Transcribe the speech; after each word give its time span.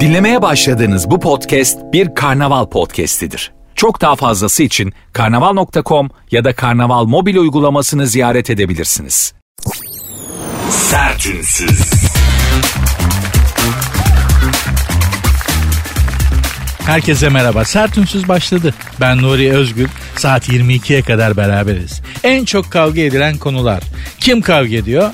Dinlemeye 0.00 0.42
başladığınız 0.42 1.10
bu 1.10 1.20
podcast 1.20 1.78
bir 1.92 2.14
karnaval 2.14 2.66
podcastidir. 2.66 3.52
Çok 3.74 4.00
daha 4.00 4.16
fazlası 4.16 4.62
için 4.62 4.92
karnaval.com 5.12 6.10
ya 6.30 6.44
da 6.44 6.54
karnaval 6.54 7.04
mobil 7.04 7.36
uygulamasını 7.36 8.06
ziyaret 8.06 8.50
edebilirsiniz. 8.50 9.34
Sertünsüz. 10.70 11.80
Herkese 16.86 17.28
merhaba. 17.28 17.64
Sert 17.64 17.98
Ünsüz 17.98 18.28
başladı. 18.28 18.74
Ben 19.00 19.22
Nuri 19.22 19.52
Özgül. 19.52 19.88
Saat 20.16 20.48
22'ye 20.48 21.02
kadar 21.02 21.36
beraberiz. 21.36 22.02
En 22.24 22.44
çok 22.44 22.70
kavga 22.70 23.00
edilen 23.00 23.38
konular. 23.38 23.82
Kim 24.20 24.40
kavga 24.40 24.76
ediyor? 24.76 25.10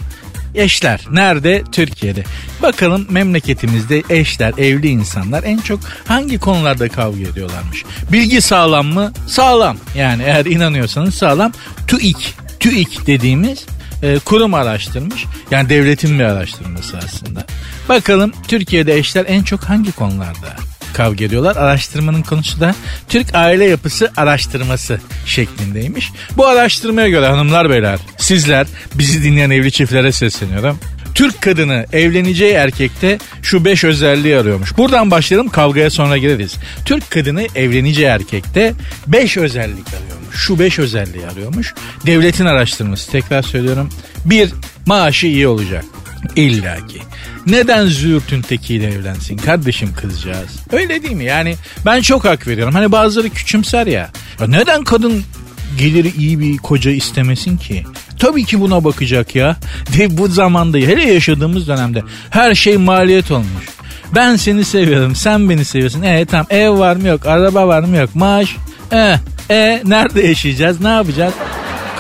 Eşler. 0.55 1.01
Nerede? 1.11 1.63
Türkiye'de. 1.73 2.25
Bakalım 2.63 3.07
memleketimizde 3.11 4.03
eşler, 4.11 4.53
evli 4.59 4.89
insanlar 4.89 5.43
en 5.43 5.59
çok 5.59 5.81
hangi 6.07 6.39
konularda 6.39 6.89
kavga 6.89 7.23
ediyorlarmış? 7.23 7.85
Bilgi 8.13 8.41
sağlam 8.41 8.87
mı? 8.87 9.13
Sağlam. 9.27 9.77
Yani 9.95 10.23
eğer 10.23 10.45
inanıyorsanız 10.45 11.15
sağlam. 11.15 11.53
TÜİK. 11.87 12.35
TÜİK 12.61 13.07
dediğimiz 13.07 13.67
e, 14.03 14.19
kurum 14.19 14.55
araştırmış. 14.55 15.25
Yani 15.51 15.69
devletin 15.69 16.19
bir 16.19 16.25
araştırması 16.25 16.99
aslında. 16.99 17.45
Bakalım 17.89 18.33
Türkiye'de 18.49 18.99
eşler 18.99 19.25
en 19.29 19.43
çok 19.43 19.65
hangi 19.65 19.93
konularda 19.93 20.70
kavga 20.93 21.25
ediyorlar. 21.25 21.57
Araştırmanın 21.57 22.23
konusu 22.23 22.61
da 22.61 22.75
Türk 23.09 23.35
aile 23.35 23.65
yapısı 23.65 24.13
araştırması 24.17 25.01
şeklindeymiş. 25.27 26.11
Bu 26.37 26.47
araştırmaya 26.47 27.09
göre 27.09 27.27
hanımlar 27.27 27.71
beyler 27.71 27.99
sizler 28.19 28.67
bizi 28.95 29.23
dinleyen 29.23 29.51
evli 29.51 29.73
çiftlere 29.73 30.13
sesleniyorum. 30.13 30.79
Türk 31.15 31.41
kadını 31.41 31.87
evleneceği 31.93 32.53
erkekte 32.53 33.19
şu 33.43 33.65
beş 33.65 33.85
özelliği 33.85 34.37
arıyormuş. 34.37 34.77
Buradan 34.77 35.11
başlayalım 35.11 35.49
kavgaya 35.49 35.91
sonra 35.91 36.19
gireriz. 36.19 36.57
Türk 36.85 37.11
kadını 37.11 37.47
evleneceği 37.55 38.07
erkekte 38.07 38.73
beş 39.07 39.37
özellik 39.37 39.87
arıyormuş. 39.89 40.37
Şu 40.37 40.59
beş 40.59 40.79
özelliği 40.79 41.27
arıyormuş. 41.27 41.75
Devletin 42.07 42.47
araştırması 42.47 43.11
tekrar 43.11 43.43
söylüyorum. 43.43 43.91
Bir 44.25 44.51
maaşı 44.87 45.27
iyi 45.27 45.49
olacak. 45.49 45.85
İlla 46.37 46.87
ki. 46.87 47.03
Neden 47.51 47.87
züğürtün 47.87 48.43
tekiyle 48.43 48.87
evlensin 48.87 49.37
kardeşim 49.37 49.95
kızcağız? 49.95 50.57
Öyle 50.73 51.03
değil 51.03 51.15
mi? 51.15 51.25
Yani 51.25 51.55
ben 51.87 52.01
çok 52.01 52.25
hak 52.25 52.47
veriyorum. 52.47 52.75
Hani 52.75 52.93
bazıları 52.93 53.31
küçümser 53.31 53.87
ya. 53.87 54.11
ya 54.41 54.47
neden 54.47 54.85
kadın 54.85 55.23
geliri 55.79 56.13
iyi 56.17 56.41
bir 56.41 56.57
koca 56.57 56.91
istemesin 56.91 57.57
ki? 57.57 57.85
Tabii 58.19 58.45
ki 58.45 58.61
buna 58.61 58.85
bakacak 58.85 59.37
ya. 59.37 59.57
De 59.99 60.19
bu 60.19 60.29
zamanda 60.29 60.79
hele 60.79 61.13
yaşadığımız 61.13 61.69
dönemde 61.69 62.03
her 62.31 62.55
şey 62.55 62.77
maliyet 62.77 63.31
olmuş. 63.31 63.67
Ben 64.15 64.37
seni 64.37 64.65
seviyorum, 64.65 65.15
sen 65.15 65.51
beni 65.51 65.65
seviyorsun. 65.65 66.03
E 66.03 66.25
tamam 66.25 66.47
ev 66.51 66.79
var 66.79 66.97
mı 66.97 67.09
yok, 67.09 67.27
araba 67.27 67.69
var 67.69 67.83
mı 67.83 67.97
yok, 67.97 68.15
maaş. 68.15 68.57
E, 68.93 69.17
e 69.51 69.83
nerede 69.85 70.27
yaşayacağız, 70.27 70.81
ne 70.81 70.89
yapacağız? 70.89 71.35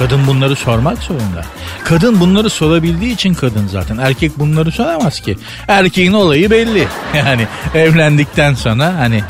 Kadın 0.01 0.27
bunları 0.27 0.57
sormak 0.57 0.99
zorunda. 0.99 1.45
Kadın 1.85 2.21
bunları 2.21 2.51
sorabildiği 2.51 3.15
için 3.15 3.35
kadın 3.35 3.67
zaten. 3.67 3.99
Erkek 3.99 4.39
bunları 4.39 4.73
soramaz 4.73 5.21
ki. 5.21 5.39
Erkeğin 5.69 6.13
olayı 6.13 6.51
belli. 6.51 6.89
Yani 7.15 7.47
evlendikten 7.75 8.55
sonra 8.55 8.95
hani 8.99 9.23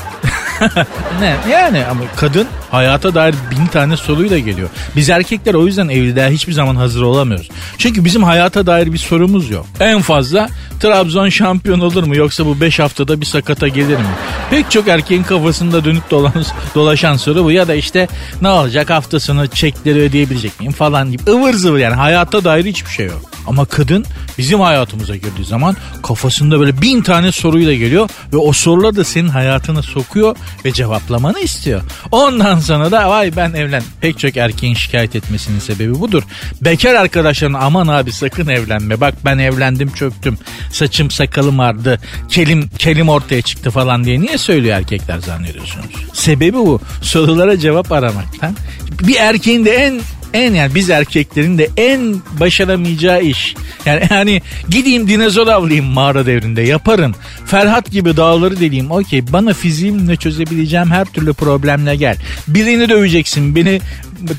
ne 1.19 1.35
yani 1.49 1.85
ama 1.85 2.01
kadın 2.15 2.47
hayata 2.71 3.15
dair 3.15 3.35
bin 3.51 3.67
tane 3.67 3.97
soruyla 3.97 4.39
geliyor. 4.39 4.69
Biz 4.95 5.09
erkekler 5.09 5.53
o 5.53 5.65
yüzden 5.65 5.89
evliliğe 5.89 6.29
hiçbir 6.29 6.53
zaman 6.53 6.75
hazır 6.75 7.01
olamıyoruz. 7.01 7.49
Çünkü 7.77 8.05
bizim 8.05 8.23
hayata 8.23 8.65
dair 8.65 8.93
bir 8.93 8.97
sorumuz 8.97 9.49
yok. 9.49 9.65
En 9.79 10.01
fazla 10.01 10.49
Trabzon 10.79 11.29
şampiyon 11.29 11.79
olur 11.79 12.03
mu 12.03 12.15
yoksa 12.15 12.45
bu 12.45 12.61
5 12.61 12.79
haftada 12.79 13.21
bir 13.21 13.25
sakata 13.25 13.67
gelir 13.67 13.97
mi? 13.97 14.05
Pek 14.49 14.71
çok 14.71 14.87
erkeğin 14.87 15.23
kafasında 15.23 15.85
dönüp 15.85 16.11
dolan, 16.11 16.33
dolaşan 16.75 17.17
soru 17.17 17.43
bu 17.43 17.51
ya 17.51 17.67
da 17.67 17.75
işte 17.75 18.07
ne 18.41 18.49
olacak 18.49 18.89
hafta 18.89 19.19
sonu 19.19 19.47
çekleri 19.47 19.99
ödeyebilecek 19.99 20.59
miyim 20.59 20.73
falan 20.73 21.11
gibi 21.11 21.31
ıvır 21.31 21.53
zıvır 21.53 21.79
yani 21.79 21.95
hayata 21.95 22.43
dair 22.43 22.65
hiçbir 22.65 22.89
şey 22.89 23.05
yok. 23.05 23.21
Ama 23.47 23.65
kadın 23.65 24.05
bizim 24.37 24.59
hayatımıza 24.59 25.15
girdiği 25.15 25.45
zaman 25.45 25.75
kafasında 26.03 26.59
böyle 26.59 26.81
bin 26.81 27.01
tane 27.01 27.31
soruyla 27.31 27.73
geliyor 27.73 28.09
ve 28.33 28.37
o 28.37 28.53
sorular 28.53 28.95
da 28.95 29.03
senin 29.03 29.29
hayatına 29.29 29.81
sokuyor 29.81 30.35
ve 30.65 30.73
cevaplamanı 30.73 31.39
istiyor. 31.39 31.81
Ondan 32.11 32.59
sonra 32.59 32.91
da 32.91 33.09
vay 33.09 33.35
ben 33.35 33.53
evlen. 33.53 33.83
Pek 34.01 34.19
çok 34.19 34.37
erkeğin 34.37 34.73
şikayet 34.73 35.15
etmesinin 35.15 35.59
sebebi 35.59 35.99
budur. 35.99 36.23
Bekar 36.61 36.95
arkadaşların 36.95 37.53
aman 37.53 37.87
abi 37.87 38.11
sakın 38.11 38.47
evlenme. 38.47 39.01
Bak 39.01 39.13
ben 39.25 39.37
evlendim 39.37 39.91
çöktüm. 39.93 40.37
Saçım 40.71 41.11
sakalım 41.11 41.59
vardı. 41.59 41.99
Kelim 42.29 42.69
kelim 42.77 43.09
ortaya 43.09 43.41
çıktı 43.41 43.71
falan 43.71 44.03
diye 44.03 44.21
niye 44.21 44.37
söylüyor 44.37 44.77
erkekler 44.77 45.19
zannediyorsunuz? 45.19 45.85
Sebebi 46.13 46.57
bu. 46.57 46.81
Sorulara 47.01 47.59
cevap 47.59 47.91
aramaktan. 47.91 48.55
Bir 49.01 49.15
erkeğin 49.15 49.65
de 49.65 49.71
en 49.71 50.01
en 50.33 50.53
yani 50.53 50.75
biz 50.75 50.89
erkeklerin 50.89 51.57
de 51.57 51.69
en 51.77 52.15
başaramayacağı 52.39 53.21
iş. 53.21 53.55
Yani 53.85 54.05
hani 54.09 54.41
gideyim 54.69 55.07
dinozor 55.07 55.47
avlayayım 55.47 55.85
mağara 55.85 56.25
devrinde 56.25 56.61
yaparım. 56.61 57.15
Ferhat 57.45 57.91
gibi 57.91 58.17
dağları 58.17 58.59
deleyim 58.59 58.91
okey 58.91 59.33
bana 59.33 59.53
fiziğimle 59.53 60.15
çözebileceğim 60.15 60.91
her 60.91 61.05
türlü 61.05 61.33
problemle 61.33 61.95
gel. 61.95 62.17
Birini 62.47 62.89
döveceksin 62.89 63.55
beni 63.55 63.81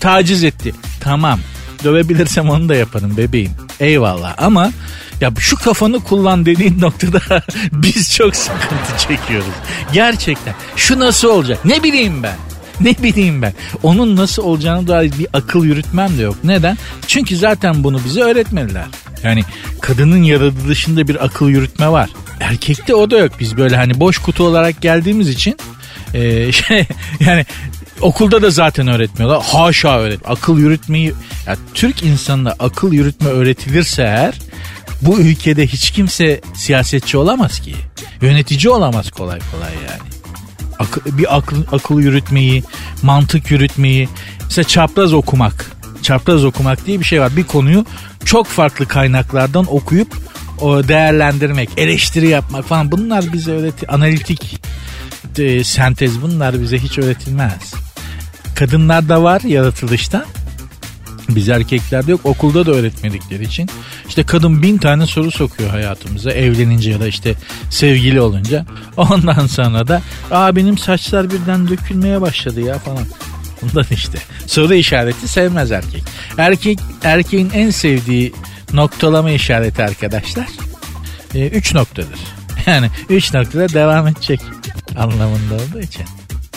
taciz 0.00 0.44
etti. 0.44 0.75
Tamam 1.00 1.41
dövebilirsem 1.84 2.50
onu 2.50 2.69
da 2.69 2.74
yaparım 2.74 3.16
bebeğim. 3.16 3.53
Eyvallah 3.80 4.34
ama 4.38 4.72
ya 5.20 5.32
şu 5.38 5.56
kafanı 5.56 6.00
kullan 6.00 6.47
dediğin 6.47 6.80
noktada 6.80 7.20
biz 7.72 8.14
çok 8.14 8.36
sıkıntı 8.36 8.98
çekiyoruz. 9.09 9.54
Gerçekten. 9.92 10.54
Şu 10.76 10.98
nasıl 10.98 11.28
olacak? 11.28 11.64
Ne 11.64 11.82
bileyim 11.82 12.22
ben. 12.22 12.36
ne 12.98 13.03
bileyim 13.03 13.43
ben. 13.43 13.53
Onun 13.82 14.16
nasıl 14.16 14.43
olacağını 14.43 14.88
dair 14.88 15.12
bir 15.19 15.26
akıl 15.32 15.65
yürütmem 15.65 16.19
de 16.19 16.22
yok. 16.22 16.37
Neden? 16.44 16.78
Çünkü 17.06 17.37
zaten 17.37 17.84
bunu 17.84 18.00
bize 18.04 18.20
öğretmediler. 18.20 18.84
Yani 19.22 19.43
kadının 19.81 20.22
yaratılışında 20.22 21.09
bir 21.09 21.25
akıl 21.25 21.48
yürütme 21.48 21.88
var. 21.88 22.10
Erkekte 22.41 22.94
o 22.94 23.10
da 23.10 23.19
yok. 23.19 23.32
Biz 23.41 23.56
böyle 23.56 23.76
hani 23.76 24.00
boş 24.00 24.19
kutu 24.19 24.44
olarak 24.44 24.82
geldiğimiz 24.82 25.28
için 25.28 25.56
e, 26.15 26.53
şey 26.53 26.87
yani 27.21 27.47
okulda 28.00 28.42
da 28.42 28.50
zaten 28.50 28.88
öğretmiyorlar. 28.88 29.42
Haşa 29.42 29.98
öğret. 29.98 30.21
Akıl 30.25 30.59
yürütmeyi 30.59 31.15
ya 31.47 31.56
Türk 31.75 32.03
insanına 32.03 32.54
akıl 32.59 32.92
yürütme 32.92 33.28
öğretilirse 33.28 34.03
eğer 34.03 34.34
bu 35.03 35.19
ülkede 35.19 35.66
hiç 35.66 35.91
kimse 35.91 36.41
siyasetçi 36.54 37.16
olamaz 37.16 37.60
ki. 37.60 37.75
Yönetici 38.21 38.71
olamaz 38.71 39.10
kolay 39.10 39.38
kolay 39.53 39.72
yani 39.75 40.12
ak- 40.82 41.19
bir 41.19 41.37
akıl, 41.37 41.62
akıl 41.72 42.00
yürütmeyi, 42.00 42.65
mantık 43.03 43.50
yürütmeyi, 43.50 44.09
mesela 44.44 44.69
çapraz 44.69 45.12
okumak. 45.12 45.72
Çapraz 46.03 46.44
okumak 46.44 46.87
diye 46.87 47.00
bir 47.00 47.04
şey 47.04 47.20
var. 47.20 47.37
Bir 47.37 47.44
konuyu 47.44 47.84
çok 48.25 48.47
farklı 48.47 48.87
kaynaklardan 48.87 49.75
okuyup 49.75 50.16
değerlendirmek, 50.62 51.69
eleştiri 51.76 52.28
yapmak 52.28 52.65
falan 52.65 52.92
bunlar 52.92 53.32
bize 53.32 53.53
öğreti 53.53 53.88
analitik 53.88 54.60
e, 55.38 55.65
sentez 55.65 56.22
bunlar 56.22 56.60
bize 56.60 56.78
hiç 56.78 56.98
öğretilmez. 56.98 57.75
Kadınlarda 58.54 59.22
var 59.22 59.41
yaratılışta 59.41 60.25
biz 61.28 61.49
erkeklerde 61.49 62.10
yok 62.10 62.21
okulda 62.25 62.66
da 62.66 62.71
öğretmedikleri 62.71 63.44
için. 63.44 63.69
işte 64.09 64.22
kadın 64.22 64.62
bin 64.62 64.78
tane 64.78 65.06
soru 65.06 65.31
sokuyor 65.31 65.71
hayatımıza 65.71 66.31
evlenince 66.31 66.91
ya 66.91 67.00
da 67.00 67.06
işte 67.06 67.34
sevgili 67.71 68.21
olunca. 68.21 68.66
Ondan 68.97 69.47
sonra 69.47 69.88
da 69.88 70.03
aa 70.31 70.56
benim 70.56 70.78
saçlar 70.78 71.31
birden 71.31 71.69
dökülmeye 71.69 72.21
başladı 72.21 72.60
ya 72.60 72.78
falan. 72.78 73.05
Bundan 73.62 73.87
işte. 73.91 74.19
Soru 74.47 74.75
işareti 74.75 75.28
sevmez 75.28 75.72
erkek. 75.72 76.03
Erkek 76.38 76.78
erkeğin 77.05 77.50
en 77.54 77.71
sevdiği 77.71 78.33
noktalama 78.72 79.31
işareti 79.31 79.83
arkadaşlar. 79.83 80.47
E, 81.34 81.49
üç 81.49 81.75
noktadır. 81.75 82.19
Yani 82.66 82.91
üç 83.09 83.34
noktada 83.34 83.69
devam 83.69 84.07
edecek 84.07 84.41
anlamında 84.97 85.54
olduğu 85.54 85.80
için. 85.80 86.04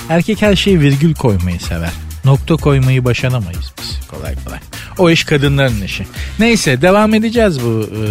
Erkek 0.10 0.42
her 0.42 0.56
şeyi 0.56 0.80
virgül 0.80 1.14
koymayı 1.14 1.60
sever. 1.60 1.90
Nokta 2.26 2.56
koymayı 2.56 3.06
başaramayız 3.06 3.74
biz 3.82 4.00
kolay 4.08 4.36
kolay. 4.46 4.60
O 4.98 5.10
iş 5.10 5.24
kadınların 5.24 5.82
işi. 5.82 6.08
Neyse 6.40 6.82
devam 6.82 7.14
edeceğiz 7.14 7.62
bu 7.62 7.84
e, 7.84 8.08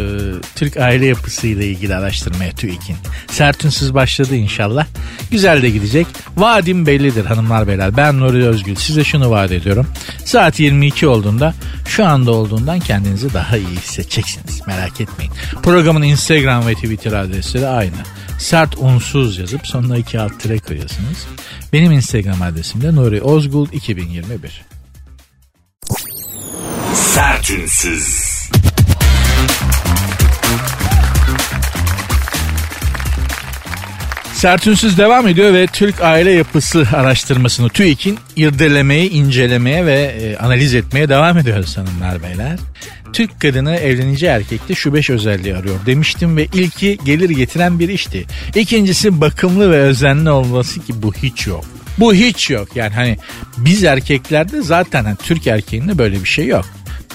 Türk 0.55 0.77
aile 0.77 1.07
yapısıyla 1.07 1.65
ilgili 1.65 1.95
araştırmaya 1.95 2.53
TÜİK'in. 2.53 2.97
Sertünsüz 3.31 3.95
başladı 3.95 4.37
inşallah. 4.37 4.87
Güzel 5.31 5.63
de 5.63 5.71
gidecek. 5.71 6.07
Vaadim 6.37 6.87
bellidir 6.87 7.25
hanımlar 7.25 7.69
beyler. 7.69 7.97
Ben 7.97 8.21
Nuri 8.21 8.47
Özgül. 8.47 8.75
Size 8.75 9.05
şunu 9.05 9.31
vaat 9.31 9.53
ediyorum. 9.53 9.87
Saat 10.25 10.61
22 10.61 11.07
olduğunda 11.07 11.55
şu 11.89 12.07
anda 12.07 12.33
olduğundan 12.33 12.81
kendinizi 12.81 13.35
daha 13.35 13.57
iyi 13.57 13.67
hissedeceksiniz. 13.69 14.67
Merak 14.67 15.01
etmeyin. 15.01 15.33
Programın 15.63 16.03
Instagram 16.03 16.67
ve 16.67 16.75
Twitter 16.75 17.13
adresleri 17.13 17.67
aynı. 17.67 17.97
Sert 18.39 18.77
unsuz 18.79 19.39
yazıp 19.39 19.67
sonuna 19.67 19.97
iki 19.97 20.21
alt 20.21 20.41
tire 20.41 20.59
koyuyorsunuz. 20.59 21.27
Benim 21.73 21.93
Instagram 21.93 22.43
adresim 22.43 22.83
de 22.83 22.95
Nuri 22.95 23.23
Ozgul 23.23 23.69
2021. 24.05 24.65
Sertünsüz. 26.95 28.35
Sertünsüz 34.33 34.99
devam 34.99 35.29
ediyor 35.29 35.55
ve 35.55 35.67
Türk 35.67 36.01
aile 36.01 36.31
yapısı 36.31 36.89
araştırmasını 36.93 37.69
TÜİK'in 37.69 38.19
irdelemeye, 38.37 39.11
incelemeye 39.11 39.87
ve 39.87 40.01
e, 40.01 40.37
analiz 40.37 40.75
etmeye 40.75 41.09
devam 41.09 41.39
ediyoruz 41.39 41.77
hanımlar 41.77 42.23
beyler. 42.23 42.59
Türk 43.13 43.41
kadını 43.41 43.77
evlenince 43.77 44.27
erkekte 44.27 44.75
şu 44.75 44.95
beş 44.95 45.11
özelliği 45.11 45.57
arıyor 45.57 45.87
demiştim 45.87 46.37
ve 46.37 46.45
ilki 46.45 46.99
gelir 47.05 47.31
getiren 47.31 47.79
bir 47.79 47.89
işti. 47.89 48.25
İkincisi 48.55 49.21
bakımlı 49.21 49.71
ve 49.71 49.79
özenli 49.79 50.31
olması 50.31 50.81
ki 50.81 51.03
bu 51.03 51.15
hiç 51.15 51.47
yok. 51.47 51.65
Bu 51.99 52.15
hiç 52.15 52.51
yok 52.51 52.77
yani 52.77 52.95
hani 52.95 53.19
biz 53.57 53.85
erkeklerde 53.85 54.63
zaten 54.63 55.05
hani 55.05 55.17
Türk 55.17 55.47
erkeğinde 55.47 55.99
böyle 55.99 56.21
bir 56.21 56.29
şey 56.29 56.47
yok. 56.47 56.65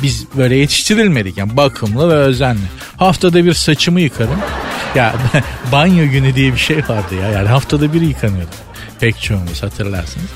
Biz 0.03 0.25
böyle 0.37 0.55
yetiştirilmedik 0.55 1.37
yani 1.37 1.57
bakımlı 1.57 2.09
ve 2.09 2.13
özenli. 2.13 2.59
Haftada 2.97 3.45
bir 3.45 3.53
saçımı 3.53 4.01
yıkarım. 4.01 4.39
Ya 4.95 5.15
banyo 5.71 6.09
günü 6.09 6.35
diye 6.35 6.53
bir 6.53 6.57
şey 6.57 6.77
vardı 6.77 7.15
ya. 7.21 7.29
Yani 7.29 7.47
haftada 7.47 7.93
bir 7.93 8.01
yıkanıyordu. 8.01 8.55
Pek 8.99 9.21
çoğumuz 9.21 9.63
hatırlarsınız. 9.63 10.27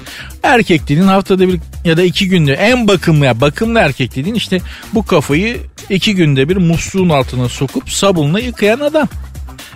Erkek 0.43 0.83
dediğin 0.83 1.07
haftada 1.07 1.47
bir 1.47 1.59
ya 1.85 1.97
da 1.97 2.03
iki 2.03 2.29
günde 2.29 2.53
en 2.53 2.87
bakımlı 2.87 3.25
ya 3.25 3.41
bakımlı 3.41 3.79
erkek 3.79 4.15
dediğin 4.15 4.35
işte 4.35 4.61
bu 4.93 5.05
kafayı 5.05 5.57
iki 5.89 6.15
günde 6.15 6.49
bir 6.49 6.57
musluğun 6.57 7.09
altına 7.09 7.49
sokup 7.49 7.89
sabunla 7.89 8.39
yıkayan 8.39 8.79
adam. 8.79 9.07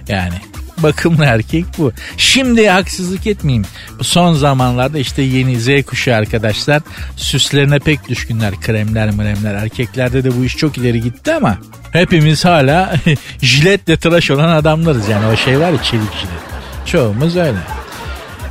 Yani 0.08 0.36
bakımlı 0.84 1.26
erkek 1.26 1.66
bu. 1.78 1.92
Şimdi 2.18 2.70
haksızlık 2.70 3.28
etmeyeyim. 3.28 3.66
Son 4.02 4.34
zamanlarda 4.34 5.00
işte 5.00 5.22
yeni 5.22 5.60
Z 5.60 5.86
kuşağı 5.86 6.16
arkadaşlar 6.16 6.82
süslerine 7.16 7.80
pek 7.80 8.10
düşkünler. 8.10 8.54
Kremler 8.62 9.12
mremler. 9.12 9.54
Erkeklerde 9.54 10.24
de 10.24 10.38
bu 10.38 10.46
iş 10.46 10.58
çok 10.58 10.78
ileri 10.78 11.02
gitti 11.02 11.34
ama 11.34 11.58
hepimiz 11.92 12.46
hala 12.46 12.96
jiletle 13.42 13.98
tıraş 13.98 14.32
olan 14.32 14.50
adamlarız. 14.50 15.10
Yani 15.10 15.26
o 15.26 15.38
şey 15.38 15.60
var 15.60 15.70
ya 15.70 15.84
çelik 15.84 16.14
jilet. 16.14 16.48
Çoğumuz 16.86 17.38
öyle. 17.38 17.58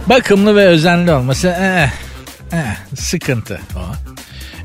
Bakımlı 0.07 0.57
ve 0.57 0.67
özenli 0.67 1.13
olması 1.13 1.49
eh, 1.49 1.91
eh, 2.53 2.77
sıkıntı 2.97 3.61
o. 3.77 3.81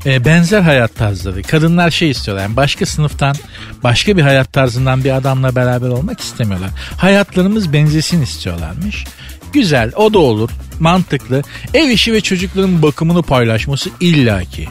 E, 0.06 0.24
benzer 0.24 0.60
hayat 0.60 0.94
tarzları. 0.94 1.42
Kadınlar 1.42 1.90
şey 1.90 2.10
istiyorlar. 2.10 2.42
Yani 2.42 2.56
başka 2.56 2.86
sınıftan, 2.86 3.36
başka 3.82 4.16
bir 4.16 4.22
hayat 4.22 4.52
tarzından 4.52 5.04
bir 5.04 5.16
adamla 5.16 5.56
beraber 5.56 5.88
olmak 5.88 6.20
istemiyorlar. 6.20 6.70
Hayatlarımız 6.96 7.72
benzesin 7.72 8.22
istiyorlarmış. 8.22 9.04
Güzel, 9.52 9.92
o 9.96 10.14
da 10.14 10.18
olur. 10.18 10.50
Mantıklı. 10.80 11.42
Ev 11.74 11.88
işi 11.88 12.12
ve 12.12 12.20
çocukların 12.20 12.82
bakımını 12.82 13.22
paylaşması 13.22 13.90
illaki. 14.00 14.68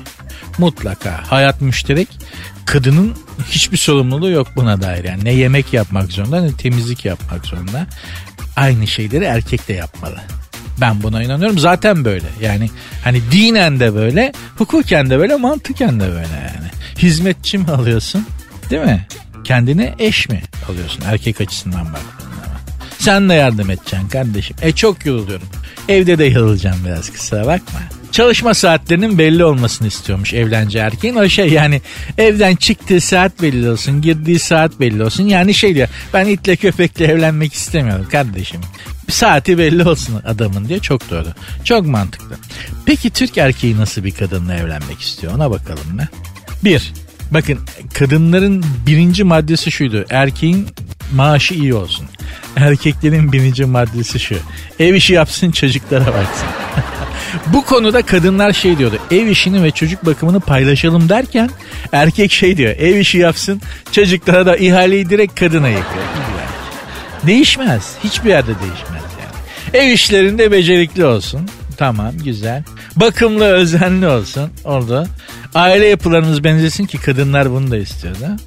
Mutlaka. 0.57 1.23
Hayat 1.27 1.61
müşterek. 1.61 2.07
Kadının 2.65 3.15
hiçbir 3.49 3.77
sorumluluğu 3.77 4.29
yok 4.29 4.47
buna 4.55 4.81
dair. 4.81 5.03
Yani 5.03 5.25
ne 5.25 5.33
yemek 5.33 5.73
yapmak 5.73 6.11
zorunda 6.11 6.41
ne 6.41 6.51
temizlik 6.51 7.05
yapmak 7.05 7.45
zorunda. 7.45 7.87
Aynı 8.55 8.87
şeyleri 8.87 9.23
erkek 9.23 9.67
de 9.67 9.73
yapmalı. 9.73 10.21
Ben 10.81 11.03
buna 11.03 11.23
inanıyorum. 11.23 11.59
Zaten 11.59 12.05
böyle. 12.05 12.27
Yani 12.41 12.69
hani 13.03 13.21
dinen 13.31 13.79
de 13.79 13.95
böyle, 13.95 14.31
hukuken 14.57 15.09
de 15.09 15.19
böyle, 15.19 15.35
mantıken 15.35 15.99
de 15.99 16.07
böyle 16.07 16.17
yani. 16.17 16.71
Hizmetçi 16.97 17.57
mi 17.57 17.67
alıyorsun? 17.67 18.25
Değil 18.69 18.81
mi? 18.81 19.07
Kendine 19.43 19.95
eş 19.99 20.29
mi 20.29 20.41
alıyorsun 20.69 21.03
erkek 21.05 21.41
açısından 21.41 21.85
baktığında? 21.85 22.31
Sen 22.99 23.29
de 23.29 23.33
yardım 23.33 23.69
edeceksin 23.69 24.07
kardeşim. 24.09 24.55
E 24.61 24.71
çok 24.71 25.05
yoruluyorum. 25.05 25.47
Evde 25.89 26.17
de 26.17 26.25
yorulacağım 26.25 26.85
biraz 26.85 27.09
kusura 27.09 27.45
bakma. 27.47 27.79
Çalışma 28.11 28.53
saatlerinin 28.53 29.17
belli 29.17 29.45
olmasını 29.45 29.87
istiyormuş 29.87 30.33
evlenci 30.33 30.77
erkeğin. 30.77 31.15
O 31.15 31.29
şey 31.29 31.49
yani 31.49 31.81
evden 32.17 32.55
çıktığı 32.55 33.01
saat 33.01 33.41
belli 33.41 33.69
olsun, 33.69 34.01
girdiği 34.01 34.39
saat 34.39 34.79
belli 34.79 35.03
olsun. 35.03 35.23
Yani 35.23 35.53
şey 35.53 35.75
diyor 35.75 35.87
ben 36.13 36.25
itle 36.25 36.55
köpekle 36.55 37.05
evlenmek 37.05 37.53
istemiyorum 37.53 38.07
kardeşim. 38.11 38.61
Saati 39.09 39.57
belli 39.57 39.89
olsun 39.89 40.21
adamın 40.25 40.67
diye 40.67 40.79
çok 40.79 41.09
doğru. 41.09 41.27
Çok 41.63 41.85
mantıklı. 41.85 42.35
Peki 42.85 43.09
Türk 43.09 43.37
erkeği 43.37 43.77
nasıl 43.77 44.03
bir 44.03 44.11
kadınla 44.11 44.55
evlenmek 44.55 45.01
istiyor 45.01 45.33
ona 45.33 45.51
bakalım 45.51 45.97
ne? 45.97 46.07
Bir, 46.63 46.93
bakın 47.31 47.59
kadınların 47.93 48.65
birinci 48.87 49.23
maddesi 49.23 49.71
şuydu. 49.71 50.05
Erkeğin 50.09 50.67
maaşı 51.15 51.53
iyi 51.53 51.73
olsun. 51.73 52.07
Erkeklerin 52.55 53.31
birinci 53.31 53.65
maddesi 53.65 54.19
şu. 54.19 54.35
Ev 54.79 54.93
işi 54.93 55.13
yapsın 55.13 55.51
çocuklara 55.51 56.07
baksın. 56.07 56.47
Bu 57.47 57.65
konuda 57.65 58.01
kadınlar 58.01 58.53
şey 58.53 58.77
diyordu. 58.77 58.97
Ev 59.11 59.27
işini 59.27 59.63
ve 59.63 59.71
çocuk 59.71 60.05
bakımını 60.05 60.39
paylaşalım 60.39 61.09
derken 61.09 61.49
erkek 61.91 62.31
şey 62.31 62.57
diyor. 62.57 62.75
Ev 62.77 62.95
işi 62.95 63.17
yapsın 63.17 63.61
çocuklara 63.91 64.45
da 64.45 64.57
ihaleyi 64.57 65.09
direkt 65.09 65.39
kadına 65.39 65.67
yıkıyor. 65.67 66.05
Değişmez. 67.27 67.95
Hiçbir 68.03 68.29
yerde 68.29 68.51
değişmez 68.59 69.03
yani. 69.21 69.83
Ev 69.83 69.91
işlerinde 69.91 70.51
becerikli 70.51 71.05
olsun. 71.05 71.49
Tamam 71.77 72.11
güzel. 72.23 72.63
Bakımlı 72.95 73.45
özenli 73.45 74.07
olsun 74.07 74.51
orada. 74.63 75.07
Aile 75.55 75.87
yapılarımız 75.87 76.43
benzesin 76.43 76.85
ki 76.85 76.97
kadınlar 76.97 77.51
bunu 77.51 77.71
da 77.71 77.77
istiyor 77.77 78.19
da. 78.19 78.37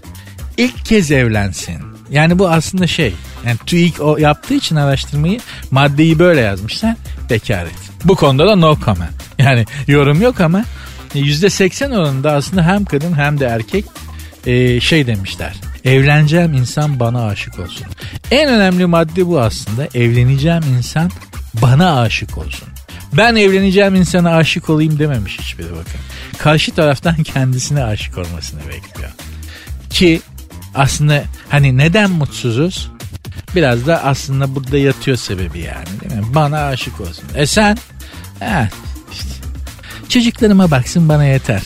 İlk 0.57 0.85
kez 0.85 1.11
evlensin. 1.11 1.77
Yani 2.11 2.39
bu 2.39 2.49
aslında 2.49 2.87
şey. 2.87 3.15
Yani 3.47 3.57
TÜİK 3.67 4.01
o 4.01 4.17
yaptığı 4.17 4.55
için 4.55 4.77
araştırmayı 4.77 5.41
maddeyi 5.71 6.19
böyle 6.19 6.41
yazmışlar. 6.41 6.95
Bekar 7.31 7.65
et. 7.67 7.94
Bu 8.05 8.15
konuda 8.15 8.47
da 8.47 8.57
no 8.57 8.79
comment. 8.85 9.11
Yani 9.39 9.65
yorum 9.89 10.23
yok 10.23 10.41
ama 10.41 10.65
%80 11.15 11.97
oranında 11.97 12.33
aslında 12.33 12.67
hem 12.67 12.85
kadın 12.85 13.15
hem 13.15 13.41
de 13.41 13.47
erkek 13.47 13.85
e, 14.47 14.81
şey 14.81 15.07
demişler. 15.07 15.55
Evleneceğim 15.85 16.53
insan 16.55 17.01
bana 17.01 17.27
aşık 17.27 17.59
olsun. 17.59 17.87
En 18.31 18.49
önemli 18.49 18.87
madde 18.87 19.27
bu 19.27 19.41
aslında. 19.41 19.89
Evleneceğim 19.95 20.63
insan 20.79 21.11
bana 21.63 22.01
aşık 22.01 22.39
olsun. 22.39 22.69
Ben 23.13 23.37
evleneceğim 23.37 23.95
insana 23.95 24.37
aşık 24.37 24.71
olayım 24.71 24.99
dememiş 24.99 25.39
hiçbiri 25.39 25.71
bakın. 25.71 26.01
Karşı 26.39 26.75
taraftan 26.75 27.15
kendisine 27.23 27.85
aşık 27.85 28.19
olmasını 28.19 28.61
bekliyor. 28.61 29.11
Ki 29.91 30.21
aslında 30.75 31.25
hani 31.49 31.79
neden 31.79 32.11
mutsuzuz? 32.11 32.91
Biraz 33.57 33.87
da 33.87 34.05
aslında 34.05 34.55
burada 34.55 34.79
yatıyor 34.79 35.17
sebebi 35.17 35.59
yani 35.59 36.01
değil 36.01 36.21
mi? 36.21 36.35
Bana 36.35 36.67
aşık 36.67 37.01
olsun. 37.01 37.25
E 37.35 37.47
sen? 37.47 37.79
Eh, 38.41 38.69
işte. 39.13 39.35
Çocuklarıma 40.09 40.71
baksın 40.71 41.09
bana 41.09 41.25
yeter. 41.25 41.63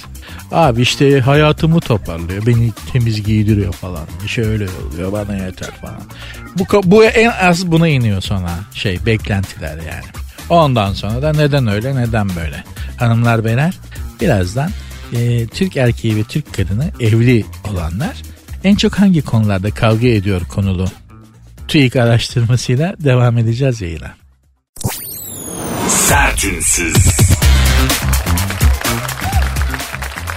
Abi 0.52 0.82
işte 0.82 1.20
hayatımı 1.20 1.80
toparlıyor. 1.80 2.46
Beni 2.46 2.72
temiz 2.92 3.22
giydiriyor 3.22 3.72
falan. 3.72 4.06
Şöyle 4.26 4.66
oluyor 4.68 5.12
bana 5.12 5.36
yeter 5.36 5.70
falan. 5.70 6.00
Bu, 6.58 6.82
bu 6.84 7.04
en 7.04 7.30
az 7.30 7.66
buna 7.66 7.88
iniyor 7.88 8.20
sonra 8.20 8.50
şey 8.74 9.06
beklentiler 9.06 9.76
yani. 9.76 10.04
Ondan 10.50 10.92
sonra 10.92 11.22
da 11.22 11.32
neden 11.32 11.66
öyle 11.66 11.96
neden 11.96 12.28
böyle. 12.36 12.64
Hanımlar 12.96 13.44
beyler 13.44 13.74
birazdan 14.20 14.70
e, 15.12 15.46
Türk 15.46 15.76
erkeği 15.76 16.16
ve 16.16 16.24
Türk 16.24 16.54
kadını 16.54 16.90
evli 17.00 17.44
olanlar 17.70 18.22
en 18.64 18.74
çok 18.74 18.94
hangi 18.98 19.22
konularda 19.22 19.70
kavga 19.70 20.08
ediyor 20.08 20.42
konulu? 20.48 20.86
TÜİK 21.68 21.96
araştırmasıyla 21.96 22.94
devam 23.00 23.38
edeceğiz 23.38 23.80
yayına. 23.80 24.10
Sertünsüz. 25.88 26.96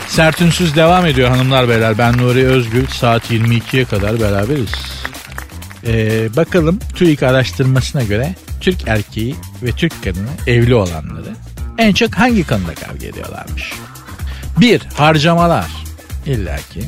Sertünsüz 0.08 0.76
devam 0.76 1.06
ediyor 1.06 1.30
hanımlar 1.30 1.70
beyler. 1.70 1.98
Ben 1.98 2.18
Nuri 2.18 2.48
Özgül. 2.48 2.88
Saat 2.88 3.32
22'ye 3.32 3.86
kadar 3.86 4.20
beraberiz. 4.20 4.72
Ee, 5.88 6.36
bakalım 6.36 6.80
TÜİK 6.96 7.24
araştırmasına 7.24 8.04
göre 8.04 8.36
Türk 8.62 8.88
erkeği 8.88 9.36
ve 9.64 9.72
Türk 9.72 10.04
kadını 10.04 10.30
evli 10.48 10.76
olanları 10.76 11.36
en 11.78 11.94
çok 11.94 12.14
hangi 12.14 12.48
konuda 12.48 12.76
kavga 12.76 13.08
ediyorlarmış? 13.08 13.74
Bir, 14.58 14.82
harcamalar. 14.98 15.68
İlla 16.26 16.58
ki. 16.58 16.84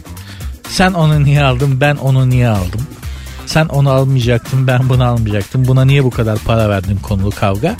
Sen 0.69 0.93
onu 0.93 1.23
niye 1.23 1.43
aldın 1.43 1.81
ben 1.81 1.95
onu 1.95 2.29
niye 2.29 2.47
aldım? 2.47 2.87
Sen 3.45 3.65
onu 3.65 3.91
almayacaktın 3.91 4.67
ben 4.67 4.89
bunu 4.89 5.03
almayacaktım. 5.03 5.67
Buna 5.67 5.85
niye 5.85 6.03
bu 6.03 6.09
kadar 6.09 6.39
para 6.39 6.69
verdin 6.69 6.97
konulu 6.97 7.31
kavga? 7.31 7.75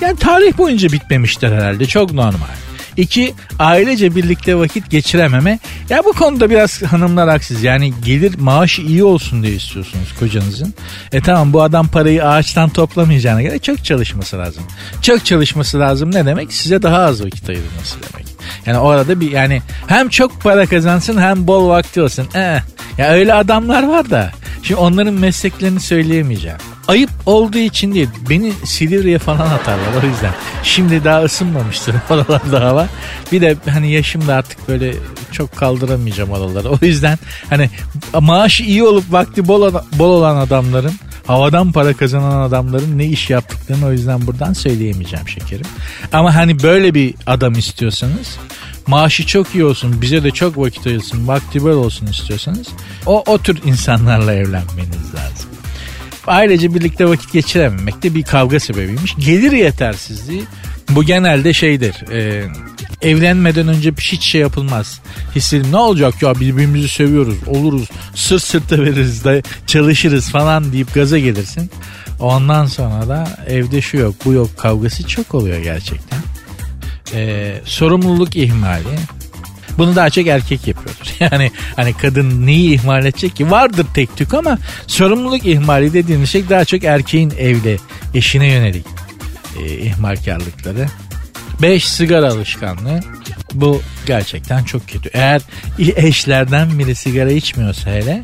Yani 0.00 0.16
tarih 0.16 0.58
boyunca 0.58 0.92
bitmemiştir 0.92 1.52
herhalde 1.52 1.86
çok 1.86 2.12
normal. 2.12 2.48
İki, 2.96 3.34
ailece 3.58 4.16
birlikte 4.16 4.56
vakit 4.56 4.90
geçirememe. 4.90 5.58
Ya 5.90 6.04
bu 6.04 6.12
konuda 6.12 6.50
biraz 6.50 6.82
hanımlar 6.82 7.28
haksız. 7.28 7.62
Yani 7.62 7.92
gelir 8.04 8.38
maaşı 8.38 8.82
iyi 8.82 9.04
olsun 9.04 9.42
diye 9.42 9.54
istiyorsunuz 9.54 10.14
kocanızın. 10.18 10.74
E 11.12 11.20
tamam 11.20 11.52
bu 11.52 11.62
adam 11.62 11.88
parayı 11.88 12.28
ağaçtan 12.28 12.68
toplamayacağına 12.68 13.42
göre 13.42 13.58
çok 13.58 13.84
çalışması 13.84 14.38
lazım. 14.38 14.62
Çok 15.02 15.24
çalışması 15.24 15.78
lazım 15.80 16.10
ne 16.14 16.26
demek? 16.26 16.52
Size 16.52 16.82
daha 16.82 16.98
az 16.98 17.24
vakit 17.24 17.48
ayırması 17.48 17.96
demek. 18.12 18.26
Yani 18.66 18.78
orada 18.78 19.20
bir 19.20 19.30
yani 19.30 19.62
hem 19.86 20.08
çok 20.08 20.40
para 20.40 20.66
kazansın 20.66 21.20
hem 21.20 21.46
bol 21.46 21.68
vakti 21.68 22.02
olsun. 22.02 22.28
Eh, 22.34 22.60
ya 22.98 23.08
öyle 23.10 23.34
adamlar 23.34 23.88
var 23.88 24.10
da. 24.10 24.32
Şimdi 24.62 24.80
onların 24.80 25.14
mesleklerini 25.14 25.80
söyleyemeyeceğim. 25.80 26.58
Ayıp 26.88 27.10
olduğu 27.26 27.58
için 27.58 27.94
değil. 27.94 28.08
Beni 28.30 28.52
Silivri'ye 28.64 29.18
falan 29.18 29.50
atarlar 29.50 30.02
o 30.04 30.06
yüzden. 30.06 30.32
Şimdi 30.62 31.04
daha 31.04 31.22
ısınmamıştır 31.22 31.94
oralarda 32.10 32.64
hava. 32.64 32.88
Bir 33.32 33.40
de 33.40 33.56
hani 33.70 33.92
yaşım 33.92 34.28
da 34.28 34.34
artık 34.34 34.68
böyle 34.68 34.94
çok 35.32 35.56
kaldıramayacağım 35.56 36.30
oraları. 36.30 36.70
O 36.70 36.78
yüzden 36.82 37.18
hani 37.50 37.70
maaşı 38.20 38.62
iyi 38.62 38.82
olup 38.82 39.12
vakti 39.12 39.48
bol, 39.48 39.74
bol 39.92 40.10
olan 40.10 40.36
adamların 40.36 40.92
havadan 41.26 41.72
para 41.72 41.94
kazanan 41.94 42.40
adamların 42.40 42.98
ne 42.98 43.06
iş 43.06 43.30
yaptıklarını 43.30 43.86
o 43.86 43.92
yüzden 43.92 44.26
buradan 44.26 44.52
söyleyemeyeceğim 44.52 45.28
şekerim. 45.28 45.66
Ama 46.12 46.34
hani 46.34 46.62
böyle 46.62 46.94
bir 46.94 47.14
adam 47.26 47.52
istiyorsanız 47.52 48.38
maaşı 48.90 49.26
çok 49.26 49.54
iyi 49.54 49.64
olsun 49.64 50.02
bize 50.02 50.24
de 50.24 50.30
çok 50.30 50.58
vakit 50.58 50.86
ayırsın 50.86 51.28
vakti 51.28 51.62
bol 51.62 51.70
olsun 51.70 52.06
istiyorsanız 52.06 52.66
o, 53.06 53.22
o 53.26 53.38
tür 53.38 53.58
insanlarla 53.64 54.34
evlenmeniz 54.34 55.14
lazım. 55.14 55.50
Ailece 56.26 56.74
birlikte 56.74 57.08
vakit 57.08 57.32
geçirememek 57.32 58.02
de 58.02 58.14
bir 58.14 58.22
kavga 58.22 58.60
sebebiymiş. 58.60 59.14
Gelir 59.18 59.52
yetersizliği 59.52 60.42
bu 60.88 61.04
genelde 61.04 61.52
şeydir. 61.52 62.12
E, 62.12 62.48
evlenmeden 63.02 63.68
önce 63.68 63.92
hiç 64.00 64.22
şey 64.22 64.40
yapılmaz. 64.40 65.00
Hissedim 65.36 65.72
ne 65.72 65.76
olacak 65.76 66.22
ya 66.22 66.34
birbirimizi 66.34 66.88
seviyoruz 66.88 67.36
oluruz 67.46 67.88
sırt 68.14 68.42
sırta 68.42 68.78
veririz 68.78 69.24
de 69.24 69.42
çalışırız 69.66 70.30
falan 70.30 70.72
deyip 70.72 70.94
gaza 70.94 71.18
gelirsin. 71.18 71.70
Ondan 72.20 72.66
sonra 72.66 73.08
da 73.08 73.38
evde 73.46 73.80
şu 73.80 73.96
yok 73.96 74.14
bu 74.24 74.32
yok 74.32 74.56
kavgası 74.56 75.06
çok 75.06 75.34
oluyor 75.34 75.58
gerçekten. 75.58 76.18
E, 77.14 77.54
sorumluluk 77.64 78.36
ihmali. 78.36 78.98
Bunu 79.78 79.96
daha 79.96 80.10
çok 80.10 80.26
erkek 80.26 80.66
yapıyordur. 80.66 81.00
Yani 81.20 81.50
hani 81.76 81.92
kadın 81.92 82.46
neyi 82.46 82.74
ihmal 82.74 83.06
edecek 83.06 83.36
ki? 83.36 83.50
Vardır 83.50 83.86
tek 83.94 84.16
tük 84.16 84.34
ama 84.34 84.58
sorumluluk 84.86 85.46
ihmali 85.46 85.92
dediğimiz 85.92 86.30
şey 86.30 86.48
daha 86.48 86.64
çok 86.64 86.84
erkeğin 86.84 87.32
evde 87.38 87.76
eşine 88.14 88.46
yönelik 88.46 88.86
e, 89.58 89.78
ihmalkarlıkları. 89.78 90.86
5 91.62 91.88
sigara 91.88 92.32
alışkanlığı. 92.32 93.00
Bu 93.54 93.82
gerçekten 94.06 94.64
çok 94.64 94.88
kötü. 94.88 95.10
Eğer 95.12 95.42
eşlerden 95.78 96.78
biri 96.78 96.94
sigara 96.94 97.30
içmiyorsa 97.32 97.90
hele 97.90 98.22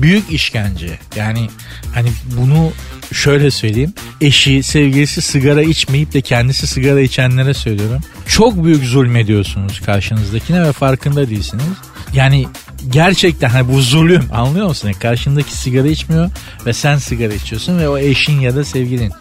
büyük 0.00 0.32
işkence. 0.32 0.98
Yani 1.16 1.48
hani 1.94 2.10
bunu 2.36 2.72
şöyle 3.12 3.50
söyleyeyim. 3.50 3.92
Eşi, 4.20 4.62
sevgilisi 4.62 5.22
sigara 5.22 5.62
içmeyip 5.62 6.12
de 6.12 6.20
kendisi 6.20 6.66
sigara 6.66 7.00
içenlere 7.00 7.54
söylüyorum. 7.54 8.00
Çok 8.26 8.64
büyük 8.64 8.84
zulmediyorsunuz 8.84 9.80
karşınızdakine 9.80 10.62
ve 10.62 10.72
farkında 10.72 11.30
değilsiniz. 11.30 11.64
Yani 12.12 12.46
gerçekten 12.90 13.48
hani 13.48 13.68
bu 13.72 13.80
zulüm 13.80 14.24
anlıyor 14.32 14.68
musun? 14.68 14.92
Karşındaki 14.92 15.56
sigara 15.56 15.88
içmiyor 15.88 16.30
ve 16.66 16.72
sen 16.72 16.96
sigara 16.96 17.34
içiyorsun 17.34 17.78
ve 17.78 17.88
o 17.88 17.98
eşin 17.98 18.40
ya 18.40 18.56
da 18.56 18.64
sevgilin 18.64 19.12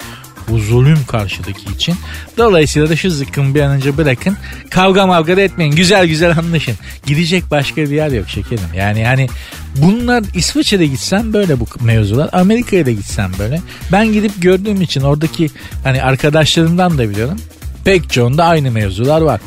bu 0.49 0.59
zulüm 0.59 1.05
karşıdaki 1.07 1.65
için. 1.75 1.95
Dolayısıyla 2.37 2.89
da 2.89 2.95
şu 2.95 3.11
zıkkımı 3.11 3.55
bir 3.55 3.61
an 3.61 3.71
önce 3.71 3.97
bırakın. 3.97 4.37
Kavga 4.69 5.07
mavga 5.07 5.37
da 5.37 5.41
etmeyin. 5.41 5.75
Güzel 5.75 6.07
güzel 6.07 6.37
anlaşın. 6.37 6.75
Gidecek 7.05 7.51
başka 7.51 7.81
bir 7.81 7.95
yer 7.95 8.11
yok 8.11 8.29
şekerim. 8.29 8.73
Yani 8.75 9.05
hani 9.05 9.27
bunlar 9.75 10.23
İsviçre'de 10.35 10.85
gitsem 10.85 11.33
böyle 11.33 11.59
bu 11.59 11.65
mevzular. 11.81 12.29
Amerika'ya 12.31 12.85
da 12.85 12.91
gitsem 12.91 13.31
böyle. 13.39 13.61
Ben 13.91 14.13
gidip 14.13 14.41
gördüğüm 14.41 14.81
için 14.81 15.01
oradaki 15.01 15.49
hani 15.83 16.03
arkadaşlarımdan 16.03 16.97
da 16.97 17.09
biliyorum 17.09 17.37
pek 17.85 18.09
çoğunda 18.09 18.45
aynı 18.45 18.71
mevzular 18.71 19.21
var. 19.21 19.41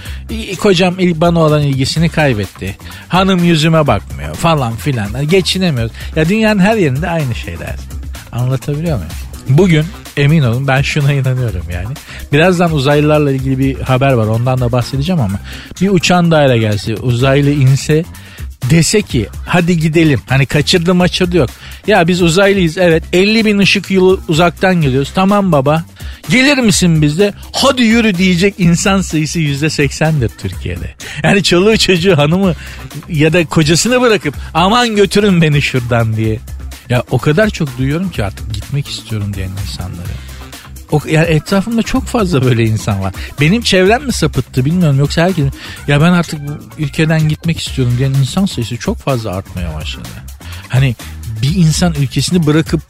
Kocam 0.60 0.96
bana 0.98 1.38
olan 1.38 1.62
ilgisini 1.62 2.08
kaybetti. 2.08 2.76
Hanım 3.08 3.44
yüzüme 3.44 3.86
bakmıyor 3.86 4.34
falan 4.34 4.76
filan. 4.76 5.28
Geçinemiyoruz. 5.28 5.92
Ya 6.16 6.28
dünyanın 6.28 6.60
her 6.60 6.76
yerinde 6.76 7.10
aynı 7.10 7.34
şeyler. 7.34 7.76
Anlatabiliyor 8.32 8.96
muyum? 8.96 9.12
Bugün 9.48 9.84
emin 10.16 10.42
olun 10.42 10.68
ben 10.68 10.82
şuna 10.82 11.12
inanıyorum 11.12 11.64
yani. 11.72 11.94
Birazdan 12.32 12.72
uzaylılarla 12.72 13.32
ilgili 13.32 13.58
bir 13.58 13.80
haber 13.80 14.12
var 14.12 14.26
ondan 14.26 14.60
da 14.60 14.72
bahsedeceğim 14.72 15.20
ama 15.20 15.38
bir 15.80 15.90
uçan 15.90 16.30
daire 16.30 16.58
gelse 16.58 16.94
uzaylı 16.94 17.50
inse 17.50 18.04
dese 18.70 19.02
ki 19.02 19.26
hadi 19.46 19.78
gidelim 19.78 20.20
hani 20.28 20.46
kaçırdı 20.46 20.94
maçırdı 20.94 21.36
yok. 21.36 21.50
Ya 21.86 22.08
biz 22.08 22.22
uzaylıyız 22.22 22.78
evet 22.78 23.02
50 23.12 23.44
bin 23.44 23.58
ışık 23.58 23.90
yılı 23.90 24.20
uzaktan 24.28 24.74
geliyoruz 24.74 25.12
tamam 25.14 25.52
baba 25.52 25.84
gelir 26.30 26.58
misin 26.58 27.02
bizde 27.02 27.34
hadi 27.52 27.82
yürü 27.82 28.18
diyecek 28.18 28.54
insan 28.58 29.00
sayısı 29.00 29.38
yüzde 29.38 29.70
seksendir 29.70 30.28
Türkiye'de. 30.28 30.94
Yani 31.22 31.42
çoluğu 31.42 31.76
çocuğu 31.76 32.18
hanımı 32.18 32.54
ya 33.08 33.32
da 33.32 33.46
kocasını 33.46 34.00
bırakıp 34.00 34.34
aman 34.54 34.96
götürün 34.96 35.42
beni 35.42 35.62
şuradan 35.62 36.16
diye 36.16 36.38
ya 36.92 37.02
o 37.10 37.18
kadar 37.18 37.50
çok 37.50 37.78
duyuyorum 37.78 38.10
ki 38.10 38.24
artık 38.24 38.54
gitmek 38.54 38.88
istiyorum 38.88 39.34
diyen 39.34 39.50
insanları. 39.62 40.12
O, 40.90 41.00
yani 41.10 41.26
etrafımda 41.26 41.82
çok 41.82 42.04
fazla 42.04 42.44
böyle 42.44 42.64
insan 42.64 43.00
var. 43.00 43.14
Benim 43.40 43.62
çevrem 43.62 44.04
mi 44.04 44.12
sapıttı 44.12 44.64
bilmiyorum 44.64 44.98
yoksa 44.98 45.22
herkes 45.22 45.46
ya 45.88 46.00
ben 46.00 46.12
artık 46.12 46.48
bu 46.48 46.52
ülkeden 46.78 47.28
gitmek 47.28 47.58
istiyorum 47.58 47.94
diyen 47.98 48.10
insan 48.10 48.46
sayısı 48.46 48.76
çok 48.76 48.98
fazla 48.98 49.36
artmaya 49.36 49.74
başladı. 49.74 50.08
Hani 50.68 50.96
bir 51.42 51.56
insan 51.56 51.94
ülkesini 51.94 52.46
bırakıp 52.46 52.80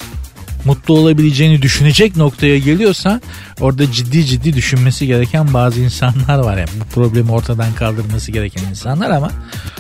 mutlu 0.65 0.95
olabileceğini 0.95 1.63
düşünecek 1.63 2.17
noktaya 2.17 2.59
geliyorsa 2.59 3.21
orada 3.61 3.93
ciddi 3.93 4.27
ciddi 4.27 4.53
düşünmesi 4.53 5.07
gereken 5.07 5.55
bazı 5.55 5.81
insanlar 5.81 6.39
var. 6.39 6.59
Yani 6.59 6.71
bu 6.81 6.85
problemi 6.85 7.33
ortadan 7.33 7.75
kaldırması 7.75 8.33
gereken 8.33 8.65
insanlar 8.65 9.11
ama 9.11 9.31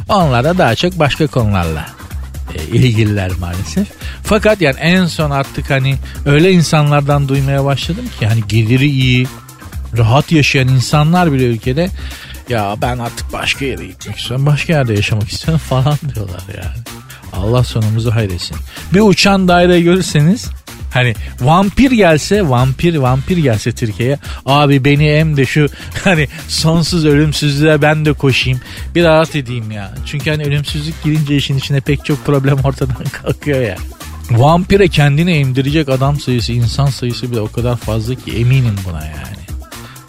onlar 0.08 0.44
da 0.44 0.58
daha 0.58 0.74
çok 0.74 0.98
başka 0.98 1.26
konularla 1.26 2.01
ilgililer 2.72 3.32
maalesef. 3.40 3.88
Fakat 4.24 4.60
yani 4.60 4.76
en 4.80 5.06
son 5.06 5.30
artık 5.30 5.70
hani 5.70 5.96
öyle 6.26 6.52
insanlardan 6.52 7.28
duymaya 7.28 7.64
başladım 7.64 8.04
ki 8.20 8.26
hani 8.26 8.40
geliri 8.48 8.90
iyi, 8.90 9.26
rahat 9.96 10.32
yaşayan 10.32 10.68
insanlar 10.68 11.32
bile 11.32 11.44
ülkede 11.44 11.90
ya 12.48 12.76
ben 12.82 12.98
artık 12.98 13.32
başka 13.32 13.64
yere 13.64 13.86
gitmek 13.86 14.18
istiyorum, 14.18 14.46
başka 14.46 14.72
yerde 14.72 14.94
yaşamak 14.94 15.28
istiyorum 15.28 15.62
falan 15.68 15.98
diyorlar 16.14 16.42
yani. 16.56 16.76
Allah 17.32 17.64
sonumuzu 17.64 18.10
hayretsin. 18.10 18.56
Bir 18.94 19.00
uçan 19.00 19.48
daire 19.48 19.80
görürseniz 19.80 20.48
Hani 20.92 21.14
vampir 21.40 21.90
gelse 21.90 22.48
vampir 22.48 22.96
vampir 22.96 23.36
gelse 23.36 23.72
Türkiye'ye 23.72 24.18
abi 24.46 24.84
beni 24.84 25.18
hem 25.18 25.36
de 25.36 25.46
şu 25.46 25.66
hani 26.04 26.28
sonsuz 26.48 27.04
ölümsüzlüğe 27.04 27.82
ben 27.82 28.04
de 28.04 28.12
koşayım 28.12 28.60
bir 28.94 29.04
rahat 29.04 29.36
edeyim 29.36 29.70
ya. 29.70 29.94
Çünkü 30.06 30.30
hani 30.30 30.44
ölümsüzlük 30.44 31.02
girince 31.04 31.36
işin 31.36 31.58
içine 31.58 31.80
pek 31.80 32.04
çok 32.04 32.24
problem 32.24 32.58
ortadan 32.64 33.04
kalkıyor 33.12 33.60
ya. 33.60 33.76
Vampire 34.30 34.88
kendini 34.88 35.32
emdirecek 35.32 35.88
adam 35.88 36.20
sayısı 36.20 36.52
insan 36.52 36.86
sayısı 36.86 37.30
bile 37.30 37.40
o 37.40 37.52
kadar 37.52 37.76
fazla 37.76 38.14
ki 38.14 38.32
eminim 38.32 38.76
buna 38.88 39.06
yani. 39.06 39.41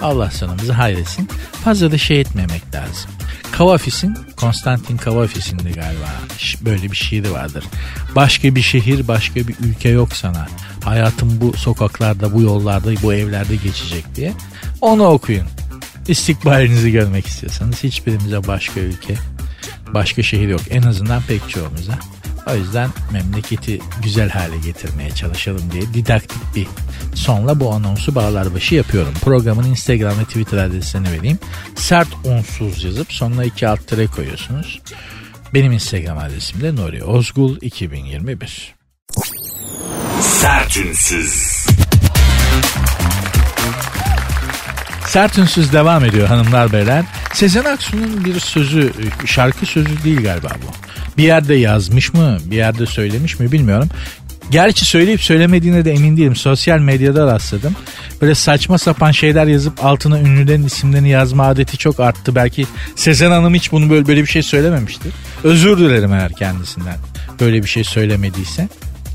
Allah 0.04 0.32
sonumuzu 0.32 0.74
hayretsin. 0.74 1.30
Fazla 1.64 1.92
da 1.92 1.98
şey 1.98 2.22
etmemek 2.22 2.76
lazım. 2.76 3.12
Kavafis'in, 3.52 4.18
Konstantin 4.38 4.98
Kavafis'in 4.98 5.60
de 5.60 5.72
galiba 5.72 6.10
böyle 6.62 6.92
bir 6.92 6.96
şiiri 6.96 7.32
vardır. 7.32 7.64
Başka 8.16 8.56
bir 8.56 8.62
şehir, 8.62 9.08
başka 9.08 9.36
bir 9.36 9.56
ülke 9.64 9.90
yok 9.90 10.14
sana. 10.14 10.48
Hayatım 10.84 11.42
bu 11.42 11.58
sokaklarda, 11.58 12.34
bu 12.34 12.42
yollarda, 12.42 12.92
bu 13.04 13.14
evlerde 13.14 13.56
geçecek 13.56 14.16
diye. 14.16 14.34
Onu 14.82 15.06
okuyun. 15.06 15.48
İstikbalinizi 16.08 16.92
görmek 16.92 17.28
istiyorsanız 17.28 17.84
hiçbirimize 17.84 18.48
başka 18.48 18.80
ülke, 18.80 19.16
başka 19.94 20.24
şehir 20.24 20.48
yok. 20.48 20.62
En 20.70 20.84
azından 20.84 21.22
pek 21.28 21.50
çoğumuza. 21.50 21.94
O 22.48 22.56
yüzden 22.56 22.90
memleketi 23.12 23.80
güzel 24.04 24.30
hale 24.30 24.58
getirmeye 24.58 25.12
çalışalım 25.12 25.72
diye 25.72 25.94
didaktik 25.94 26.56
bir 26.56 26.68
sonla 27.16 27.60
bu 27.60 27.74
anonsu 27.74 28.16
bağlar 28.16 28.54
başı 28.54 28.76
yapıyorum. 28.76 29.14
Programın 29.22 29.64
Instagram 29.64 30.20
ve 30.20 30.24
Twitter 30.24 30.58
adresini 30.58 31.12
vereyim. 31.12 31.40
Sert 31.76 32.08
unsuz 32.24 32.84
yazıp 32.84 33.14
sonuna 33.14 33.44
iki 33.44 33.68
alt 33.68 33.88
tere 33.88 34.08
koyuyorsunuz. 34.08 34.82
Benim 35.54 35.72
Instagram 35.72 36.18
adresim 36.18 36.62
de 36.62 36.76
Nuri 36.76 37.04
Ozgul 37.04 37.58
2021. 37.62 38.76
Sertünsüz. 40.22 41.66
Sertünsüz 45.08 45.74
devam 45.74 46.06
ediyor 46.06 46.28
hanımlar 46.28 46.72
beyler. 46.72 47.06
Sezen 47.34 47.64
Aksu'nun 47.64 48.26
bir 48.26 48.40
sözü, 48.40 48.94
şarkı 49.26 49.66
sözü 49.66 50.04
değil 50.04 50.24
galiba 50.24 50.50
bu. 50.50 50.83
Bir 51.18 51.24
yerde 51.24 51.56
yazmış 51.56 52.14
mı, 52.14 52.38
bir 52.46 52.56
yerde 52.56 52.86
söylemiş 52.86 53.40
mi 53.40 53.52
bilmiyorum. 53.52 53.90
Gerçi 54.52 54.86
söyleyip 54.86 55.22
söylemediğine 55.22 55.86
de 55.86 55.92
emin 55.92 56.18
değilim. 56.18 56.36
Sosyal 56.36 56.80
medyada 56.80 57.26
rastladım. 57.26 57.76
Böyle 58.22 58.36
saçma 58.36 58.78
sapan 58.78 59.12
şeyler 59.12 59.48
yazıp 59.48 59.86
altına 59.86 60.20
ünlülerin 60.20 60.64
isimlerini 60.64 61.10
yazma 61.10 61.48
adeti 61.48 61.78
çok 61.78 62.00
arttı. 62.00 62.36
Belki 62.36 62.66
Sezen 62.96 63.32
Hanım 63.32 63.54
hiç 63.54 63.72
bunu 63.72 63.90
böyle, 63.90 64.08
böyle 64.08 64.22
bir 64.22 64.28
şey 64.28 64.44
söylememiştir. 64.44 65.14
Özür 65.44 65.78
dilerim 65.78 66.14
eğer 66.14 66.34
kendisinden 66.34 66.96
böyle 67.40 67.64
bir 67.64 67.68
şey 67.68 67.84
söylemediyse. 67.84 68.68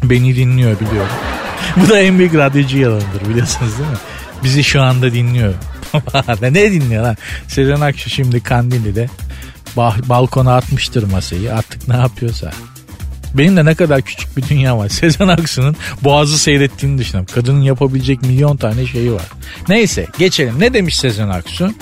Beni 0.03 0.37
dinliyor 0.37 0.81
biliyorum. 0.81 1.13
Bu 1.77 1.89
da 1.89 1.99
en 1.99 2.19
büyük 2.19 2.35
radyocu 2.35 2.79
yalanıdır 2.79 3.29
biliyorsunuz 3.29 3.79
değil 3.79 3.91
mi? 3.91 3.97
Bizi 4.45 4.65
şu 4.65 4.83
anda 4.83 5.13
dinliyor. 5.13 5.55
ne 6.43 6.73
dinliyor 6.73 7.03
lan? 7.03 7.17
Sezen 7.49 7.81
Aksu 7.81 8.11
şimdi 8.11 8.41
Kandilli'de 8.41 9.09
balkona 9.77 10.57
atmıştır 10.57 11.11
masayı 11.13 11.55
artık 11.55 11.89
ne 11.89 11.97
yapıyorsa. 11.97 12.51
Benim 13.35 13.57
de 13.57 13.65
ne 13.65 13.75
kadar 13.75 14.03
küçük 14.03 14.37
bir 14.37 14.49
dünya 14.49 14.79
var. 14.79 14.89
Sezen 14.89 15.29
Aksu'nun 15.29 15.77
boğazı 16.03 16.39
seyrettiğini 16.39 16.99
düşünüyorum. 16.99 17.35
Kadının 17.35 17.63
yapabilecek 17.63 18.23
milyon 18.23 18.57
tane 18.57 18.87
şeyi 18.87 19.13
var. 19.13 19.27
Neyse 19.69 20.07
geçelim. 20.19 20.61
Ne 20.61 20.75
demiş 20.75 20.99
Sezen 20.99 21.29
Aksu? 21.29 21.75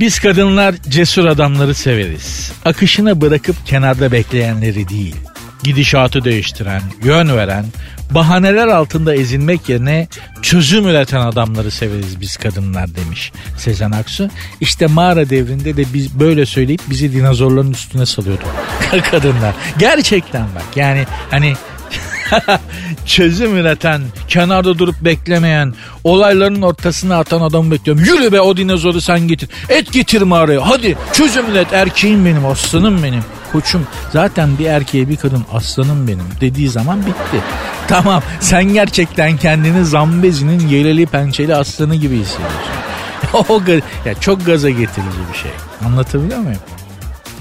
Biz 0.00 0.20
kadınlar 0.20 0.74
cesur 0.88 1.24
adamları 1.24 1.74
severiz. 1.74 2.52
Akışına 2.64 3.20
bırakıp 3.20 3.66
kenarda 3.66 4.12
bekleyenleri 4.12 4.88
değil. 4.88 5.16
Gidişatı 5.62 6.24
değiştiren, 6.24 6.82
yön 7.04 7.36
veren, 7.36 7.64
Bahaneler 8.10 8.68
altında 8.68 9.14
ezilmek 9.14 9.68
yerine 9.68 10.08
çözüm 10.42 10.88
üreten 10.88 11.20
adamları 11.20 11.70
severiz 11.70 12.20
biz 12.20 12.36
kadınlar 12.36 12.94
demiş 12.96 13.32
Sezen 13.56 13.90
Aksu. 13.90 14.30
İşte 14.60 14.86
mağara 14.86 15.30
devrinde 15.30 15.76
de 15.76 15.84
biz 15.94 16.20
böyle 16.20 16.46
söyleyip 16.46 16.80
bizi 16.90 17.12
dinozorların 17.12 17.72
üstüne 17.72 18.06
salıyordu 18.06 18.44
kadınlar. 19.10 19.54
Gerçekten 19.78 20.46
bak 20.54 20.76
yani 20.76 21.06
hani 21.30 21.54
çözüm 23.06 23.56
üreten, 23.56 24.02
kenarda 24.28 24.78
durup 24.78 25.00
beklemeyen, 25.00 25.74
olayların 26.04 26.62
ortasına 26.62 27.18
atan 27.18 27.40
adamı 27.40 27.70
bekliyorum. 27.70 28.04
Yürü 28.04 28.32
be 28.32 28.40
o 28.40 28.56
dinozoru 28.56 29.00
sen 29.00 29.20
getir. 29.20 29.48
Et 29.68 29.92
getir 29.92 30.22
mağaraya. 30.22 30.68
Hadi 30.68 30.96
çözüm 31.12 31.50
üret. 31.50 31.72
Erkeğim 31.72 32.24
benim, 32.24 32.46
aslanım 32.46 33.02
benim. 33.02 33.22
Koçum 33.52 33.86
zaten 34.12 34.58
bir 34.58 34.66
erkeğe 34.66 35.08
bir 35.08 35.16
kadın 35.16 35.44
aslanım 35.52 36.08
benim 36.08 36.24
dediği 36.40 36.68
zaman 36.68 37.00
bitti. 37.00 37.42
Tamam 37.88 38.22
sen 38.40 38.64
gerçekten 38.64 39.36
kendini 39.36 39.84
zambezinin 39.84 40.68
yeleli 40.68 41.06
pençeli 41.06 41.54
aslanı 41.54 41.94
gibi 41.94 42.16
hissediyorsun. 42.16 42.78
o 43.48 43.62
ya 44.08 44.14
çok 44.20 44.46
gaza 44.46 44.70
getirici 44.70 45.18
bir 45.32 45.38
şey. 45.38 45.50
Anlatabiliyor 45.86 46.38
muyum? 46.38 46.60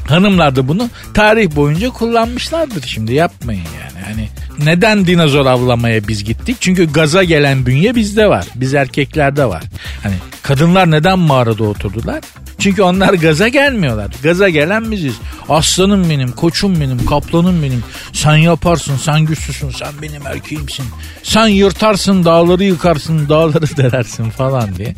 Hanımlar 0.07 0.55
da 0.55 0.67
bunu 0.67 0.89
tarih 1.13 1.55
boyunca 1.55 1.89
kullanmışlardır 1.89 2.83
şimdi 2.87 3.13
yapmayın 3.13 3.67
yani. 3.81 4.05
Hani 4.05 4.29
neden 4.65 5.07
dinozor 5.07 5.45
avlamaya 5.45 6.07
biz 6.07 6.23
gittik? 6.23 6.57
Çünkü 6.59 6.93
gaza 6.93 7.23
gelen 7.23 7.65
bünye 7.65 7.95
bizde 7.95 8.29
var. 8.29 8.45
Biz 8.55 8.73
erkeklerde 8.73 9.45
var. 9.45 9.63
Hani 10.03 10.15
kadınlar 10.43 10.91
neden 10.91 11.19
mağarada 11.19 11.63
oturdular? 11.63 12.21
Çünkü 12.59 12.81
onlar 12.81 13.13
gaza 13.13 13.47
gelmiyorlar. 13.47 14.11
Gaza 14.23 14.49
gelen 14.49 14.91
biziz. 14.91 15.15
Aslanım 15.49 16.09
benim, 16.09 16.31
koçum 16.31 16.81
benim, 16.81 17.05
kaplanım 17.05 17.63
benim. 17.63 17.83
Sen 18.13 18.35
yaparsın, 18.35 18.97
sen 18.97 19.19
güçlüsün, 19.21 19.69
sen 19.69 19.91
benim 20.01 20.27
erkeğimsin. 20.27 20.85
Sen 21.23 21.47
yırtarsın, 21.47 22.25
dağları 22.25 22.63
yıkarsın, 22.63 23.29
dağları 23.29 23.77
delersin 23.77 24.29
falan 24.29 24.75
diye. 24.75 24.95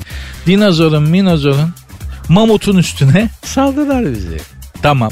Dinozorun, 0.48 1.04
minozorun, 1.04 1.74
mamutun 2.30 2.78
üstüne 2.78 3.30
saldılar 3.44 4.14
bizi. 4.14 4.38
Tamam. 4.82 5.12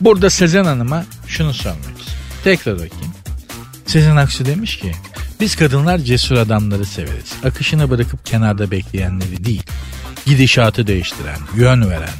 Burada 0.00 0.30
Sezen 0.30 0.64
Hanım'a 0.64 1.04
şunu 1.26 1.54
sormak 1.54 1.78
Tekrar 2.44 2.74
bakayım. 2.74 3.14
Sezen 3.86 4.16
Aksu 4.16 4.46
demiş 4.46 4.76
ki 4.76 4.92
biz 5.40 5.56
kadınlar 5.56 5.98
cesur 5.98 6.36
adamları 6.36 6.84
severiz. 6.84 7.32
Akışını 7.44 7.90
bırakıp 7.90 8.26
kenarda 8.26 8.70
bekleyenleri 8.70 9.44
değil. 9.44 9.62
Gidişatı 10.26 10.86
değiştiren, 10.86 11.38
yön 11.56 11.90
veren, 11.90 12.14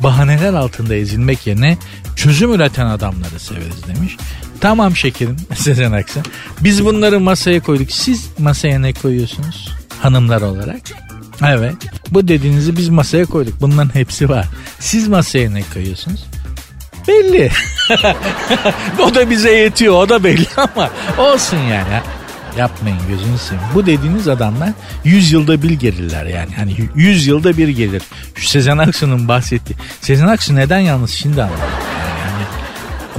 bahaneler 0.00 0.54
altında 0.54 0.94
ezilmek 0.94 1.46
yerine 1.46 1.78
çözüm 2.16 2.52
üreten 2.52 2.86
adamları 2.86 3.40
severiz 3.40 3.86
demiş. 3.86 4.16
Tamam 4.60 4.96
şekerim 4.96 5.36
Sezen 5.54 5.92
Aksu. 5.92 6.20
Biz 6.60 6.84
bunları 6.84 7.20
masaya 7.20 7.60
koyduk. 7.60 7.92
Siz 7.92 8.28
masaya 8.38 8.78
ne 8.78 8.92
koyuyorsunuz 8.92 9.68
hanımlar 10.02 10.42
olarak? 10.42 10.80
Evet. 11.46 11.74
Bu 12.10 12.28
dediğinizi 12.28 12.76
biz 12.76 12.88
masaya 12.88 13.26
koyduk. 13.26 13.60
Bunların 13.60 13.94
hepsi 13.94 14.28
var. 14.28 14.46
Siz 14.78 15.08
masaya 15.08 15.50
ne 15.50 15.62
koyuyorsunuz? 15.74 16.24
Belli. 17.08 17.50
o 19.02 19.14
da 19.14 19.30
bize 19.30 19.52
yetiyor 19.52 19.94
o 19.94 20.08
da 20.08 20.24
belli 20.24 20.46
ama 20.56 20.90
olsun 21.18 21.56
yani. 21.56 22.00
Yapmayın 22.58 22.98
gözünü 23.08 23.38
seveyim. 23.38 23.64
Bu 23.74 23.86
dediğiniz 23.86 24.28
adamlar 24.28 24.70
100 25.04 25.32
yılda 25.32 25.62
bir 25.62 25.70
gelirler 25.70 26.26
yani. 26.26 26.54
Hani 26.56 26.76
100 26.94 27.26
yılda 27.26 27.56
bir 27.56 27.68
gelir. 27.68 28.02
Şu 28.34 28.48
Sezen 28.48 28.78
Aksu'nun 28.78 29.28
bahsettiği. 29.28 29.76
Sezen 30.00 30.26
Aksu 30.26 30.54
neden 30.54 30.78
yalnız 30.78 31.10
şimdi 31.10 31.42
anladım. 31.42 31.60
Yani 31.60 32.44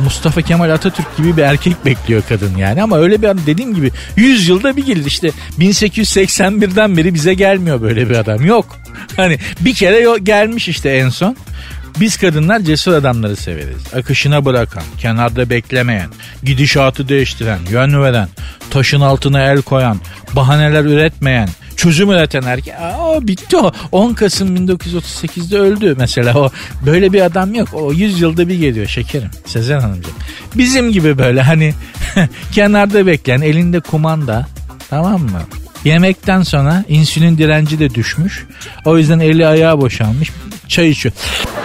Mustafa 0.04 0.42
Kemal 0.42 0.70
Atatürk 0.70 1.18
gibi 1.18 1.38
bir 1.38 1.42
erkek 1.42 1.86
bekliyor 1.86 2.24
kadın 2.30 2.58
yani 2.58 2.84
ama 2.84 2.98
öyle 2.98 3.22
bir 3.22 3.28
adam 3.28 3.46
dediğim 3.46 3.76
gibi 3.76 3.92
100 4.16 4.48
yılda 4.48 4.78
bir 4.78 4.86
gelir 4.86 5.06
işte 5.06 5.32
1881'den 5.60 6.98
beri 6.98 7.14
bize 7.14 7.34
gelmiyor 7.34 7.82
böyle 7.82 8.10
bir 8.10 8.16
adam 8.16 8.46
yok. 8.46 8.78
Hani 9.18 9.40
bir 9.60 9.74
kere 9.74 10.20
gelmiş 10.24 10.68
işte 10.68 10.90
en 10.90 11.10
son 11.10 11.36
biz 12.00 12.18
kadınlar 12.18 12.60
cesur 12.60 12.94
adamları 12.94 13.36
severiz. 13.36 13.94
Akışına 13.96 14.46
bırakan, 14.46 14.84
kenarda 15.00 15.50
beklemeyen, 15.50 16.10
gidişatı 16.44 17.10
değiştiren, 17.10 17.60
yön 17.70 18.02
veren, 18.04 18.28
taşın 18.70 19.02
altına 19.02 19.42
el 19.42 19.62
koyan, 19.62 19.98
bahaneler 20.36 20.84
üretmeyen, 20.84 21.50
çözüm 21.76 22.12
üreten 22.12 22.44
erkek. 22.44 22.74
Aa, 22.74 23.28
bitti 23.28 23.58
o. 23.58 23.72
10 23.92 24.14
Kasım 24.14 24.56
1938'de 24.56 25.60
öldü 25.60 25.96
mesela 25.98 26.40
o. 26.40 26.50
Böyle 26.86 27.14
bir 27.14 27.22
adam 27.22 27.54
yok. 27.54 27.74
O 27.74 27.94
100 27.94 28.22
yılda 28.22 28.48
bir 28.48 28.60
geliyor 28.60 28.88
şekerim. 28.88 29.30
Sezen 29.46 29.80
Hanımcığım. 29.80 30.14
Bizim 30.56 30.92
gibi 30.92 31.18
böyle 31.18 31.42
hani 31.42 31.74
kenarda 32.52 33.06
bekleyen 33.06 33.42
elinde 33.42 33.80
kumanda 33.80 34.48
tamam 34.90 35.22
mı? 35.22 35.42
Yemekten 35.86 36.44
sonra 36.44 36.84
insülin 36.88 37.38
direnci 37.38 37.80
de 37.80 37.96
düşmüş. 37.96 38.46
O 38.86 38.98
yüzden 38.98 39.20
eli 39.20 39.48
ayağı 39.48 39.82
boşalmış. 39.82 40.32
Çay 40.72 40.90
içiyor 40.90 41.16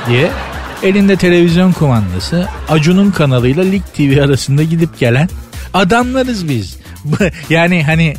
diye. 0.08 0.30
Elinde 0.82 1.16
televizyon 1.16 1.72
kumandası. 1.72 2.48
Acun'un 2.68 3.10
kanalıyla 3.10 3.64
Lig 3.64 3.82
TV 3.96 4.22
arasında 4.24 4.62
gidip 4.62 4.98
gelen 4.98 5.28
adamlarız 5.74 6.48
biz. 6.48 6.76
yani 7.50 7.84
hani 7.84 8.14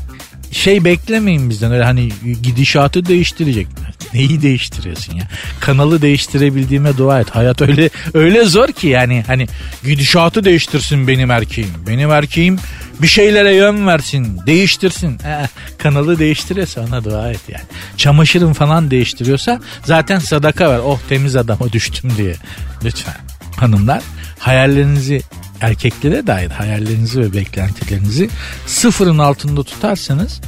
şey 0.51 0.85
beklemeyin 0.85 1.49
bizden 1.49 1.71
öyle 1.71 1.83
hani 1.83 2.09
gidişatı 2.43 3.05
değiştirecek. 3.05 3.67
Neyi 4.13 4.41
değiştiriyorsun 4.41 5.15
ya? 5.15 5.27
Kanalı 5.59 6.01
değiştirebildiğime 6.01 6.97
dua 6.97 7.19
et. 7.19 7.29
Hayat 7.29 7.61
öyle 7.61 7.89
öyle 8.13 8.43
zor 8.43 8.67
ki 8.67 8.87
yani 8.87 9.23
hani 9.27 9.47
gidişatı 9.83 10.43
değiştirsin 10.43 11.07
benim 11.07 11.31
erkeğim. 11.31 11.69
Benim 11.87 12.11
erkeğim 12.11 12.59
bir 13.01 13.07
şeylere 13.07 13.55
yön 13.55 13.87
versin, 13.87 14.39
değiştirsin. 14.45 15.19
Ee, 15.25 15.47
kanalı 15.77 16.19
değiştiriyorsa 16.19 16.81
ona 16.81 17.03
dua 17.03 17.31
et 17.31 17.41
yani. 17.49 17.65
Çamaşırın 17.97 18.53
falan 18.53 18.91
değiştiriyorsa 18.91 19.61
zaten 19.85 20.19
sadaka 20.19 20.69
ver. 20.71 20.79
Oh 20.79 20.99
temiz 21.09 21.35
adama 21.35 21.71
düştüm 21.73 22.11
diye. 22.17 22.35
Lütfen 22.83 23.17
hanımlar 23.55 24.03
hayallerinizi 24.39 25.21
erkeklere 25.61 26.27
dair 26.27 26.51
hayallerinizi 26.51 27.19
ve 27.19 27.33
beklentilerinizi 27.33 28.29
sıfırın 28.65 29.17
altında 29.17 29.63
tutarsanız 29.63 30.41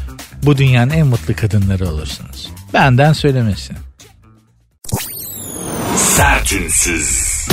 bu 0.43 0.57
dünyanın 0.57 0.91
en 0.91 1.07
mutlu 1.07 1.35
kadınları 1.35 1.87
olursunuz. 1.87 2.49
Benden 2.73 3.13
söylemesin. 3.13 3.77
Sertünsüz. 5.97 7.47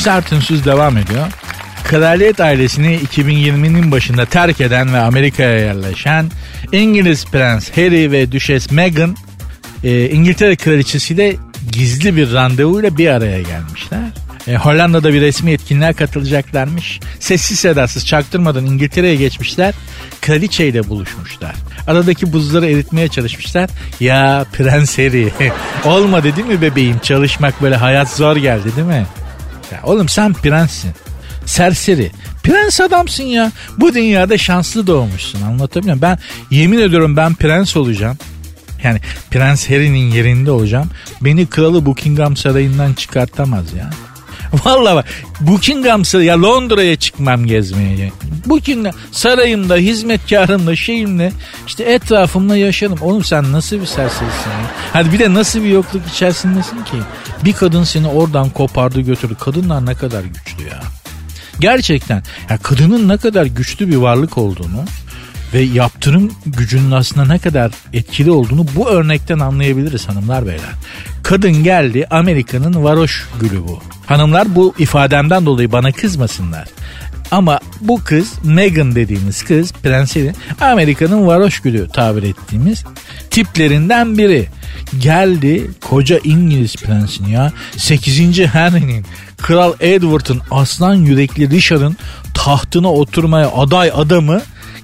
Sertünsüz 0.00 0.64
devam 0.64 0.96
ediyor. 0.96 1.26
Kraliyet 1.84 2.40
ailesini 2.40 2.96
2020'nin 2.96 3.92
başında 3.92 4.26
terk 4.26 4.60
eden 4.60 4.94
ve 4.94 4.98
Amerika'ya 4.98 5.58
yerleşen 5.58 6.30
İngiliz 6.72 7.26
Prens 7.26 7.70
Harry 7.70 8.12
ve 8.12 8.32
Düşes 8.32 8.70
Meghan 8.70 9.16
e, 9.84 10.10
İngiltere 10.10 10.56
kraliçesiyle 10.56 11.36
gizli 11.72 12.16
bir 12.16 12.32
randevuyla 12.32 12.98
bir 12.98 13.08
araya 13.08 13.42
gelmişler. 13.42 14.10
E, 14.48 14.56
Hollanda'da 14.56 15.14
bir 15.14 15.20
resmi 15.20 15.52
etkinliğe 15.52 15.92
katılacaklarmış. 15.92 17.00
Sessiz 17.20 17.58
sedasız 17.58 18.06
çaktırmadan 18.06 18.66
İngiltere'ye 18.66 19.16
geçmişler. 19.16 19.74
Kraliçeyle 20.20 20.88
buluşmuşlar. 20.88 21.54
Aradaki 21.86 22.32
buzları 22.32 22.66
eritmeye 22.66 23.08
çalışmışlar. 23.08 23.70
Ya 24.00 24.46
Prens 24.52 24.98
Harry 24.98 25.32
olmadı 25.84 26.36
değil 26.36 26.48
mi 26.48 26.62
bebeğim? 26.62 26.98
Çalışmak 26.98 27.62
böyle 27.62 27.76
hayat 27.76 28.10
zor 28.10 28.36
geldi 28.36 28.76
değil 28.76 28.86
mi? 28.86 29.06
Ya 29.72 29.80
oğlum 29.84 30.08
sen 30.08 30.32
prenssin. 30.32 30.90
Serseri. 31.46 32.10
Prens 32.42 32.80
adamsın 32.80 33.24
ya. 33.24 33.52
Bu 33.78 33.94
dünyada 33.94 34.38
şanslı 34.38 34.86
doğmuşsun 34.86 35.42
anlatabiliyor 35.42 35.96
muyum? 35.96 36.02
Ben 36.02 36.18
yemin 36.56 36.78
ediyorum 36.78 37.16
ben 37.16 37.34
prens 37.34 37.76
olacağım. 37.76 38.18
Yani 38.84 39.00
Prens 39.30 39.70
Harry'nin 39.70 40.10
yerinde 40.10 40.50
olacağım. 40.50 40.90
Beni 41.20 41.46
kralı 41.46 41.86
Buckingham 41.86 42.36
Sarayı'ndan 42.36 42.92
çıkartamaz 42.92 43.72
ya. 43.72 43.90
Vallahi 44.64 44.94
bak 44.94 45.06
Buckingham 45.40 46.04
Sarayı 46.04 46.28
ya 46.28 46.42
Londra'ya 46.42 46.96
çıkmam 46.96 47.46
gezmeye. 47.46 48.12
Buckingham 48.46 48.94
sarayımda 49.12 49.76
hizmetkarımla 49.76 50.76
şeyimle 50.76 51.32
işte 51.66 51.84
etrafımda 51.84 52.56
yaşarım. 52.56 52.98
Oğlum 53.00 53.24
sen 53.24 53.52
nasıl 53.52 53.80
bir 53.80 53.86
serserisin 53.86 54.50
ya? 54.50 54.70
Hadi 54.92 55.12
bir 55.12 55.18
de 55.18 55.34
nasıl 55.34 55.62
bir 55.62 55.68
yokluk 55.68 56.02
içerisindesin 56.14 56.76
ki? 56.76 56.96
Bir 57.44 57.52
kadın 57.52 57.84
seni 57.84 58.08
oradan 58.08 58.50
kopardı 58.50 59.00
götürdü. 59.00 59.36
Kadınlar 59.40 59.86
ne 59.86 59.94
kadar 59.94 60.24
güçlü 60.24 60.62
ya. 60.62 60.80
Gerçekten 61.60 62.22
ya 62.50 62.58
kadının 62.58 63.08
ne 63.08 63.16
kadar 63.16 63.46
güçlü 63.46 63.88
bir 63.88 63.96
varlık 63.96 64.38
olduğunu 64.38 64.84
ve 65.54 65.60
yaptırım 65.60 66.32
gücünün 66.46 66.90
aslında 66.90 67.26
ne 67.26 67.38
kadar 67.38 67.72
etkili 67.92 68.30
olduğunu 68.30 68.66
bu 68.76 68.88
örnekten 68.88 69.38
anlayabiliriz 69.38 70.08
hanımlar 70.08 70.46
beyler. 70.46 70.70
Kadın 71.22 71.64
geldi 71.64 72.06
Amerika'nın 72.10 72.84
varoş 72.84 73.28
gülü 73.40 73.68
bu. 73.68 73.82
Hanımlar 74.06 74.54
bu 74.54 74.74
ifademden 74.78 75.46
dolayı 75.46 75.72
bana 75.72 75.92
kızmasınlar. 75.92 76.68
Ama 77.30 77.60
bu 77.80 78.04
kız 78.04 78.32
Meghan 78.44 78.94
dediğimiz 78.94 79.42
kız 79.42 79.72
prensesi 79.72 80.34
Amerika'nın 80.60 81.26
varoş 81.26 81.60
gülü 81.60 81.88
tabir 81.88 82.22
ettiğimiz 82.22 82.84
tiplerinden 83.30 84.18
biri. 84.18 84.48
Geldi 84.98 85.70
koca 85.80 86.20
İngiliz 86.24 86.76
prensini 86.76 87.32
ya 87.32 87.52
8. 87.76 88.38
Henry'nin 88.38 89.06
Kral 89.36 89.72
Edward'ın 89.80 90.40
aslan 90.50 90.94
yürekli 90.94 91.50
Richard'ın 91.50 91.96
tahtına 92.34 92.92
oturmaya 92.92 93.50
aday 93.50 93.90
adamı 93.94 94.40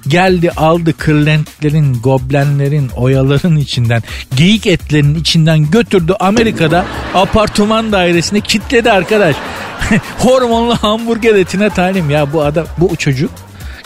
geldi 0.09 0.51
aldı 0.51 0.97
kırlentlerin, 0.97 1.93
goblenlerin, 2.03 2.89
oyaların 2.89 3.55
içinden, 3.55 4.03
geyik 4.35 4.67
etlerinin 4.67 5.15
içinden 5.15 5.71
götürdü 5.71 6.13
Amerika'da 6.19 6.85
apartman 7.13 7.91
dairesine 7.91 8.41
kitledi 8.41 8.91
arkadaş. 8.91 9.35
Hormonlu 10.19 10.75
hamburger 10.75 11.35
etine 11.35 11.69
talim 11.69 12.09
ya 12.09 12.33
bu 12.33 12.43
adam 12.43 12.65
bu 12.77 12.95
çocuk 12.95 13.31